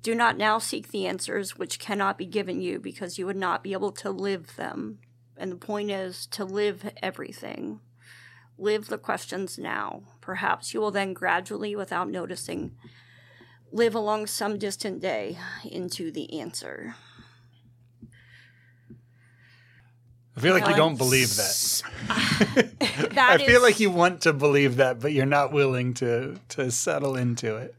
Do 0.02 0.16
not 0.16 0.38
now 0.38 0.58
seek 0.58 0.92
the 0.92 1.06
answers 1.06 1.58
which 1.58 1.80
cannot 1.80 2.18
be 2.18 2.26
given 2.26 2.62
you 2.62 2.80
because 2.80 3.20
you 3.20 3.26
would 3.26 3.36
not 3.36 3.62
be 3.62 3.74
able 3.74 3.92
to 3.92 4.10
live 4.10 4.56
them. 4.56 5.00
And 5.36 5.52
the 5.52 5.58
point 5.58 5.92
is 5.92 6.26
to 6.28 6.46
live 6.46 6.90
everything. 7.04 7.82
Live 8.58 8.88
the 8.88 8.98
questions 8.98 9.58
now. 9.58 10.04
Perhaps 10.22 10.74
you 10.74 10.80
will 10.80 10.92
then 10.92 11.14
gradually, 11.14 11.76
without 11.76 12.10
noticing, 12.10 12.72
live 13.72 13.94
along 13.96 14.28
some 14.28 14.58
distant 14.58 15.02
day 15.02 15.38
into 15.64 16.12
the 16.12 16.40
answer. 16.40 16.96
i 20.38 20.40
feel 20.42 20.54
like 20.54 20.68
you 20.68 20.76
don't 20.76 20.98
believe 20.98 21.36
that 21.38 21.82
That 23.14 23.40
i 23.42 23.46
feel 23.46 23.58
is- 23.58 23.62
like 23.62 23.80
you 23.80 23.90
want 23.90 24.22
to 24.22 24.34
believe 24.34 24.76
that 24.78 25.00
but 25.00 25.14
you're 25.14 25.26
not 25.26 25.52
willing 25.54 25.94
to 25.96 26.40
to 26.50 26.72
settle 26.72 27.16
into 27.16 27.56
it 27.56 27.74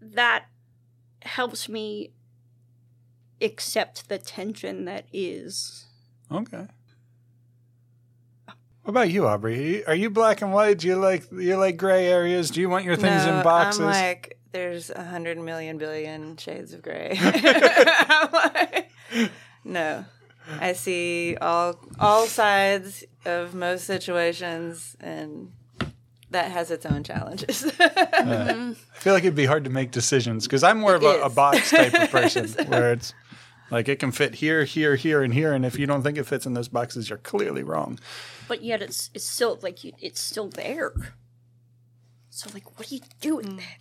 that 0.00 0.46
helps 1.22 1.68
me 1.68 2.12
accept 3.40 4.08
the 4.10 4.18
tension 4.18 4.84
that 4.84 5.06
is. 5.12 5.86
okay 6.30 6.66
what 8.82 8.90
about 8.90 9.10
you 9.10 9.26
aubrey? 9.26 9.84
Are 9.86 9.94
you 9.94 10.10
black 10.10 10.42
and 10.42 10.52
white? 10.52 10.78
Do 10.78 10.88
you 10.88 10.96
like 10.96 11.30
you 11.30 11.56
like 11.56 11.76
gray 11.76 12.06
areas? 12.06 12.50
Do 12.50 12.60
you 12.60 12.68
want 12.68 12.84
your 12.84 12.96
things 12.96 13.24
no, 13.24 13.38
in 13.38 13.44
boxes? 13.44 13.80
I'm 13.80 13.86
like, 13.86 14.38
there's 14.50 14.90
a 14.90 15.04
hundred 15.04 15.38
million 15.38 15.78
billion 15.78 16.36
shades 16.36 16.72
of 16.72 16.82
gray. 16.82 17.16
I'm 17.20 18.32
like, 18.32 18.90
no, 19.64 20.04
I 20.60 20.72
see 20.72 21.36
all 21.40 21.78
all 22.00 22.26
sides 22.26 23.04
of 23.24 23.54
most 23.54 23.84
situations, 23.84 24.96
and 24.98 25.52
that 26.30 26.50
has 26.50 26.72
its 26.72 26.84
own 26.84 27.04
challenges. 27.04 27.70
I 27.80 28.74
feel 28.94 29.12
like 29.12 29.22
it'd 29.22 29.36
be 29.36 29.46
hard 29.46 29.62
to 29.64 29.70
make 29.70 29.92
decisions 29.92 30.46
because 30.46 30.64
I'm 30.64 30.78
more 30.78 30.96
of 30.96 31.04
a, 31.04 31.22
a 31.22 31.30
box 31.30 31.70
type 31.70 31.94
of 31.94 32.10
person 32.10 32.48
where 32.66 32.92
it's 32.92 33.14
like 33.70 33.88
it 33.88 33.98
can 34.00 34.12
fit 34.12 34.34
here, 34.34 34.64
here, 34.64 34.96
here, 34.96 35.22
and 35.22 35.32
here, 35.32 35.54
and 35.54 35.64
if 35.64 35.78
you 35.78 35.86
don't 35.86 36.02
think 36.02 36.18
it 36.18 36.24
fits 36.24 36.46
in 36.46 36.54
those 36.54 36.68
boxes, 36.68 37.08
you're 37.08 37.18
clearly 37.18 37.62
wrong. 37.62 37.98
But 38.52 38.62
yet 38.62 38.82
it's 38.82 39.08
it's 39.14 39.24
still 39.24 39.58
like 39.62 39.82
you, 39.82 39.92
it's 39.98 40.20
still 40.20 40.50
there. 40.50 40.92
So 42.28 42.50
like, 42.52 42.78
what 42.78 42.88
do 42.88 42.96
you 42.96 43.00
do 43.22 43.36
with 43.36 43.46
hmm. 43.46 43.56
that? 43.56 43.78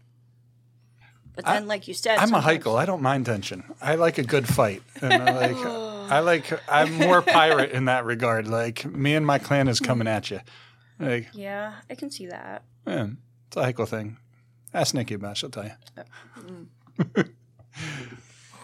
But 1.36 1.44
then, 1.44 1.68
like 1.68 1.90
you 1.90 1.94
said, 1.94 2.20
I'm 2.20 2.30
a 2.30 2.42
sometimes- 2.42 2.64
Heichel. 2.64 2.80
I 2.80 2.86
don't 2.86 3.02
mind 3.02 3.26
tension. 3.26 3.66
I 3.82 3.96
like 3.96 4.18
a 4.18 4.24
good 4.24 4.48
fight, 4.48 4.82
and 5.02 5.12
I 5.12 5.50
like 5.50 5.58
I 5.58 6.20
like 6.32 6.70
I'm 6.70 6.94
more 6.94 7.22
pirate 7.22 7.72
in 7.72 7.84
that 7.86 8.06
regard. 8.06 8.48
Like 8.48 8.86
me 8.86 9.14
and 9.14 9.26
my 9.26 9.40
clan 9.40 9.68
is 9.68 9.82
coming 9.82 10.08
hmm. 10.08 10.14
at 10.14 10.32
you. 10.32 10.40
Like 11.02 11.28
Yeah, 11.34 11.74
I 11.90 11.96
can 11.96 12.10
see 12.10 12.28
that. 12.28 12.64
yeah, 12.88 13.08
it's 13.48 13.58
a 13.58 13.74
Heichel 13.74 13.90
thing. 13.90 14.20
Ask 14.74 14.94
Nikki 14.94 15.16
about. 15.16 15.32
it, 15.32 15.38
She'll 15.40 15.50
tell 15.50 15.66
you. 15.66 15.72
Mm-hmm. 16.40 17.22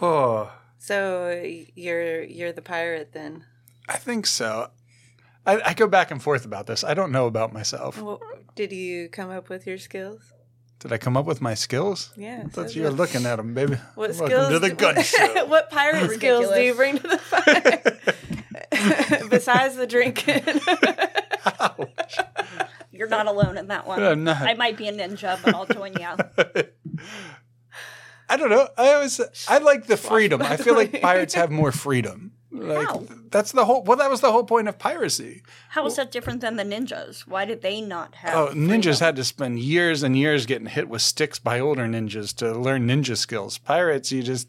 oh. 0.00 0.50
so 0.78 1.42
you're 1.74 2.22
you're 2.22 2.52
the 2.52 2.62
pirate 2.62 3.12
then. 3.12 3.44
I 3.90 3.98
think 3.98 4.26
so. 4.26 4.70
I, 5.48 5.70
I 5.70 5.74
go 5.74 5.86
back 5.86 6.10
and 6.10 6.22
forth 6.22 6.44
about 6.44 6.66
this. 6.66 6.84
I 6.84 6.92
don't 6.92 7.10
know 7.10 7.26
about 7.26 7.52
myself. 7.54 8.00
Well, 8.00 8.20
did 8.54 8.70
you 8.70 9.08
come 9.08 9.30
up 9.30 9.48
with 9.48 9.66
your 9.66 9.78
skills? 9.78 10.20
Did 10.80 10.92
I 10.92 10.98
come 10.98 11.16
up 11.16 11.24
with 11.24 11.40
my 11.40 11.54
skills? 11.54 12.12
Yeah. 12.16 12.42
I 12.44 12.48
thought 12.48 12.70
so 12.70 12.76
you 12.76 12.82
were 12.82 12.90
looking 12.90 13.24
at 13.24 13.36
them, 13.36 13.54
baby. 13.54 13.76
What 13.94 14.10
Welcome 14.10 14.26
skills? 14.26 14.48
to 14.50 14.58
the 14.58 14.74
gun 14.74 15.02
show. 15.02 15.46
what 15.46 15.70
pirate 15.70 16.10
skills 16.12 16.48
do 16.54 16.60
you 16.60 16.74
bring 16.74 16.98
to 16.98 17.08
the 17.08 17.18
fight? 17.18 17.82
Besides 19.30 19.76
the 19.76 19.86
drinking. 19.86 20.42
You're 22.92 23.08
not 23.08 23.26
alone 23.26 23.56
in 23.56 23.68
that 23.68 23.86
one. 23.86 24.02
I'm 24.02 24.24
not. 24.24 24.42
I 24.42 24.54
might 24.54 24.76
be 24.76 24.88
a 24.88 24.92
ninja, 24.92 25.38
but 25.42 25.54
I'll 25.54 25.66
join 25.66 25.94
you. 25.94 26.06
I 28.28 28.36
don't 28.36 28.50
know. 28.50 28.68
I 28.76 28.92
always 28.92 29.20
I 29.48 29.58
like 29.58 29.86
the 29.86 29.96
freedom. 29.96 30.42
I 30.42 30.58
feel 30.58 30.74
like 30.74 31.00
pirates 31.00 31.32
have 31.34 31.50
more 31.50 31.72
freedom. 31.72 32.32
Like 32.50 32.88
How? 32.88 33.04
that's 33.30 33.52
the 33.52 33.66
whole. 33.66 33.82
Well, 33.82 33.98
that 33.98 34.08
was 34.08 34.22
the 34.22 34.32
whole 34.32 34.44
point 34.44 34.68
of 34.68 34.78
piracy. 34.78 35.42
How 35.70 35.84
is 35.86 35.96
that 35.96 36.10
different 36.10 36.40
than 36.40 36.56
the 36.56 36.64
ninjas? 36.64 37.26
Why 37.26 37.44
did 37.44 37.60
they 37.60 37.82
not 37.82 38.14
have? 38.16 38.34
Oh, 38.34 38.54
ninjas 38.54 38.84
freedom? 38.84 39.04
had 39.04 39.16
to 39.16 39.24
spend 39.24 39.58
years 39.58 40.02
and 40.02 40.16
years 40.16 40.46
getting 40.46 40.66
hit 40.68 40.88
with 40.88 41.02
sticks 41.02 41.38
by 41.38 41.60
older 41.60 41.86
ninjas 41.86 42.34
to 42.36 42.52
learn 42.52 42.88
ninja 42.88 43.16
skills. 43.18 43.58
Pirates, 43.58 44.10
you 44.12 44.22
just. 44.22 44.48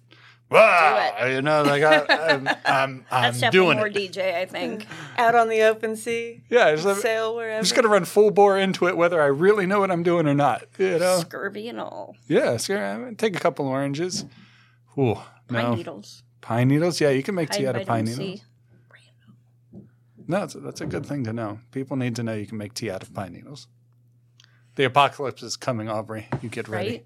Wow, 0.51 1.27
you 1.27 1.43
know, 1.43 1.61
like 1.61 1.83
I, 1.83 2.05
I'm, 2.09 2.47
I'm, 2.47 2.55
I'm 2.65 3.05
That's 3.11 3.39
definitely 3.39 3.49
doing 3.51 3.77
more 3.77 3.87
it. 3.87 3.93
DJ, 3.93 4.33
I 4.33 4.45
think. 4.45 4.87
Out 5.17 5.35
on 5.35 5.47
the 5.47 5.61
open 5.61 5.95
sea. 5.95 6.41
Yeah, 6.49 6.69
it's 6.69 6.85
like, 6.85 6.97
Sail 6.97 7.35
wherever. 7.35 7.57
I'm 7.57 7.63
just 7.63 7.75
gonna 7.75 7.87
run 7.87 8.03
full 8.05 8.31
bore 8.31 8.57
into 8.57 8.87
it, 8.87 8.97
whether 8.97 9.21
I 9.21 9.27
really 9.27 9.67
know 9.67 9.79
what 9.79 9.91
I'm 9.91 10.01
doing 10.01 10.25
or 10.27 10.33
not. 10.33 10.63
You 10.79 10.97
know? 10.97 11.19
Scurvy 11.19 11.67
and 11.67 11.79
all. 11.79 12.15
Yeah, 12.27 12.57
so, 12.57 12.75
uh, 12.75 13.11
take 13.15 13.35
a 13.35 13.39
couple 13.39 13.67
oranges. 13.67 14.25
Ooh, 14.97 15.19
Pine 15.49 15.63
no. 15.63 15.75
needles. 15.75 16.23
Pine 16.41 16.67
needles? 16.69 16.99
Yeah, 17.01 17.09
you 17.09 17.23
can 17.23 17.35
make 17.35 17.49
tea 17.49 17.63
High 17.63 17.69
out 17.69 17.75
of 17.75 17.87
pine 17.87 18.05
needles. 18.05 18.41
No, 20.27 20.41
that's 20.41 20.55
a, 20.55 20.59
that's 20.59 20.81
a 20.81 20.85
good 20.85 21.05
thing 21.05 21.23
to 21.23 21.33
know. 21.33 21.59
People 21.71 21.97
need 21.97 22.15
to 22.17 22.23
know 22.23 22.33
you 22.33 22.45
can 22.45 22.57
make 22.57 22.73
tea 22.73 22.91
out 22.91 23.01
of 23.01 23.13
pine 23.13 23.33
needles. 23.33 23.67
The 24.75 24.83
apocalypse 24.85 25.41
is 25.43 25.57
coming, 25.57 25.89
Aubrey. 25.89 26.27
You 26.41 26.49
get 26.49 26.67
ready. 26.67 27.03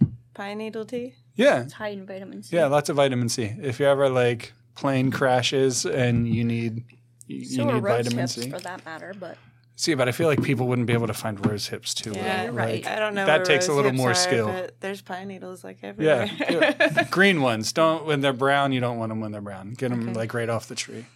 Right? 0.00 0.08
Pine 0.34 0.58
needle 0.58 0.84
tea. 0.84 1.14
Yeah, 1.34 1.62
It's 1.62 1.72
high 1.72 1.88
in 1.88 2.06
vitamin 2.06 2.42
C. 2.42 2.54
yeah, 2.56 2.66
lots 2.66 2.88
of 2.90 2.96
vitamin 2.96 3.28
C. 3.30 3.54
If 3.60 3.80
you 3.80 3.86
ever 3.86 4.08
like 4.10 4.52
plane 4.74 5.10
crashes 5.10 5.86
and 5.86 6.28
you 6.28 6.44
need 6.44 6.84
you, 7.26 7.44
So 7.46 7.62
you 7.66 7.72
need 7.72 7.82
vitamin 7.82 8.28
C. 8.28 8.50
for 8.50 8.60
that 8.60 8.84
matter, 8.84 9.14
but 9.18 9.38
See, 9.74 9.94
but 9.94 10.06
I 10.08 10.12
feel 10.12 10.28
like 10.28 10.42
people 10.42 10.68
wouldn't 10.68 10.86
be 10.86 10.92
able 10.92 11.06
to 11.06 11.14
find 11.14 11.44
rose 11.46 11.66
hips 11.66 11.94
too. 11.94 12.12
Yeah, 12.12 12.22
well. 12.22 12.44
you're 12.44 12.52
right. 12.52 12.84
Like, 12.84 12.92
I 12.92 12.98
don't 12.98 13.14
know. 13.14 13.24
That 13.26 13.38
where 13.38 13.44
takes 13.46 13.68
a 13.68 13.72
little 13.72 13.92
more 13.92 14.10
are, 14.10 14.14
skill. 14.14 14.68
there's 14.80 15.00
pine 15.02 15.28
needles 15.28 15.64
like 15.64 15.78
everywhere. 15.82 16.30
Yeah, 16.38 16.74
yeah. 16.78 17.04
green 17.10 17.40
ones. 17.40 17.72
Don't 17.72 18.04
when 18.04 18.20
they're 18.20 18.32
brown. 18.34 18.72
You 18.72 18.80
don't 18.80 18.98
want 18.98 19.08
them 19.10 19.20
when 19.20 19.32
they're 19.32 19.40
brown. 19.40 19.72
Get 19.72 19.88
them 19.90 20.10
Okay. 20.10 20.12
like 20.12 20.34
right 20.34 20.48
off 20.48 20.68
the 20.68 20.74
tree. 20.74 21.06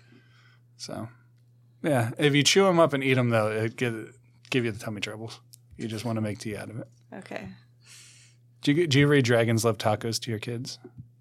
So, 0.78 1.08
yeah, 1.82 2.10
if 2.18 2.34
you 2.34 2.42
chew 2.42 2.64
them 2.64 2.78
up 2.80 2.92
and 2.92 3.04
eat 3.04 3.14
them 3.14 3.28
though, 3.30 3.48
it 3.50 3.76
get, 3.76 3.92
give 4.50 4.64
you 4.64 4.72
the 4.72 4.78
tummy 4.78 5.00
troubles. 5.00 5.40
You 5.76 5.86
just 5.86 6.04
want 6.04 6.16
to 6.16 6.22
make 6.22 6.38
tea 6.38 6.56
out 6.56 6.70
of 6.70 6.78
it. 6.80 6.88
okay. 7.14 7.48
Do 8.62 8.72
you 8.72 8.86
do 8.86 8.98
you 8.98 9.06
read 9.06 9.24
Dragons 9.24 9.64
Love 9.64 9.78
Tacos 9.78 10.18
to 10.22 10.30
your 10.30 10.40
kids? 10.40 10.78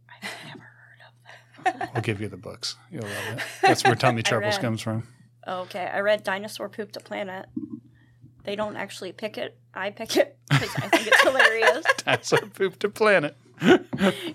I've 0.10 0.30
never 0.48 0.64
heard 0.64 1.68
of 1.68 1.80
that. 1.80 1.94
We'll 1.94 2.02
give 2.02 2.22
you 2.22 2.30
the 2.30 2.38
books. 2.38 2.76
You'll 2.90 3.04
love 3.04 3.38
it. 3.38 3.40
That's 3.62 3.84
where 3.84 3.96
tummy 3.96 4.24
troubles 4.24 4.58
comes 4.58 4.82
from. 4.82 5.08
Okay, 5.48 5.90
I 5.94 6.00
read 6.00 6.24
Dinosaur 6.24 6.70
Pooped 6.70 6.96
a 6.98 7.00
Planet. 7.00 7.48
They 8.44 8.56
don't 8.56 8.76
actually 8.76 9.12
pick 9.12 9.38
it. 9.38 9.58
I 9.74 9.90
pick 9.92 10.18
it 10.18 10.38
because 10.50 10.70
I 10.78 10.88
think 10.88 11.08
it's 11.08 11.22
hilarious. 11.24 11.86
That's 12.06 12.32
our 12.34 12.42
poop 12.42 12.80
to 12.80 12.90
planet. 12.90 13.36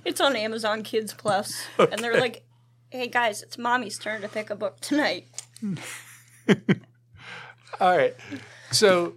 It's 0.04 0.20
on 0.20 0.34
Amazon 0.34 0.82
Kids 0.82 1.12
Plus, 1.12 1.62
and 1.78 1.98
they're 1.98 2.18
like, 2.18 2.42
"Hey 2.90 3.06
guys, 3.08 3.42
it's 3.42 3.58
mommy's 3.58 3.98
turn 3.98 4.22
to 4.22 4.28
pick 4.28 4.50
a 4.50 4.56
book 4.56 4.80
tonight." 4.80 5.26
All 7.80 7.96
right. 7.96 8.16
So 8.72 9.14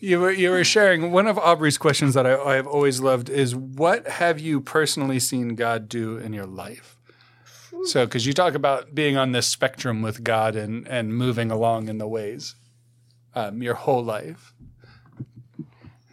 You 0.00 0.20
were 0.20 0.30
you 0.30 0.50
were 0.50 0.64
sharing 0.64 1.10
one 1.10 1.26
of 1.26 1.38
Aubrey's 1.38 1.78
questions 1.78 2.14
that 2.14 2.26
I, 2.26 2.36
I 2.36 2.54
have 2.54 2.66
always 2.66 3.00
loved 3.00 3.28
is 3.30 3.56
what 3.56 4.06
have 4.06 4.38
you 4.38 4.60
personally 4.60 5.18
seen 5.18 5.54
God 5.56 5.88
do 5.88 6.16
in 6.18 6.32
your 6.32 6.46
life? 6.46 6.97
So, 7.84 8.04
because 8.06 8.26
you 8.26 8.32
talk 8.32 8.54
about 8.54 8.94
being 8.94 9.16
on 9.16 9.32
this 9.32 9.46
spectrum 9.46 10.02
with 10.02 10.24
God 10.24 10.56
and 10.56 10.86
and 10.88 11.14
moving 11.14 11.50
along 11.50 11.88
in 11.88 11.98
the 11.98 12.08
ways, 12.08 12.54
um, 13.34 13.62
your 13.62 13.74
whole 13.74 14.02
life. 14.04 14.52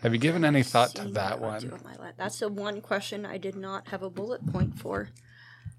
Have 0.02 0.14
you 0.14 0.20
given 0.20 0.46
any 0.46 0.62
thought 0.62 0.94
to 0.96 1.08
that 1.10 1.40
what 1.40 1.50
I 1.54 1.60
do 1.60 1.68
one? 1.68 1.74
with 1.74 1.84
my 1.84 1.96
life. 1.96 2.14
That's 2.18 2.38
the 2.40 2.50
one 2.50 2.82
question 2.82 3.26
I 3.26 3.38
did 3.40 3.56
not 3.56 3.88
have 3.88 4.04
a 4.04 4.10
bullet 4.10 4.46
point 4.46 4.78
for. 4.78 5.10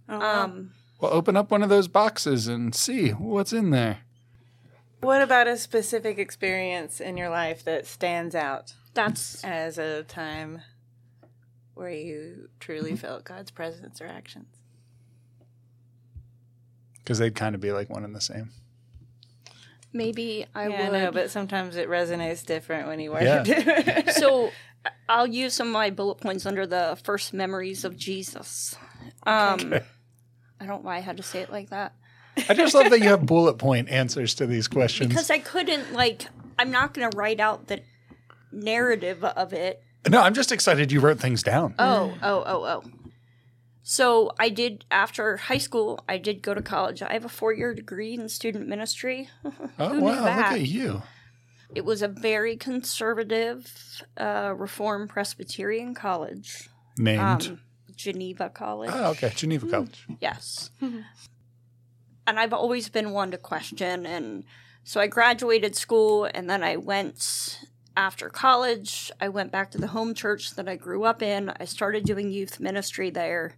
Oh. 0.09 0.20
Um, 0.20 0.72
Well, 1.01 1.12
open 1.12 1.37
up 1.37 1.51
one 1.51 1.62
of 1.62 1.68
those 1.68 1.87
boxes 1.88 2.49
and 2.49 2.75
see 2.75 3.11
what's 3.11 3.53
in 3.53 3.70
there. 3.70 3.99
what 5.01 5.22
about 5.22 5.46
a 5.46 5.57
specific 5.57 6.18
experience 6.18 7.01
in 7.01 7.16
your 7.16 7.29
life 7.29 7.62
that 7.64 7.87
stands 7.87 8.35
out 8.35 8.75
that's 8.94 9.44
as 9.44 9.79
a 9.79 10.03
time 10.03 10.62
where 11.75 11.90
you 11.90 12.49
truly 12.59 12.96
felt 12.96 13.22
God's 13.25 13.51
presence 13.53 14.01
or 14.01 14.07
actions? 14.07 14.49
Because 17.06 17.18
they'd 17.20 17.36
kind 17.36 17.54
of 17.54 17.60
be 17.60 17.70
like 17.70 17.88
one 17.88 18.02
and 18.04 18.12
the 18.16 18.20
same. 18.20 18.50
maybe 19.92 20.44
I 20.56 20.66
yeah, 20.68 20.74
I 20.86 20.90
would. 20.90 20.92
know, 21.04 21.12
but 21.12 21.30
sometimes 21.30 21.76
it 21.76 21.88
resonates 21.88 22.44
different 22.44 22.88
when 22.88 22.98
you 23.00 23.12
work 23.12 23.22
Yeah. 23.22 23.44
it. 23.46 24.10
so 24.14 24.50
I'll 25.08 25.26
use 25.28 25.54
some 25.54 25.68
of 25.68 25.72
my 25.72 25.90
bullet 25.90 26.16
points 26.16 26.44
under 26.46 26.66
the 26.66 26.98
first 27.04 27.32
memories 27.32 27.84
of 27.84 27.96
Jesus. 27.96 28.74
Um, 29.24 29.74
I 30.60 30.66
don't 30.66 30.68
know 30.68 30.76
why 30.78 30.96
I 30.96 31.00
had 31.00 31.16
to 31.18 31.22
say 31.22 31.40
it 31.40 31.50
like 31.52 31.70
that. 31.70 31.94
I 32.48 32.54
just 32.54 32.74
love 32.74 32.90
that 32.90 32.98
you 33.00 33.08
have 33.08 33.24
bullet 33.24 33.54
point 33.58 33.88
answers 33.88 34.34
to 34.34 34.46
these 34.46 34.66
questions. 34.68 35.08
Because 35.08 35.30
I 35.30 35.38
couldn't, 35.38 35.92
like, 35.92 36.26
I'm 36.58 36.70
not 36.72 36.92
going 36.92 37.08
to 37.10 37.16
write 37.16 37.38
out 37.40 37.68
the 37.68 37.80
narrative 38.52 39.22
of 39.24 39.52
it. 39.52 39.80
no, 40.08 40.20
I'm 40.20 40.34
just 40.34 40.52
excited 40.52 40.92
you 40.92 41.00
wrote 41.00 41.18
things 41.20 41.42
down. 41.42 41.74
Oh, 41.78 42.12
oh, 42.22 42.42
oh, 42.46 42.64
oh. 42.64 42.82
So 43.88 44.33
I 44.37 44.49
did, 44.49 44.85
after 44.90 45.37
high 45.37 45.59
school, 45.59 46.03
I 46.09 46.18
did 46.18 46.42
go 46.42 46.55
to 46.55 46.61
college. 46.61 47.03
I 47.03 47.12
have 47.12 47.25
a 47.25 47.29
four 47.29 47.53
year 47.53 47.72
degree 47.72 48.14
in 48.14 48.29
student 48.29 48.66
ministry. 48.66 49.29
Oh, 49.79 50.01
wow, 50.01 50.25
look 50.25 50.29
at 50.29 50.61
you. 50.62 51.03
It 51.72 51.85
was 51.85 52.03
a 52.03 52.09
very 52.09 52.57
conservative, 52.57 54.03
uh, 54.16 54.55
Reformed 54.57 55.11
Presbyterian 55.11 55.94
college, 55.94 56.68
Named. 56.99 57.20
um, 57.46 57.61
Geneva 57.94 58.49
College. 58.49 58.90
oh, 58.92 59.11
okay. 59.11 59.31
Geneva 59.37 59.68
College. 59.68 60.05
Yes. 60.20 60.70
and 60.81 61.05
I've 62.40 62.53
always 62.53 62.88
been 62.88 63.12
one 63.12 63.31
to 63.31 63.38
question. 63.38 64.05
And 64.05 64.42
so 64.83 65.01
I 65.01 65.07
graduated 65.07 65.77
school 65.77 66.25
and 66.25 66.51
then 66.51 66.64
I 66.64 66.77
went 66.77 67.61
after 67.96 68.31
college. 68.31 69.12
I 69.20 69.29
went 69.29 69.53
back 69.53 69.70
to 69.72 69.79
the 69.79 69.88
home 69.88 70.12
church 70.12 70.57
that 70.57 70.68
I 70.68 70.75
grew 70.75 71.05
up 71.05 71.22
in. 71.22 71.53
I 71.61 71.66
started 71.66 72.05
doing 72.05 72.33
youth 72.33 72.59
ministry 72.59 73.11
there. 73.11 73.55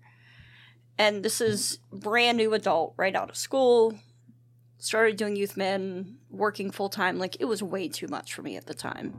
And 0.98 1.22
this 1.24 1.40
is 1.40 1.78
brand 1.92 2.36
new 2.38 2.52
adult, 2.54 2.94
right 2.96 3.14
out 3.14 3.30
of 3.30 3.36
school. 3.36 3.98
Started 4.78 5.16
doing 5.16 5.36
youth 5.36 5.56
men, 5.56 6.18
working 6.30 6.70
full 6.70 6.88
time. 6.88 7.18
Like 7.18 7.36
it 7.40 7.44
was 7.46 7.62
way 7.62 7.88
too 7.88 8.08
much 8.08 8.34
for 8.34 8.42
me 8.42 8.56
at 8.56 8.66
the 8.66 8.74
time. 8.74 9.14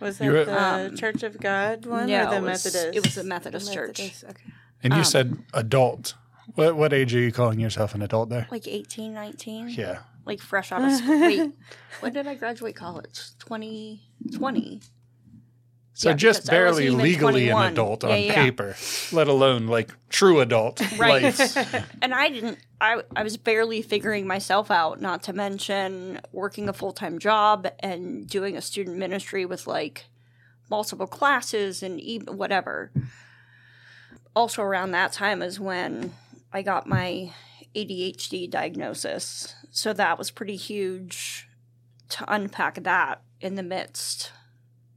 Was 0.00 0.18
that 0.18 0.24
You 0.24 0.32
were- 0.32 0.44
the 0.44 0.62
Um, 0.62 0.96
Church 0.96 1.22
of 1.22 1.38
God 1.40 1.84
one 1.86 2.08
no, 2.08 2.26
or 2.26 2.30
the 2.30 2.36
it 2.36 2.42
was- 2.42 2.64
Methodist? 2.64 2.96
it 2.96 3.04
was 3.04 3.14
the 3.14 3.24
Methodist 3.24 3.72
church. 3.72 4.00
Okay. 4.00 4.42
And 4.82 4.92
you 4.92 5.00
Um, 5.00 5.04
said 5.04 5.38
adult. 5.54 6.14
What 6.54 6.76
what 6.76 6.92
age 6.92 7.14
are 7.14 7.18
you 7.20 7.32
calling 7.32 7.58
yourself 7.60 7.94
an 7.94 8.02
adult 8.02 8.28
there? 8.30 8.46
Like 8.50 8.66
18, 8.66 9.12
19. 9.14 9.68
Yeah. 9.70 10.00
like 10.24 10.40
fresh 10.42 10.72
out 10.72 10.84
of 10.84 10.92
school. 10.92 11.20
Wait, 11.20 11.52
when 12.00 12.12
did 12.12 12.26
I 12.26 12.34
graduate 12.34 12.76
college? 12.76 13.18
2020. 13.38 14.80
So 15.98 16.10
Yeah, 16.10 16.14
just 16.14 16.42
because 16.42 16.50
I 16.56 16.64
wasn't 16.64 16.86
barely 16.86 17.10
legally 17.10 17.46
21. 17.48 17.66
an 17.66 17.72
adult 17.72 18.04
on 18.04 18.22
yeah. 18.22 18.34
paper, 18.34 18.76
let 19.10 19.26
alone 19.26 19.66
like 19.66 19.90
true 20.10 20.38
adult 20.38 20.80
Right. 20.96 21.24
And 22.00 22.14
I 22.14 22.28
didn't, 22.28 22.60
I, 22.80 23.02
I 23.16 23.24
was 23.24 23.36
barely 23.36 23.82
figuring 23.82 24.24
myself 24.24 24.70
out, 24.70 25.00
not 25.00 25.24
to 25.24 25.32
mention 25.32 26.20
working 26.30 26.68
a 26.68 26.72
full 26.72 26.92
time 26.92 27.18
job 27.18 27.66
and 27.80 28.28
doing 28.28 28.56
a 28.56 28.60
student 28.60 28.96
ministry 28.96 29.44
with 29.44 29.66
like 29.66 30.04
multiple 30.70 31.08
classes 31.08 31.82
and 31.82 32.00
even 32.00 32.36
whatever. 32.36 32.92
Also, 34.36 34.62
around 34.62 34.92
that 34.92 35.12
time 35.12 35.42
is 35.42 35.58
when 35.58 36.12
I 36.52 36.62
got 36.62 36.86
my 36.86 37.32
ADHD 37.74 38.48
diagnosis. 38.48 39.52
So 39.72 39.92
that 39.94 40.16
was 40.16 40.30
pretty 40.30 40.54
huge 40.54 41.48
to 42.10 42.24
unpack 42.32 42.84
that 42.84 43.20
in 43.40 43.56
the 43.56 43.64
midst 43.64 44.30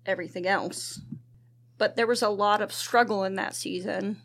everything 0.06 0.48
else. 0.48 1.02
But 1.78 1.96
there 1.96 2.08
was 2.08 2.22
a 2.22 2.30
lot 2.30 2.62
of 2.62 2.74
struggle 2.74 3.24
in 3.24 3.36
that 3.36 3.56
season 3.56 4.22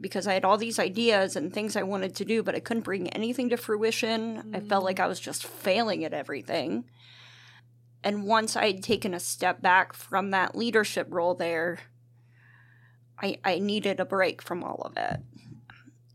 because 0.00 0.26
I 0.26 0.34
had 0.34 0.44
all 0.44 0.56
these 0.56 0.78
ideas 0.78 1.36
and 1.36 1.52
things 1.52 1.76
I 1.76 1.82
wanted 1.82 2.14
to 2.16 2.24
do, 2.24 2.42
but 2.42 2.54
I 2.54 2.60
couldn't 2.60 2.84
bring 2.84 3.08
anything 3.10 3.50
to 3.50 3.56
fruition. 3.56 4.52
I 4.54 4.60
felt 4.60 4.84
like 4.84 5.00
I 5.00 5.06
was 5.06 5.20
just 5.20 5.46
failing 5.46 6.04
at 6.04 6.14
everything. 6.14 6.84
And 8.02 8.24
once 8.24 8.56
I 8.56 8.66
had 8.66 8.82
taken 8.82 9.12
a 9.12 9.20
step 9.20 9.60
back 9.60 9.92
from 9.92 10.30
that 10.30 10.56
leadership 10.56 11.08
role 11.10 11.34
there, 11.34 11.80
I, 13.20 13.38
I 13.44 13.58
needed 13.58 14.00
a 14.00 14.06
break 14.06 14.40
from 14.40 14.64
all 14.64 14.82
of 14.84 14.96
it. 14.96 15.20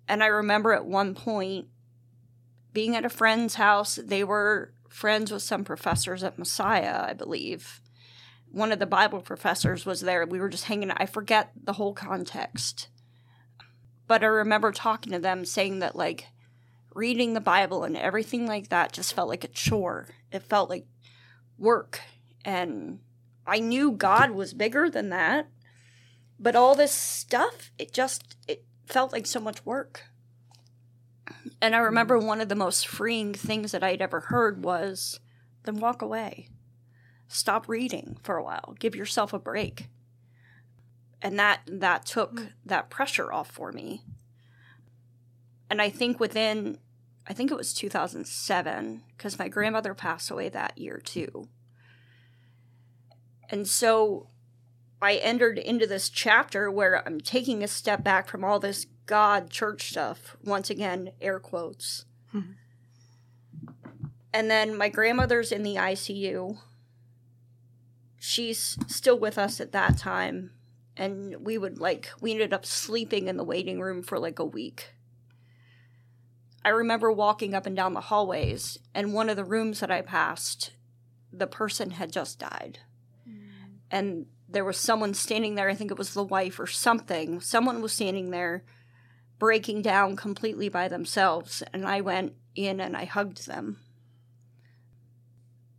And 0.08 0.24
I 0.24 0.28
remember 0.28 0.74
at 0.74 0.86
one 0.86 1.14
point 1.14 1.68
being 2.74 2.96
at 2.96 3.06
a 3.06 3.10
friend's 3.10 3.56
house, 3.56 3.96
they 3.96 4.24
were 4.24 4.74
friends 4.90 5.32
with 5.32 5.44
some 5.44 5.64
professors 5.64 6.24
at 6.24 6.40
Messiah, 6.40 7.06
I 7.08 7.14
believe. 7.14 7.82
One 8.56 8.72
of 8.72 8.80
the 8.80 8.86
Bible 8.86 9.22
professors 9.22 9.86
was 9.86 10.02
there. 10.02 10.26
We 10.26 10.40
were 10.40 10.50
just 10.50 10.66
hanging 10.66 10.90
out. 10.90 11.02
I 11.02 11.06
forget 11.06 11.52
the 11.62 11.74
whole 11.74 11.94
context 11.94 12.88
but 14.08 14.24
I 14.24 14.28
remember 14.28 14.72
talking 14.72 15.14
to 15.14 15.20
them 15.20 15.46
saying 15.46 15.80
that 15.80 15.96
like 15.96 16.28
reading 16.94 17.34
the 17.34 17.42
Bible 17.42 17.84
and 17.84 17.98
everything 17.98 18.48
like 18.48 18.70
that 18.70 18.92
just 18.92 19.14
felt 19.14 19.30
like 19.30 19.44
a 19.44 19.50
chore. 19.50 20.10
It 20.32 20.44
felt 20.44 20.70
like 20.70 20.86
work. 21.58 22.02
And 22.44 23.00
I 23.48 23.60
knew 23.60 23.92
God 23.92 24.32
was 24.32 24.54
bigger 24.54 24.90
than 24.90 25.10
that. 25.10 25.48
But 26.40 26.56
all 26.56 26.76
this 26.76 26.92
stuff, 26.92 27.72
it 27.78 27.94
just 27.94 28.36
it 28.48 28.66
felt 28.86 29.12
like 29.12 29.26
so 29.26 29.40
much 29.40 29.66
work. 29.66 30.04
And 31.62 31.74
I 31.74 31.80
remember 31.80 32.20
mm. 32.20 32.26
one 32.26 32.42
of 32.42 32.50
the 32.50 32.56
most 32.56 32.88
freeing 32.88 33.34
things 33.34 33.72
that 33.72 33.84
I'd 33.84 34.02
ever 34.02 34.20
heard 34.20 34.64
was 34.64 35.20
then 35.64 35.80
walk 35.80 36.02
away. 36.02 36.50
Stop 37.36 37.68
reading 37.68 38.16
for 38.24 38.38
a 38.38 38.44
while. 38.44 38.78
Give 38.80 38.96
yourself 38.96 39.34
a 39.34 39.40
break. 39.40 39.88
And 41.22 41.38
that 41.38 41.64
that 41.68 42.06
took 42.06 42.34
mm. 42.34 42.52
that 42.66 42.90
pressure 42.90 43.30
off 43.32 43.52
for 43.52 43.74
me. 43.74 44.04
And 45.70 45.82
i 45.82 45.90
think 45.90 46.18
within 46.18 46.78
i 47.28 47.34
think 47.34 47.52
it 47.52 47.58
was 47.58 47.74
2007 47.74 49.04
because 49.10 49.38
my 49.38 49.50
grandmother 49.50 49.94
passed 49.94 50.32
away 50.32 50.48
that 50.48 50.78
year 50.78 51.02
too. 51.04 51.50
And 53.50 53.68
so 53.68 54.30
i 55.02 55.16
entered 55.16 55.58
into 55.58 55.86
this 55.86 56.10
chapter 56.10 56.72
where 56.72 57.06
i'm 57.06 57.20
taking 57.20 57.66
a 57.66 57.68
step 57.68 58.02
back 58.02 58.30
from 58.30 58.46
all 58.46 58.62
this 58.62 58.86
god 59.08 59.50
church 59.50 59.90
stuff 59.90 60.38
once 60.42 60.70
again 60.70 61.12
air 61.20 61.42
quotes. 61.42 62.06
Hmm. 62.32 62.54
And 64.34 64.50
then 64.50 64.78
my 64.78 64.88
grandmother's 64.88 65.52
in 65.52 65.64
the 65.64 65.76
icu 65.76 66.60
she's 68.26 68.78
still 68.88 69.20
with 69.20 69.38
us 69.38 69.62
at 69.62 69.72
that 69.72 69.98
time 69.98 70.52
and 70.98 71.46
we 71.46 71.58
would 71.58 71.78
like 71.78 72.12
we 72.22 72.32
ended 72.32 72.54
up 72.54 72.66
sleeping 72.66 73.28
in 73.28 73.38
the 73.38 73.44
waiting 73.44 73.80
room 73.80 74.02
for 74.02 74.18
like 74.18 74.40
a 74.40 74.46
week. 74.46 74.94
I 76.64 76.70
remember 76.70 77.12
walking 77.12 77.54
up 77.54 77.68
and 77.68 77.76
down 77.76 77.94
the 77.94 78.02
hallways 78.02 78.80
and 78.94 79.14
one 79.14 79.30
of 79.30 79.36
the 79.36 79.44
rooms 79.44 79.80
that 79.80 79.92
i 79.92 80.02
passed 80.02 80.72
the 81.32 81.48
person 81.48 81.92
had 81.92 82.12
just 82.12 82.40
died. 82.40 82.80
Mm. 83.28 83.50
And 83.92 84.26
there 84.48 84.66
was 84.66 84.78
someone 84.78 85.14
standing 85.14 85.56
there 85.56 85.70
i 85.70 85.76
think 85.76 85.92
it 85.92 85.98
was 85.98 86.14
the 86.14 86.24
wife 86.24 86.60
or 86.60 86.68
something 86.68 87.42
someone 87.42 87.82
was 87.82 87.94
standing 87.94 88.32
there 88.32 88.64
breaking 89.38 89.82
down 89.82 90.16
completely 90.16 90.70
by 90.70 90.88
themselves 90.88 91.64
and 91.74 91.86
i 91.86 92.00
went 92.00 92.34
in 92.56 92.80
and 92.80 92.96
i 92.96 93.06
hugged 93.06 93.48
them 93.48 93.80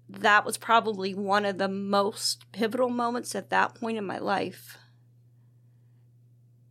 that 0.09 0.45
was 0.45 0.57
probably 0.57 1.15
one 1.15 1.45
of 1.45 1.59
the 1.59 1.69
most 1.69 2.51
pivotal 2.53 2.89
moments 2.89 3.35
at 3.35 3.51
that 3.51 3.75
point 3.75 3.99
in 3.99 4.07
my 4.07 4.19
life 4.19 4.79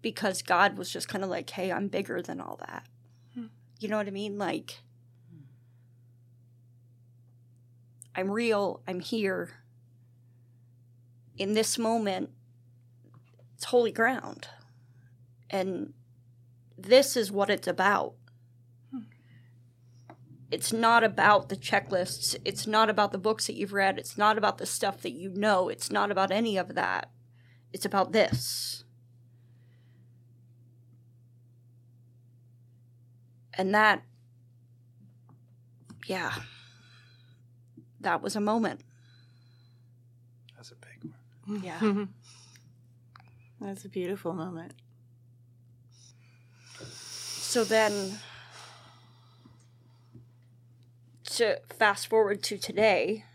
because 0.02 0.42
God 0.42 0.78
was 0.78 0.92
just 0.92 1.08
kind 1.08 1.24
of 1.24 1.30
like, 1.30 1.50
hey, 1.50 1.72
I'm 1.72 1.88
bigger 1.88 2.22
than 2.22 2.40
all 2.40 2.58
that. 2.58 2.86
Hmm. 3.34 3.48
You 3.80 3.90
know 3.90 3.98
what 3.98 4.08
I 4.08 4.12
mean? 4.12 4.38
Like, 4.38 4.82
I'm 8.16 8.32
real, 8.32 8.82
I'm 8.88 9.00
here. 9.00 9.50
In 11.38 11.54
this 11.54 11.78
moment, 11.78 12.30
it's 13.56 13.66
holy 13.66 13.92
ground. 13.92 14.48
And 15.50 15.94
this 16.78 17.18
is 17.18 17.32
what 17.32 17.50
it's 17.50 17.68
about. 17.68 18.14
It's 20.52 20.72
not 20.72 21.04
about 21.04 21.50
the 21.50 21.56
checklists. 21.56 22.36
It's 22.46 22.68
not 22.68 22.90
about 22.90 23.12
the 23.12 23.18
books 23.18 23.48
that 23.48 23.56
you've 23.56 23.74
read. 23.74 23.98
It's 23.98 24.18
not 24.18 24.38
about 24.38 24.58
the 24.58 24.66
stuff 24.66 25.02
that 25.02 25.14
you 25.14 25.30
know. 25.30 25.70
It's 25.70 25.92
not 25.92 26.12
about 26.12 26.32
any 26.32 26.58
of 26.58 26.76
that. 26.76 27.10
It's 27.74 27.86
about 27.86 28.12
this. 28.12 28.84
And 33.58 33.74
that, 33.74 34.04
yeah, 36.08 36.34
that 38.02 38.22
was 38.22 38.36
a 38.36 38.42
moment. 38.42 38.82
That's 40.56 40.72
a 40.72 40.76
big 40.76 41.12
one. 41.48 41.64
Yeah. 41.64 42.06
That's 43.62 43.86
a 43.86 43.90
beautiful 43.90 44.34
moment. 44.34 44.74
So 46.82 47.64
then, 47.64 48.20
to 51.36 51.60
fast 51.78 52.08
forward 52.08 52.42
to 52.44 52.58
today, 52.58 53.26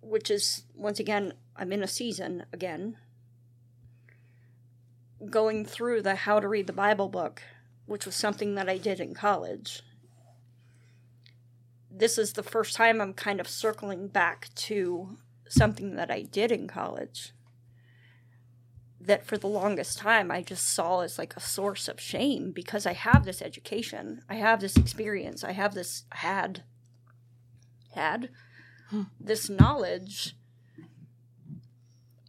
which 0.00 0.30
is 0.30 0.64
once 0.74 0.98
again, 0.98 1.34
I'm 1.56 1.72
in 1.72 1.82
a 1.82 1.88
season 1.88 2.44
again, 2.52 2.96
going 5.28 5.66
through 5.66 6.02
the 6.02 6.14
How 6.14 6.40
to 6.40 6.48
Read 6.48 6.66
the 6.66 6.72
Bible 6.72 7.08
book, 7.08 7.42
which 7.84 8.06
was 8.06 8.14
something 8.14 8.54
that 8.54 8.68
I 8.68 8.78
did 8.78 9.00
in 9.00 9.14
college. 9.14 9.82
This 11.90 12.16
is 12.16 12.32
the 12.32 12.42
first 12.42 12.74
time 12.74 13.00
I'm 13.00 13.12
kind 13.12 13.40
of 13.40 13.48
circling 13.48 14.08
back 14.08 14.48
to 14.54 15.18
something 15.48 15.96
that 15.96 16.10
I 16.10 16.22
did 16.22 16.50
in 16.50 16.68
college 16.68 17.32
that 19.10 19.26
for 19.26 19.36
the 19.36 19.48
longest 19.48 19.98
time 19.98 20.30
I 20.30 20.40
just 20.40 20.68
saw 20.68 21.00
as 21.00 21.18
like 21.18 21.36
a 21.36 21.40
source 21.40 21.88
of 21.88 21.98
shame 22.00 22.52
because 22.52 22.86
I 22.86 22.92
have 22.92 23.24
this 23.24 23.42
education, 23.42 24.22
I 24.28 24.36
have 24.36 24.60
this 24.60 24.76
experience, 24.76 25.42
I 25.42 25.50
have 25.50 25.74
this 25.74 26.04
had 26.12 26.62
had 27.92 28.30
hmm. 28.88 29.02
this 29.18 29.50
knowledge. 29.50 30.36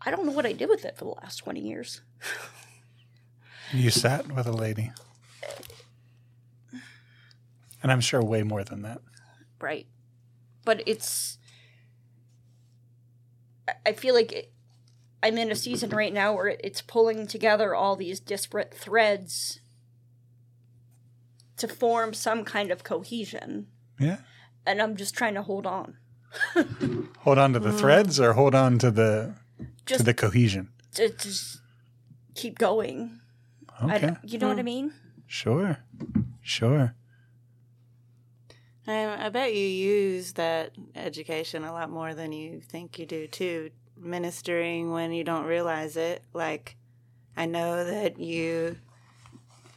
I 0.03 0.09
don't 0.09 0.25
know 0.25 0.31
what 0.31 0.47
I 0.47 0.53
did 0.53 0.69
with 0.69 0.83
it 0.83 0.97
for 0.97 1.05
the 1.05 1.11
last 1.11 1.37
20 1.37 1.59
years. 1.59 2.01
You 3.71 3.91
sat 3.91 4.33
with 4.33 4.47
a 4.47 4.51
lady. 4.51 4.91
And 7.83 7.91
I'm 7.91 8.01
sure 8.01 8.23
way 8.23 8.41
more 8.41 8.63
than 8.63 8.81
that. 8.81 9.01
Right. 9.59 9.85
But 10.65 10.81
it's 10.87 11.37
I- 13.67 13.75
I 13.85 13.93
feel 13.93 14.15
like 14.15 14.31
it, 14.31 14.51
I'm 15.23 15.37
in 15.37 15.51
a 15.51 15.55
season 15.55 15.91
right 15.91 16.13
now 16.13 16.33
where 16.33 16.55
it's 16.63 16.81
pulling 16.81 17.27
together 17.27 17.75
all 17.75 17.95
these 17.95 18.19
disparate 18.19 18.73
threads 18.73 19.59
to 21.57 21.67
form 21.67 22.13
some 22.13 22.43
kind 22.43 22.71
of 22.71 22.83
cohesion. 22.83 23.67
Yeah. 23.99 24.17
And 24.65 24.81
I'm 24.81 24.95
just 24.95 25.15
trying 25.15 25.35
to 25.35 25.43
hold 25.43 25.65
on. 25.65 25.97
Hold 27.19 27.37
on 27.37 27.51
to 27.53 27.59
the 27.59 27.73
threads 27.73 28.17
or 28.17 28.31
hold 28.33 28.55
on 28.55 28.79
to 28.79 28.89
the 28.89 29.35
just, 29.57 29.67
to 29.67 29.83
Just 29.85 30.05
the 30.05 30.13
cohesion. 30.13 30.69
to 30.95 31.09
just 31.09 31.59
keep 32.35 32.57
going. 32.57 33.19
Okay. 33.83 33.99
don't- 33.99 34.17
you 34.23 34.39
know 34.39 34.47
what 34.47 34.57
I 34.57 34.61
hmm. 34.61 34.65
mean? 34.65 34.93
Sure. 35.27 35.79
Sure. 36.41 36.95
I, 38.87 39.25
I 39.25 39.29
bet 39.29 39.53
you 39.53 39.65
use 39.65 40.33
that 40.33 40.71
education 40.95 41.63
a 41.63 41.71
lot 41.73 41.89
more 41.89 42.13
than 42.13 42.31
you 42.31 42.61
think 42.61 42.97
you 42.97 43.05
do 43.05 43.27
too. 43.27 43.71
Ministering 44.01 44.91
when 44.91 45.11
you 45.11 45.23
don't 45.23 45.45
realize 45.45 45.95
it. 45.97 46.23
Like, 46.33 46.75
I 47.37 47.45
know 47.45 47.85
that 47.85 48.19
you. 48.19 48.77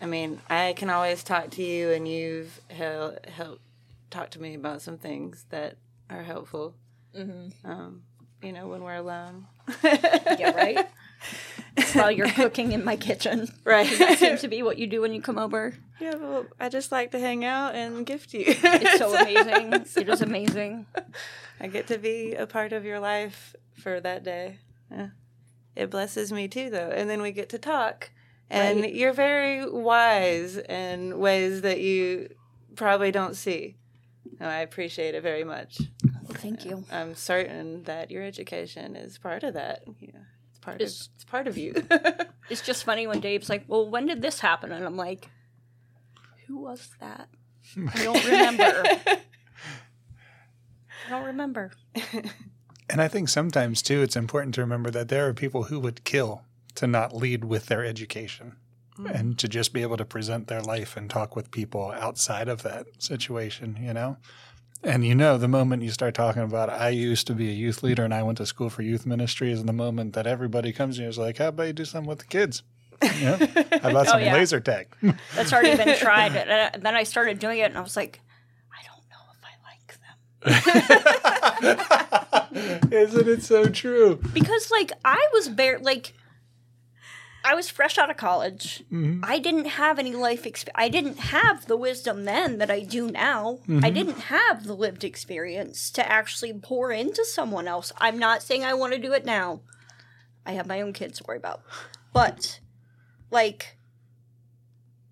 I 0.00 0.06
mean, 0.06 0.40
I 0.50 0.74
can 0.76 0.90
always 0.90 1.22
talk 1.22 1.50
to 1.50 1.62
you, 1.62 1.92
and 1.92 2.06
you've 2.08 2.60
helped 2.68 3.26
help 3.26 3.60
talk 4.10 4.30
to 4.30 4.40
me 4.40 4.54
about 4.54 4.82
some 4.82 4.98
things 4.98 5.44
that 5.50 5.76
are 6.10 6.22
helpful. 6.22 6.74
Mm-hmm. 7.16 7.70
Um, 7.70 8.02
you 8.42 8.52
know, 8.52 8.68
when 8.68 8.82
we're 8.82 8.96
alone. 8.96 9.46
Yeah, 9.82 10.50
right? 10.54 10.88
While 12.00 12.10
you're 12.10 12.28
cooking 12.42 12.72
in 12.72 12.84
my 12.84 12.96
kitchen. 12.96 13.48
Right. 13.64 13.88
That 13.98 14.18
seems 14.18 14.40
to 14.42 14.48
be 14.48 14.62
what 14.68 14.78
you 14.78 14.86
do 14.86 15.00
when 15.00 15.12
you 15.14 15.20
come 15.22 15.38
over. 15.38 15.74
Yeah, 16.00 16.16
well, 16.16 16.46
I 16.58 16.68
just 16.68 16.90
like 16.92 17.10
to 17.12 17.18
hang 17.18 17.44
out 17.44 17.74
and 17.74 18.04
gift 18.04 18.34
you. 18.34 18.44
It's 18.46 18.98
so 18.98 19.14
amazing. 19.16 19.72
It 19.72 20.08
is 20.08 20.20
amazing. 20.20 20.86
I 21.60 21.68
get 21.68 21.86
to 21.88 21.98
be 21.98 22.34
a 22.34 22.46
part 22.46 22.72
of 22.72 22.84
your 22.84 22.98
life 23.00 23.54
for 23.74 24.00
that 24.00 24.24
day. 24.24 24.58
Yeah. 24.90 25.08
It 25.76 25.90
blesses 25.90 26.32
me 26.32 26.48
too, 26.48 26.70
though. 26.70 26.90
And 26.90 27.08
then 27.08 27.22
we 27.22 27.30
get 27.32 27.48
to 27.50 27.58
talk. 27.58 28.10
And 28.50 28.82
Right. 28.82 28.94
you're 28.94 29.12
very 29.12 29.68
wise 29.68 30.56
in 30.56 31.18
ways 31.18 31.62
that 31.62 31.80
you 31.80 32.34
probably 32.76 33.10
don't 33.10 33.34
see. 33.34 33.76
And 34.40 34.48
I 34.50 34.58
appreciate 34.58 35.14
it 35.14 35.22
very 35.22 35.44
much. 35.44 35.78
Thank 36.34 36.64
you. 36.64 36.84
I'm 36.90 37.14
certain 37.14 37.84
that 37.84 38.10
your 38.10 38.22
education 38.22 38.96
is 38.96 39.16
part 39.18 39.42
of 39.44 39.54
that. 39.54 39.84
Yeah, 40.00 40.10
part 40.64 40.80
It's- 40.80 41.06
of 41.06 41.08
it's 41.14 41.24
part 41.24 41.46
of 41.48 41.58
you. 41.58 41.74
It's 42.50 42.60
just 42.60 42.84
funny 42.84 43.06
when 43.06 43.20
Dave's 43.20 43.48
like, 43.48 43.64
"Well, 43.68 43.88
when 43.88 44.04
did 44.04 44.20
this 44.20 44.40
happen?" 44.40 44.70
And 44.70 44.84
I'm 44.84 44.98
like, 44.98 45.30
"Who 46.46 46.58
was 46.58 46.90
that? 47.00 47.30
I 47.74 48.04
don't 48.04 48.22
remember. 48.22 48.82
I 49.06 49.20
don't 51.08 51.24
remember." 51.24 51.72
And 52.90 53.00
I 53.00 53.08
think 53.08 53.30
sometimes 53.30 53.80
too 53.80 54.02
it's 54.02 54.14
important 54.14 54.54
to 54.56 54.60
remember 54.60 54.90
that 54.90 55.08
there 55.08 55.26
are 55.26 55.32
people 55.32 55.64
who 55.64 55.80
would 55.80 56.04
kill 56.04 56.42
to 56.74 56.86
not 56.86 57.16
lead 57.16 57.44
with 57.44 57.66
their 57.66 57.82
education 57.82 58.56
mm. 58.98 59.10
and 59.10 59.38
to 59.38 59.48
just 59.48 59.72
be 59.72 59.80
able 59.80 59.96
to 59.96 60.04
present 60.04 60.48
their 60.48 60.60
life 60.60 60.94
and 60.96 61.08
talk 61.08 61.34
with 61.34 61.50
people 61.50 61.92
outside 61.92 62.46
of 62.46 62.62
that 62.62 62.86
situation, 62.98 63.78
you 63.80 63.94
know? 63.94 64.18
And 64.84 65.04
you 65.04 65.14
know, 65.14 65.38
the 65.38 65.48
moment 65.48 65.82
you 65.82 65.90
start 65.90 66.14
talking 66.14 66.42
about, 66.42 66.68
I 66.68 66.90
used 66.90 67.26
to 67.28 67.34
be 67.34 67.48
a 67.48 67.52
youth 67.52 67.82
leader 67.82 68.04
and 68.04 68.12
I 68.12 68.22
went 68.22 68.38
to 68.38 68.46
school 68.46 68.68
for 68.68 68.82
youth 68.82 69.06
ministry, 69.06 69.50
is 69.50 69.64
the 69.64 69.72
moment 69.72 70.12
that 70.12 70.26
everybody 70.26 70.72
comes 70.72 70.96
to 70.96 71.02
you 71.02 71.06
and 71.06 71.10
is 71.10 71.18
like, 71.18 71.38
how 71.38 71.48
about 71.48 71.68
you 71.68 71.72
do 71.72 71.84
something 71.84 72.08
with 72.08 72.18
the 72.18 72.26
kids? 72.26 72.62
You 73.02 73.24
know? 73.24 73.36
How 73.82 73.90
about 73.90 74.06
oh, 74.06 74.12
some 74.12 74.20
yeah. 74.20 74.34
laser 74.34 74.60
tag? 74.60 74.86
That's 75.34 75.52
already 75.52 75.76
been 75.76 75.96
tried. 75.98 76.36
And 76.36 76.50
uh, 76.50 76.70
then 76.78 76.94
I 76.94 77.02
started 77.02 77.38
doing 77.38 77.58
it, 77.58 77.64
and 77.64 77.76
I 77.76 77.80
was 77.80 77.96
like, 77.96 78.20
"I 78.72 78.80
don't 78.86 79.04
know 79.10 79.18
if 79.34 79.44
I 79.44 79.56
like 79.68 79.94
them." 82.52 82.92
Isn't 82.92 83.28
it 83.28 83.42
so 83.42 83.66
true? 83.66 84.20
because 84.32 84.70
like 84.70 84.92
I 85.04 85.28
was 85.32 85.48
bare 85.48 85.78
like 85.80 86.14
I 87.44 87.54
was 87.54 87.68
fresh 87.68 87.98
out 87.98 88.10
of 88.10 88.16
college. 88.16 88.82
Mm-hmm. 88.90 89.22
I 89.22 89.38
didn't 89.38 89.66
have 89.66 89.98
any 89.98 90.14
life 90.14 90.46
experience. 90.46 90.76
I 90.76 90.88
didn't 90.88 91.18
have 91.18 91.66
the 91.66 91.76
wisdom 91.76 92.24
then 92.24 92.56
that 92.58 92.70
I 92.70 92.80
do 92.80 93.10
now. 93.10 93.58
I 93.64 93.70
mm-hmm. 93.70 93.94
didn't 93.94 94.20
have 94.22 94.64
the 94.64 94.74
lived 94.74 95.04
experience 95.04 95.90
to 95.90 96.10
actually 96.10 96.54
pour 96.54 96.90
into 96.90 97.24
someone 97.24 97.68
else. 97.68 97.92
I'm 97.98 98.18
not 98.18 98.42
saying 98.42 98.64
I 98.64 98.72
want 98.72 98.94
to 98.94 98.98
do 98.98 99.12
it 99.12 99.26
now. 99.26 99.60
I 100.46 100.52
have 100.52 100.66
my 100.66 100.80
own 100.80 100.94
kids 100.94 101.18
to 101.18 101.24
worry 101.28 101.36
about. 101.36 101.62
But 102.14 102.60
like 103.30 103.76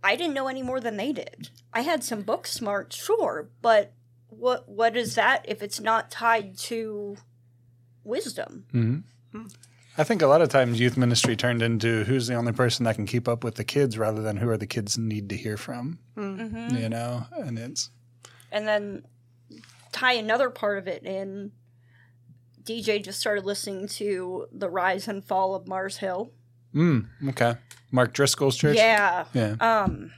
I 0.03 0.17
didn't 0.17 0.35
know 0.35 0.49
any 0.49 0.63
more 0.63 0.81
than 0.81 0.97
they 0.97 1.13
did. 1.13 1.51
I 1.73 1.83
had 1.83 2.03
some 2.03 2.23
book 2.23 2.47
smart, 2.47 2.93
sure, 2.93 3.51
but 3.61 3.93
what 4.29 4.69
what 4.69 4.97
is 4.97 5.15
that 5.15 5.45
if 5.47 5.63
it's 5.63 5.81
not 5.81 6.11
tied 6.11 6.57
to 6.59 7.17
wisdom? 8.05 8.67
Mm-hmm. 8.73 9.39
Hmm. 9.39 9.47
I 9.99 10.05
think 10.05 10.23
a 10.23 10.27
lot 10.27 10.41
of 10.41 10.49
times 10.49 10.81
youth 10.81 10.97
ministry 10.97 11.37
turned 11.37 11.63
into 11.63 12.05
who's 12.05 12.27
the 12.27 12.35
only 12.35 12.53
person 12.53 12.85
that 12.85 12.95
can 12.95 13.07
keep 13.07 13.29
up 13.29 13.45
with 13.45 13.57
the 13.57 13.65
kids 13.65 13.99
rather 13.99 14.23
than 14.23 14.39
who 14.39 14.49
are 14.49 14.57
the 14.57 14.67
kids 14.67 14.97
need 14.97 15.29
to 15.29 15.37
hear 15.37 15.57
from. 15.57 15.99
You 16.17 16.89
know, 16.89 17.27
and 17.33 17.59
it's 17.59 17.91
and 18.51 18.67
then 18.67 19.05
tie 19.93 20.15
another 20.15 20.51
part 20.51 20.79
of 20.79 20.89
it 20.89 21.05
in. 21.05 21.53
DJ 22.63 23.03
just 23.03 23.19
started 23.19 23.45
listening 23.45 23.89
to 23.89 24.47
the 24.53 24.71
rise 24.71 25.09
and 25.09 25.25
fall 25.25 25.57
of 25.57 25.67
Mars 25.67 25.97
Hill. 25.97 26.31
mm, 26.73 27.09
okay. 27.31 27.57
Mark 27.91 28.15
Driscoll's 28.15 28.57
church. 28.57 28.77
Yeah. 28.77 29.25
Yeah. 29.35 29.57
Um 29.61 30.13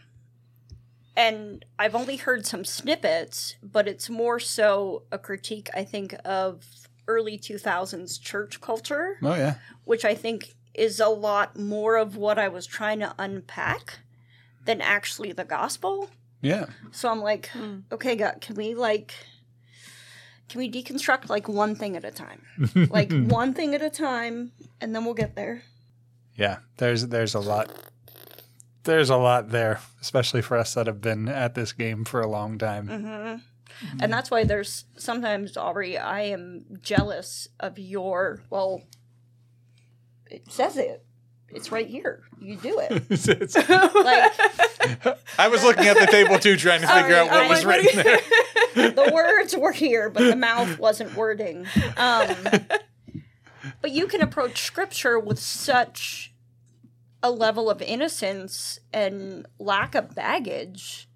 and 1.16 1.64
I've 1.78 1.94
only 1.94 2.16
heard 2.16 2.44
some 2.44 2.64
snippets, 2.64 3.56
but 3.62 3.88
it's 3.88 4.10
more 4.10 4.38
so 4.38 5.04
a 5.10 5.18
critique 5.18 5.70
I 5.74 5.84
think 5.84 6.14
of 6.24 6.64
early 7.06 7.38
2000s 7.38 8.20
church 8.20 8.60
culture, 8.60 9.18
oh 9.22 9.34
yeah. 9.34 9.54
which 9.84 10.04
I 10.04 10.14
think 10.14 10.54
is 10.74 11.00
a 11.00 11.08
lot 11.08 11.58
more 11.58 11.96
of 11.96 12.16
what 12.16 12.38
I 12.38 12.48
was 12.48 12.66
trying 12.66 13.00
to 13.00 13.14
unpack 13.18 13.98
than 14.64 14.80
actually 14.80 15.32
the 15.32 15.44
gospel. 15.44 16.10
Yeah. 16.40 16.66
So 16.90 17.10
I'm 17.10 17.20
like, 17.20 17.48
hmm. 17.48 17.80
okay, 17.92 18.16
God, 18.16 18.38
can 18.40 18.56
we 18.56 18.74
like, 18.74 19.14
can 20.48 20.58
we 20.58 20.70
deconstruct 20.70 21.28
like 21.28 21.48
one 21.48 21.74
thing 21.74 21.96
at 21.96 22.04
a 22.04 22.10
time, 22.10 22.42
like 22.90 23.12
one 23.12 23.54
thing 23.54 23.74
at 23.74 23.82
a 23.82 23.90
time, 23.90 24.52
and 24.80 24.94
then 24.94 25.04
we'll 25.04 25.14
get 25.14 25.36
there. 25.36 25.62
Yeah. 26.36 26.58
There's 26.78 27.08
there's 27.08 27.34
a 27.34 27.40
lot 27.40 27.70
there's 28.84 29.10
a 29.10 29.16
lot 29.16 29.50
there, 29.50 29.80
especially 30.00 30.42
for 30.42 30.56
us 30.56 30.74
that 30.74 30.86
have 30.86 31.00
been 31.00 31.28
at 31.28 31.54
this 31.54 31.72
game 31.72 32.04
for 32.04 32.20
a 32.20 32.28
long 32.28 32.58
time. 32.58 32.88
Mm-hmm. 32.88 33.36
And 34.00 34.12
that's 34.12 34.30
why 34.30 34.44
there's 34.44 34.84
sometimes, 34.96 35.56
Aubrey, 35.56 35.98
I 35.98 36.22
am 36.22 36.64
jealous 36.80 37.48
of 37.60 37.78
your. 37.78 38.42
Well, 38.50 38.82
it 40.30 40.50
says 40.50 40.76
it. 40.76 41.04
It's 41.50 41.70
right 41.70 41.86
here. 41.86 42.22
You 42.40 42.56
do 42.56 42.80
it. 42.80 43.04
Like 43.94 45.18
I 45.38 45.48
was 45.48 45.62
looking 45.64 45.86
at 45.86 45.98
the 45.98 46.06
table 46.06 46.38
too, 46.38 46.56
trying 46.56 46.80
to 46.82 46.86
figure 46.86 47.14
out 47.16 47.28
what 47.28 47.40
I- 47.40 47.48
was 47.48 47.64
what 47.64 47.76
written 47.76 48.02
there. 48.74 48.90
the 48.90 49.10
words 49.14 49.56
were 49.56 49.72
here, 49.72 50.10
but 50.10 50.24
the 50.28 50.36
mouth 50.36 50.78
wasn't 50.78 51.14
wording. 51.16 51.66
Um, 51.96 52.34
but 53.80 53.92
you 53.92 54.06
can 54.06 54.20
approach 54.20 54.62
scripture 54.62 55.18
with 55.18 55.38
such 55.38 56.32
a 57.22 57.30
level 57.30 57.70
of 57.70 57.80
innocence 57.80 58.78
and 58.92 59.46
lack 59.58 59.94
of 59.94 60.14
baggage 60.14 61.08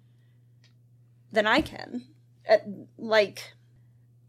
than 1.31 1.45
I 1.45 1.61
can. 1.61 2.05
At, 2.49 2.65
like, 2.97 3.53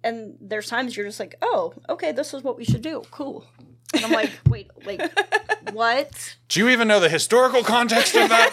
and 0.05 0.37
there's 0.41 0.69
times 0.69 0.97
you're 0.97 1.07
just 1.07 1.19
like, 1.19 1.35
oh, 1.43 1.73
okay, 1.89 2.13
this 2.13 2.33
is 2.35 2.45
what 2.45 2.57
we 2.57 2.65
should 2.65 2.83
do. 2.83 3.03
Cool. 3.11 3.45
And 3.95 4.05
I'm 4.05 4.13
like, 4.13 4.31
wait, 4.49 4.71
like, 4.87 5.01
what? 5.73 6.37
Do 6.49 6.61
you 6.61 6.69
even 6.69 6.87
know 6.87 7.01
the 7.01 7.09
historical 7.09 7.65
context 7.65 8.15
of 8.15 8.29
that? 8.29 8.53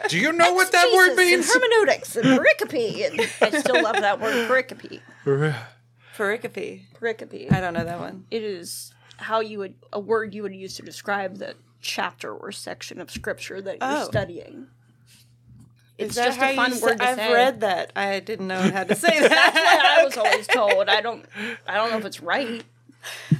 Do 0.08 0.18
you 0.18 0.32
know 0.32 0.52
what 0.54 0.72
that 0.72 0.92
word 0.94 1.16
means? 1.16 1.50
And 1.52 1.62
hermeneutics 1.62 2.16
and 2.16 2.24
pericope. 2.38 3.10
And 3.10 3.20
I 3.54 3.58
still 3.58 3.82
love 3.82 3.96
that 3.96 4.20
word, 4.20 4.48
pericope. 4.48 5.00
Pericope. 6.16 6.82
Pericope. 7.00 7.52
I 7.52 7.60
don't 7.60 7.74
know 7.74 7.84
that 7.84 7.98
one. 7.98 8.24
it 8.30 8.42
is 8.42 8.92
how 9.16 9.40
you 9.40 9.58
would 9.58 9.74
a 9.92 9.98
word 10.00 10.34
you 10.34 10.42
would 10.42 10.54
use 10.54 10.76
to 10.76 10.82
describe 10.82 11.38
the 11.38 11.54
chapter 11.80 12.32
or 12.34 12.52
section 12.52 13.00
of 13.00 13.10
scripture 13.10 13.60
that 13.60 13.78
you're 13.80 14.02
Oh. 14.02 14.04
studying. 14.04 14.68
It's 15.96 16.16
that 16.16 16.26
just 16.26 16.38
how 16.38 16.48
a 16.48 16.50
you 16.50 16.56
fun 16.56 16.72
say- 16.72 16.82
word 16.86 16.98
to 16.98 17.04
I've 17.04 17.16
say. 17.16 17.32
read 17.32 17.60
that. 17.60 17.92
I 17.94 18.20
didn't 18.20 18.48
know 18.48 18.60
how 18.60 18.84
to 18.84 18.94
say 18.96 19.20
that. 19.20 19.30
That's 19.30 19.54
that. 19.54 19.76
what 19.76 19.86
I 20.00 20.04
was 20.04 20.16
always 20.16 20.46
told. 20.48 20.88
I 20.88 21.00
don't. 21.00 21.24
I 21.66 21.74
don't 21.74 21.90
know 21.92 21.98
if 21.98 22.04
it's 22.04 22.20
right. 22.20 22.64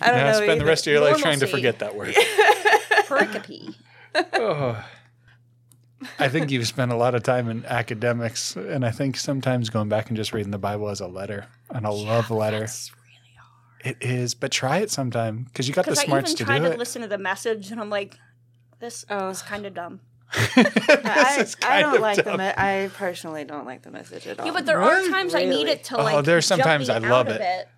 I 0.01 0.07
don't 0.11 0.19
Yeah, 0.19 0.33
know. 0.33 0.43
spend 0.43 0.61
the 0.61 0.65
rest 0.67 0.87
of 0.87 0.93
your 0.93 1.03
life 1.03 1.17
trying 1.19 1.41
to 1.41 1.47
forget 1.47 1.79
that 1.81 1.95
word. 1.97 2.15
Pericope. 3.07 3.75
Oh. 4.35 4.85
I 6.19 6.29
think 6.29 6.51
you've 6.51 6.67
spent 6.67 6.93
a 6.93 6.97
lot 6.97 7.15
of 7.15 7.23
time 7.23 7.49
in 7.49 7.65
academics, 7.65 8.57
and 8.57 8.85
I 8.85 8.91
think 8.91 9.17
sometimes 9.17 9.71
going 9.71 9.89
back 9.89 10.09
and 10.09 10.17
just 10.17 10.33
reading 10.35 10.51
the 10.51 10.59
Bible 10.59 10.91
as 10.91 11.01
a 11.01 11.07
letter, 11.07 11.47
and 11.71 11.87
a 11.87 11.91
love 11.91 12.31
letter. 12.31 12.61
That's 12.61 12.93
really 12.93 13.37
hard. 13.39 13.97
It 14.03 14.07
is, 14.07 14.35
but 14.35 14.53
try 14.53 14.79
it 14.79 14.91
sometime 14.91 15.45
because 15.45 15.67
you 15.67 15.73
got 15.75 15.87
the 15.87 15.93
Because 15.93 16.05
I 16.05 16.07
smarts 16.07 16.31
even 16.33 16.39
to 16.39 16.45
tried 16.45 16.59
do 16.59 16.65
to 16.67 16.73
it. 16.73 16.79
listen 16.79 17.01
to 17.03 17.09
the 17.09 17.17
message, 17.19 17.71
and 17.73 17.81
I'm 17.81 17.89
like, 17.91 18.19
this 18.81 19.07
Oh. 19.09 19.29
is 19.29 19.41
kind 19.41 19.65
of 19.65 19.73
dumb. 19.73 20.01
I, 20.57 21.37
is 21.41 21.57
I 21.65 21.81
don't 21.81 21.97
of 21.97 22.01
like 22.01 22.17
the. 22.17 22.23
dumb. 22.25 22.39
Me- 22.39 22.53
I 22.57 22.91
personally 22.95 23.45
don't 23.45 23.65
like 23.67 23.83
the 23.83 23.91
message 23.91 24.27
at 24.27 24.41
all. 24.41 24.47
Yeah, 24.47 24.53
but 24.53 24.67
there 24.67 24.79
Really? 24.79 25.09
are 25.09 25.11
times 25.11 25.35
I 25.35 25.45
need 25.45 25.69
it 25.69 25.85
to 25.85 25.97
like. 25.99 26.13
Oh, 26.13 26.17
like. 26.17 26.25
there's 26.25 26.49
jump 26.49 26.63
sometimes 26.63 26.89
me 26.89 26.95
I 26.95 26.99
love 26.99 27.29
out 27.29 27.35
of 27.37 27.41
it. 27.41 27.69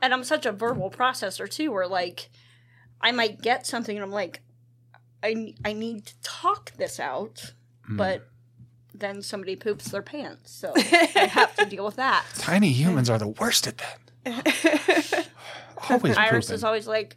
And 0.00 0.12
I'm 0.12 0.24
such 0.24 0.46
a 0.46 0.52
verbal 0.52 0.90
processor 0.90 1.48
too, 1.48 1.70
where 1.70 1.86
like 1.86 2.28
I 3.00 3.12
might 3.12 3.40
get 3.40 3.66
something 3.66 3.96
and 3.96 4.02
I'm 4.04 4.10
like, 4.10 4.40
I 5.22 5.54
I 5.64 5.72
need 5.72 6.06
to 6.06 6.14
talk 6.22 6.72
this 6.72 6.98
out, 6.98 7.52
Hmm. 7.86 7.96
but 7.96 8.28
then 8.94 9.22
somebody 9.22 9.56
poops 9.56 9.86
their 9.90 10.02
pants, 10.02 10.50
so 10.52 10.72
I 10.76 11.28
have 11.32 11.54
to 11.56 11.64
deal 11.66 11.84
with 11.84 11.96
that. 11.96 12.24
Tiny 12.36 12.70
humans 12.72 13.08
are 13.10 13.18
the 13.18 13.28
worst 13.28 13.66
at 13.66 13.78
that. 13.78 13.98
Always 15.90 16.16
Iris 16.16 16.46
pooping. 16.46 16.54
is 16.54 16.64
always 16.64 16.86
like, 16.86 17.16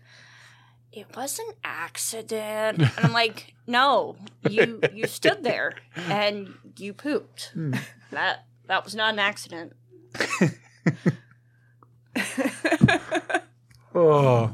it 0.96 1.16
was 1.16 1.38
an 1.40 1.54
accident, 1.64 2.82
and 2.82 2.92
I'm 2.98 3.12
like, 3.12 3.54
no, 3.68 4.16
you 4.50 4.80
you 4.94 5.08
stood 5.08 5.44
there 5.44 5.74
and 6.08 6.54
you 6.78 6.94
pooped. 6.94 7.52
Hmm. 7.54 7.74
That 8.12 8.46
that 8.68 8.84
was 8.84 8.96
not 8.96 9.14
an 9.14 9.20
accident. 9.20 9.74
Oh. 13.98 14.54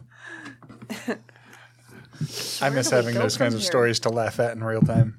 I 2.62 2.70
miss 2.70 2.92
having 2.92 3.16
those 3.16 3.38
kinds 3.38 3.56
of 3.56 3.62
here? 3.62 3.68
stories 3.68 4.00
to 4.02 4.10
laugh 4.10 4.39
at 4.39 4.56
in 4.56 4.64
real 4.64 4.82
time. 4.82 5.18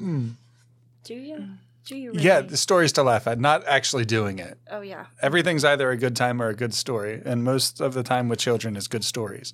Do 0.00 1.14
you? 1.14 1.50
Do 1.84 1.96
you? 1.96 2.12
Really? 2.12 2.22
Yeah, 2.24 2.40
the 2.40 2.56
stories 2.56 2.92
to 2.92 3.02
laugh 3.02 3.26
at, 3.26 3.38
not 3.38 3.66
actually 3.66 4.04
doing 4.04 4.38
it. 4.38 4.58
Oh 4.70 4.80
yeah. 4.80 5.06
Everything's 5.20 5.64
either 5.64 5.90
a 5.90 5.96
good 5.96 6.16
time 6.16 6.40
or 6.40 6.48
a 6.48 6.54
good 6.54 6.72
story, 6.74 7.20
and 7.24 7.44
most 7.44 7.80
of 7.80 7.94
the 7.94 8.02
time 8.02 8.28
with 8.28 8.38
children 8.38 8.76
is 8.76 8.88
good 8.88 9.04
stories. 9.04 9.52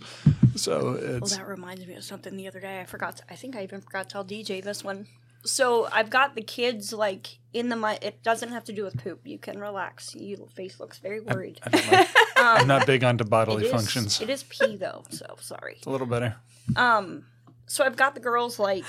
So 0.54 0.90
it's. 1.00 1.30
Well, 1.32 1.38
that 1.40 1.48
reminds 1.48 1.86
me 1.86 1.94
of 1.94 2.04
something 2.04 2.36
the 2.36 2.46
other 2.48 2.60
day. 2.60 2.80
I 2.80 2.84
forgot. 2.84 3.16
To, 3.18 3.22
I 3.30 3.34
think 3.36 3.56
I 3.56 3.62
even 3.62 3.80
forgot 3.80 4.08
to 4.08 4.12
tell 4.12 4.24
DJ 4.24 4.62
this 4.62 4.84
one. 4.84 5.06
So 5.42 5.88
I've 5.90 6.10
got 6.10 6.34
the 6.34 6.42
kids 6.42 6.92
like 6.92 7.38
in 7.54 7.70
the 7.70 7.76
mi- 7.76 7.96
It 8.02 8.22
doesn't 8.22 8.50
have 8.50 8.62
to 8.64 8.72
do 8.74 8.84
with 8.84 9.02
poop. 9.02 9.20
You 9.26 9.38
can 9.38 9.58
relax. 9.58 10.14
Your 10.14 10.46
face 10.48 10.78
looks 10.78 10.98
very 10.98 11.20
worried. 11.20 11.58
I 11.64 11.70
don't 11.70 11.90
like, 11.92 12.08
I'm 12.36 12.66
not 12.68 12.86
big 12.86 13.02
onto 13.02 13.24
bodily 13.24 13.62
It 13.64 13.66
is- 13.66 13.72
functions. 13.72 14.20
It 14.20 14.28
is 14.28 14.42
pee 14.42 14.76
though, 14.76 15.04
so 15.10 15.36
sorry. 15.40 15.76
It's 15.78 15.86
a 15.86 15.90
little 15.90 16.06
better. 16.06 16.36
Um, 16.76 17.24
so 17.66 17.84
I've 17.84 17.96
got 17.96 18.14
the 18.14 18.20
girls 18.20 18.58
like 18.58 18.84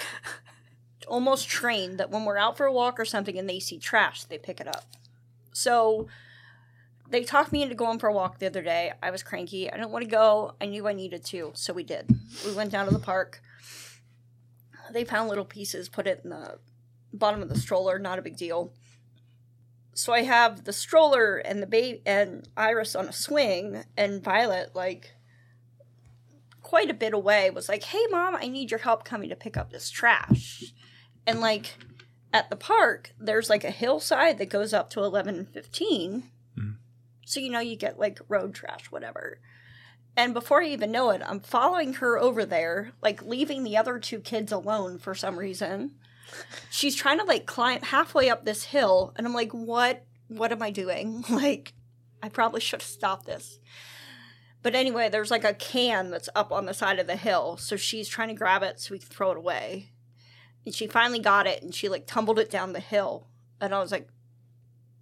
almost 1.07 1.47
trained 1.47 1.97
that 1.99 2.09
when 2.09 2.25
we're 2.25 2.37
out 2.37 2.57
for 2.57 2.65
a 2.65 2.73
walk 2.73 2.99
or 2.99 3.05
something 3.05 3.37
and 3.37 3.49
they 3.49 3.59
see 3.59 3.77
trash, 3.77 4.23
they 4.23 4.37
pick 4.37 4.59
it 4.59 4.67
up. 4.67 4.85
So 5.53 6.07
they 7.09 7.23
talked 7.23 7.51
me 7.51 7.61
into 7.61 7.75
going 7.75 7.99
for 7.99 8.07
a 8.07 8.13
walk 8.13 8.39
the 8.39 8.47
other 8.47 8.61
day. 8.61 8.93
I 9.03 9.11
was 9.11 9.21
cranky. 9.21 9.69
I 9.69 9.75
didn't 9.75 9.91
want 9.91 10.05
to 10.05 10.09
go. 10.09 10.55
I 10.61 10.65
knew 10.65 10.87
I 10.87 10.93
needed 10.93 11.25
to, 11.25 11.51
so 11.55 11.73
we 11.73 11.83
did. 11.83 12.09
We 12.45 12.53
went 12.53 12.71
down 12.71 12.85
to 12.85 12.93
the 12.93 12.99
park. 12.99 13.41
They 14.91 15.03
found 15.03 15.29
little 15.29 15.45
pieces, 15.45 15.89
put 15.89 16.07
it 16.07 16.21
in 16.23 16.29
the 16.29 16.59
bottom 17.13 17.41
of 17.41 17.49
the 17.49 17.59
stroller. 17.59 17.99
Not 17.99 18.19
a 18.19 18.21
big 18.21 18.37
deal. 18.37 18.73
So 19.93 20.13
I 20.13 20.23
have 20.23 20.63
the 20.63 20.73
stroller 20.73 21.37
and 21.37 21.61
the 21.61 21.67
baby 21.67 22.01
and 22.05 22.47
Iris 22.55 22.95
on 22.95 23.07
a 23.07 23.13
swing, 23.13 23.83
and 23.97 24.23
Violet 24.23 24.73
like 24.73 25.15
quite 26.61 26.89
a 26.89 26.93
bit 26.93 27.13
away 27.13 27.49
was 27.49 27.67
like, 27.67 27.83
"Hey, 27.83 28.05
mom, 28.09 28.35
I 28.35 28.47
need 28.47 28.71
your 28.71 28.79
help 28.79 29.03
coming 29.03 29.29
to 29.29 29.35
pick 29.35 29.57
up 29.57 29.71
this 29.71 29.89
trash." 29.89 30.73
And 31.25 31.39
like 31.39 31.75
at 32.33 32.49
the 32.49 32.55
park, 32.55 33.13
there's 33.19 33.49
like 33.49 33.63
a 33.63 33.71
hillside 33.71 34.37
that 34.37 34.49
goes 34.49 34.73
up 34.73 34.89
to 34.91 35.03
eleven 35.03 35.35
and 35.35 35.49
fifteen, 35.49 36.23
mm. 36.57 36.75
so 37.25 37.39
you 37.39 37.49
know 37.49 37.59
you 37.59 37.75
get 37.75 37.99
like 37.99 38.19
road 38.27 38.53
trash, 38.53 38.85
whatever. 38.91 39.39
And 40.17 40.33
before 40.33 40.61
I 40.61 40.67
even 40.67 40.91
know 40.91 41.09
it, 41.11 41.21
I'm 41.25 41.39
following 41.39 41.93
her 41.95 42.17
over 42.19 42.45
there, 42.45 42.91
like 43.01 43.21
leaving 43.21 43.63
the 43.63 43.77
other 43.77 43.97
two 43.97 44.19
kids 44.19 44.51
alone 44.51 44.97
for 44.97 45.15
some 45.15 45.39
reason. 45.39 45.95
She's 46.69 46.95
trying 46.95 47.19
to 47.19 47.25
like 47.25 47.45
climb 47.45 47.81
halfway 47.81 48.29
up 48.29 48.45
this 48.45 48.65
hill, 48.65 49.13
and 49.15 49.25
I'm 49.27 49.33
like, 49.33 49.51
"What? 49.51 50.03
What 50.27 50.51
am 50.51 50.61
I 50.61 50.71
doing? 50.71 51.23
Like, 51.29 51.73
I 52.23 52.29
probably 52.29 52.61
should 52.61 52.81
have 52.81 52.87
stopped 52.87 53.25
this." 53.25 53.59
But 54.63 54.75
anyway, 54.75 55.09
there's 55.09 55.31
like 55.31 55.43
a 55.43 55.53
can 55.53 56.11
that's 56.11 56.29
up 56.35 56.51
on 56.51 56.65
the 56.65 56.73
side 56.73 56.99
of 56.99 57.07
the 57.07 57.15
hill. 57.15 57.57
So 57.57 57.75
she's 57.75 58.07
trying 58.07 58.27
to 58.27 58.35
grab 58.35 58.63
it 58.63 58.79
so 58.79 58.93
we 58.93 58.99
can 58.99 59.09
throw 59.09 59.31
it 59.31 59.37
away. 59.37 59.90
And 60.65 60.73
she 60.75 60.87
finally 60.87 61.19
got 61.19 61.47
it 61.47 61.63
and 61.63 61.73
she 61.73 61.89
like 61.89 62.05
tumbled 62.05 62.39
it 62.39 62.49
down 62.49 62.73
the 62.73 62.79
hill. 62.79 63.27
And 63.59 63.73
I 63.73 63.79
was 63.79 63.91
like, 63.91 64.07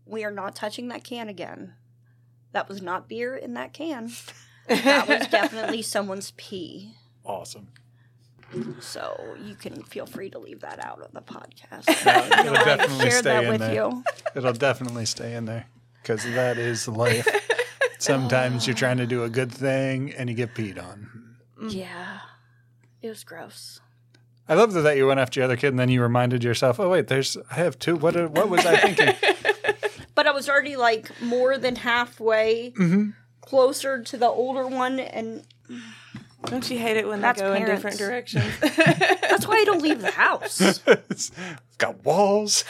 we 0.05 0.23
are 0.23 0.31
not 0.31 0.55
touching 0.55 0.87
that 0.89 1.03
can 1.03 1.29
again. 1.29 1.73
That 2.51 2.67
was 2.67 2.81
not 2.81 3.07
beer 3.07 3.35
in 3.35 3.53
that 3.53 3.73
can. 3.73 4.11
That 4.67 5.07
was 5.07 5.27
definitely 5.31 5.81
someone's 5.81 6.31
pee. 6.37 6.93
Awesome. 7.23 7.67
So 8.79 9.35
you 9.43 9.53
can 9.53 9.83
feel 9.83 10.07
free 10.07 10.31
to 10.31 10.39
leave 10.39 10.61
that 10.61 10.83
out 10.83 10.99
of 11.01 11.11
the 11.11 11.21
podcast. 11.21 11.87
Yeah, 12.03 12.41
it'll 12.41 12.53
definitely 12.65 13.09
shared 13.09 13.19
stay 13.23 13.29
that 13.29 13.43
in 13.43 13.49
with 13.51 13.59
there. 13.59 13.73
you. 13.75 14.03
It'll 14.35 14.53
definitely 14.53 15.05
stay 15.05 15.35
in 15.35 15.45
there 15.45 15.67
because 16.01 16.23
that 16.23 16.57
is 16.57 16.87
life. 16.87 17.27
Sometimes 17.99 18.65
you're 18.65 18.75
trying 18.75 18.97
to 18.97 19.05
do 19.05 19.23
a 19.23 19.29
good 19.29 19.51
thing 19.51 20.13
and 20.13 20.29
you 20.29 20.35
get 20.35 20.55
peed 20.55 20.81
on. 20.83 21.35
Yeah. 21.69 22.21
It 23.01 23.09
was 23.09 23.23
gross. 23.23 23.79
I 24.49 24.55
love 24.55 24.73
that 24.73 24.97
you 24.97 25.05
went 25.07 25.19
after 25.19 25.39
your 25.39 25.45
other 25.45 25.55
kid 25.55 25.67
and 25.69 25.79
then 25.79 25.89
you 25.89 26.01
reminded 26.01 26.43
yourself, 26.43 26.79
oh 26.79 26.89
wait, 26.89 27.07
there's 27.07 27.37
I 27.51 27.55
have 27.55 27.77
two. 27.79 27.95
What 27.95 28.15
what 28.31 28.49
was 28.49 28.65
I 28.65 28.75
thinking? 28.77 29.15
But 30.15 30.27
I 30.27 30.31
was 30.31 30.49
already 30.49 30.75
like 30.75 31.09
more 31.21 31.57
than 31.57 31.77
halfway 31.77 32.71
Mm-hmm. 32.71 33.11
closer 33.39 34.03
to 34.03 34.17
the 34.17 34.27
older 34.27 34.67
one 34.67 34.99
and 34.99 35.45
Don't 36.45 36.69
you 36.69 36.77
hate 36.77 36.97
it 36.97 37.07
when 37.07 37.21
That's 37.21 37.39
they 37.39 37.47
go 37.47 37.53
in 37.53 37.63
different 37.65 37.97
directions? 37.97 38.43
That's 38.59 39.47
why 39.47 39.55
I 39.61 39.63
don't 39.63 39.81
leave 39.81 40.01
the 40.01 40.11
house. 40.11 40.59
it's 40.87 41.31
got 41.77 42.03
walls, 42.03 42.65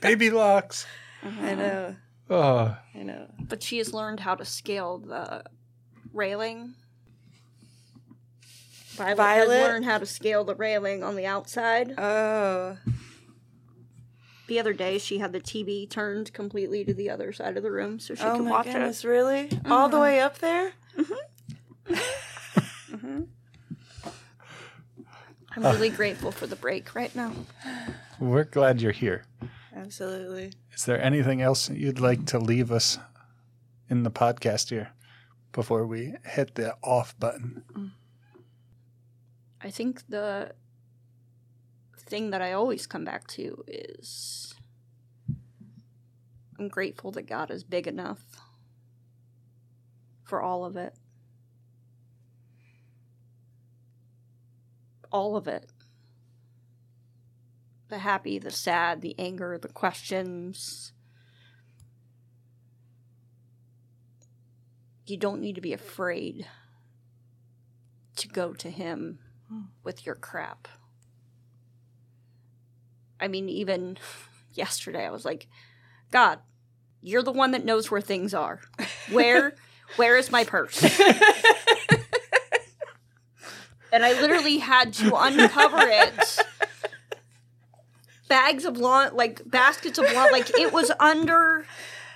baby 0.00 0.30
locks. 0.30 0.86
I 1.22 1.54
know. 1.54 1.96
Oh, 2.30 2.76
I 2.94 3.02
know. 3.02 3.26
but 3.38 3.62
she 3.62 3.76
has 3.78 3.92
learned 3.92 4.20
how 4.20 4.34
to 4.34 4.44
scale 4.46 4.98
the 4.98 5.44
railing. 6.14 6.74
Violet, 8.92 9.16
Violet? 9.16 9.58
has 9.58 9.68
learned 9.68 9.84
how 9.84 9.98
to 9.98 10.06
scale 10.06 10.44
the 10.44 10.54
railing 10.54 11.02
on 11.02 11.16
the 11.16 11.26
outside. 11.26 11.94
Oh. 11.98 12.76
The 14.48 14.58
other 14.60 14.72
day, 14.72 14.98
she 14.98 15.18
had 15.18 15.32
the 15.32 15.40
TV 15.40 15.88
turned 15.88 16.32
completely 16.32 16.84
to 16.84 16.92
the 16.92 17.08
other 17.08 17.32
side 17.32 17.56
of 17.56 17.62
the 17.62 17.70
room 17.70 17.98
so 17.98 18.14
she 18.14 18.22
oh 18.22 18.36
could 18.36 18.44
my 18.44 18.50
watch 18.50 18.66
goodness, 18.66 19.04
really? 19.04 19.48
Mm-hmm. 19.48 19.72
All 19.72 19.88
the 19.88 20.00
way 20.00 20.20
up 20.20 20.38
there? 20.38 20.72
it. 21.88 21.98
I'm 25.54 25.62
really 25.64 25.90
grateful 25.90 26.32
for 26.32 26.46
the 26.46 26.56
break 26.56 26.94
right 26.94 27.14
now. 27.14 27.32
we're 28.18 28.44
glad 28.44 28.80
you're 28.80 28.92
here. 28.92 29.24
Absolutely. 29.74 30.52
Is 30.74 30.84
there 30.84 31.00
anything 31.00 31.42
else 31.42 31.68
you'd 31.70 32.00
like 32.00 32.26
to 32.26 32.38
leave 32.38 32.70
us 32.72 32.98
in 33.88 34.02
the 34.02 34.10
podcast 34.10 34.70
here 34.70 34.92
before 35.52 35.86
we 35.86 36.14
hit 36.24 36.54
the 36.54 36.74
off 36.82 37.18
button? 37.18 37.64
Mm. 37.74 37.90
I 39.64 39.70
think 39.70 40.08
the 40.08 40.52
thing 41.96 42.30
that 42.30 42.42
I 42.42 42.52
always 42.52 42.86
come 42.86 43.04
back 43.04 43.28
to 43.28 43.64
is 43.68 44.54
I'm 46.58 46.68
grateful 46.68 47.12
that 47.12 47.22
God 47.22 47.50
is 47.50 47.62
big 47.62 47.86
enough 47.86 48.24
for 50.24 50.42
all 50.42 50.64
of 50.64 50.76
it. 50.76 50.94
All 55.12 55.36
of 55.36 55.46
it. 55.46 55.70
The 57.88 57.98
happy, 57.98 58.38
the 58.38 58.50
sad, 58.50 59.00
the 59.00 59.14
anger, 59.18 59.58
the 59.58 59.68
questions. 59.68 60.92
You 65.06 65.16
don't 65.16 65.40
need 65.40 65.54
to 65.54 65.60
be 65.60 65.72
afraid 65.72 66.46
to 68.16 68.28
go 68.28 68.54
to 68.54 68.70
Him 68.70 69.18
with 69.82 70.06
your 70.06 70.14
crap. 70.14 70.68
I 73.20 73.28
mean, 73.28 73.48
even 73.48 73.98
yesterday, 74.52 75.06
I 75.06 75.10
was 75.10 75.24
like, 75.24 75.46
God, 76.10 76.40
you're 77.00 77.22
the 77.22 77.32
one 77.32 77.52
that 77.52 77.64
knows 77.64 77.90
where 77.90 78.00
things 78.00 78.34
are. 78.34 78.60
Where, 79.10 79.54
where 79.96 80.16
is 80.16 80.30
my 80.30 80.44
purse? 80.44 80.82
and 83.92 84.04
I 84.04 84.20
literally 84.20 84.58
had 84.58 84.92
to 84.94 85.16
uncover 85.16 85.78
it. 85.80 86.38
Bags 88.28 88.64
of 88.64 88.78
lawn, 88.78 89.14
like 89.14 89.42
baskets 89.44 89.98
of 89.98 90.10
lawn, 90.12 90.32
like 90.32 90.50
it 90.58 90.72
was 90.72 90.90
under 90.98 91.66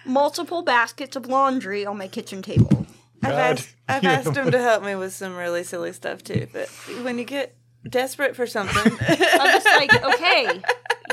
multiple 0.06 0.62
baskets 0.62 1.16
of 1.16 1.26
laundry 1.26 1.84
on 1.84 1.98
my 1.98 2.08
kitchen 2.08 2.40
table. 2.40 2.85
I've 3.26 3.32
God, 3.32 3.58
asked, 3.58 3.74
I've 3.88 4.04
asked 4.26 4.36
him 4.36 4.50
to 4.50 4.58
help 4.58 4.84
me 4.84 4.94
with 4.94 5.12
some 5.12 5.36
really 5.36 5.64
silly 5.64 5.92
stuff 5.92 6.22
too. 6.22 6.46
But 6.52 6.68
when 7.02 7.18
you 7.18 7.24
get 7.24 7.56
desperate 7.88 8.36
for 8.36 8.46
something, 8.46 8.92
I'm 9.08 9.62
just 9.62 9.66
like, 9.66 10.04
okay, 10.04 10.62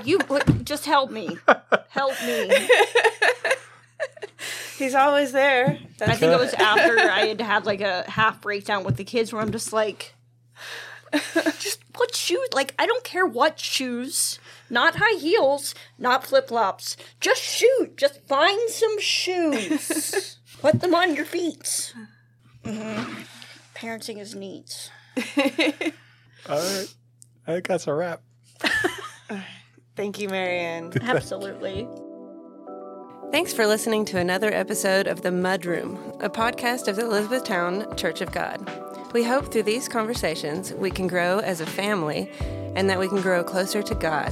you 0.03 0.20
just 0.64 0.86
help 0.86 1.11
me, 1.11 1.38
help 1.89 2.14
me. 2.24 2.68
he's 4.78 4.95
always 4.95 5.32
there. 5.32 5.80
I 5.80 5.88
That's 5.97 6.20
think 6.20 6.34
it 6.34 6.39
was 6.39 6.53
after 6.53 6.99
I 6.99 7.28
had 7.28 7.41
had 7.41 7.66
like 7.66 7.82
a 7.82 8.09
half 8.09 8.41
breakdown 8.41 8.84
with 8.84 8.97
the 8.97 9.03
kids 9.03 9.34
where 9.34 9.41
I'm 9.41 9.51
just 9.51 9.74
like, 9.74 10.14
just 11.59 11.80
what 11.95 12.16
shoes? 12.16 12.47
Like, 12.53 12.74
I 12.80 12.86
don't 12.86 13.03
care 13.03 13.26
what 13.26 13.59
shoes, 13.59 14.39
not 14.70 14.95
high 14.97 15.20
heels, 15.20 15.76
not 15.97 16.26
flip 16.26 16.47
flops. 16.47 16.97
Just 17.20 17.41
shoot. 17.41 17.97
Just 17.97 18.22
find 18.26 18.70
some 18.70 18.99
shoes. 18.99 20.38
Put 20.64 20.80
them 20.80 20.95
on 20.95 21.14
your 21.14 21.26
feet. 21.26 21.93
hmm 22.64 23.03
Parenting 23.76 24.18
is 24.18 24.34
neat. 24.34 24.89
All 26.47 26.57
right. 26.57 26.95
I 27.45 27.51
think 27.51 27.68
that's 27.68 27.86
a 27.86 27.93
wrap. 27.93 28.22
Thank 29.97 30.22
you, 30.22 30.30
Maryann. 30.30 30.97
Absolutely. 31.03 31.86
Thanks 33.30 33.51
for 33.51 33.68
listening 33.68 34.05
to 34.05 34.20
another 34.20 34.53
episode 34.53 35.05
of 35.05 35.22
The 35.22 35.32
Mud 35.32 35.66
Room, 35.66 35.97
a 36.22 36.30
podcast 36.30 36.88
of 36.88 36.95
the 36.95 37.03
Elizabethtown 37.07 37.97
Church 37.97 38.22
of 38.22 38.32
God. 38.32 39.11
We 39.11 39.26
hope 39.26 39.51
through 39.51 39.64
these 39.64 39.89
conversations 39.89 40.72
we 40.72 40.91
can 40.91 41.07
grow 41.07 41.39
as 41.39 41.59
a 41.59 41.66
family 41.66 42.32
and 42.78 42.89
that 42.89 43.01
we 43.01 43.09
can 43.09 43.20
grow 43.22 43.43
closer 43.43 43.84
to 43.84 43.95
God. 43.95 44.32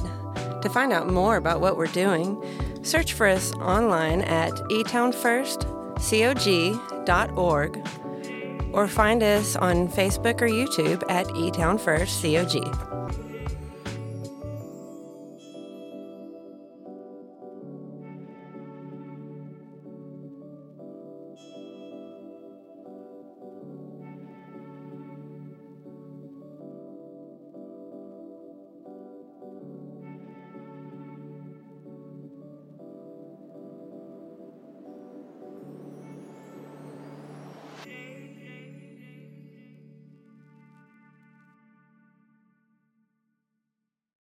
To 0.62 0.70
find 0.70 0.94
out 0.94 1.10
more 1.12 1.36
about 1.36 1.60
what 1.60 1.76
we're 1.76 1.88
doing, 1.88 2.42
search 2.82 3.12
for 3.12 3.26
us 3.26 3.52
online 3.56 4.22
at 4.22 4.54
etownfirstcog.org 6.02 7.88
or 8.72 8.88
find 8.88 9.22
us 9.22 9.56
on 9.56 9.88
Facebook 9.88 10.40
or 10.40 10.48
YouTube 10.48 11.02
at 11.08 11.26
etownfirstcog. 11.26 13.21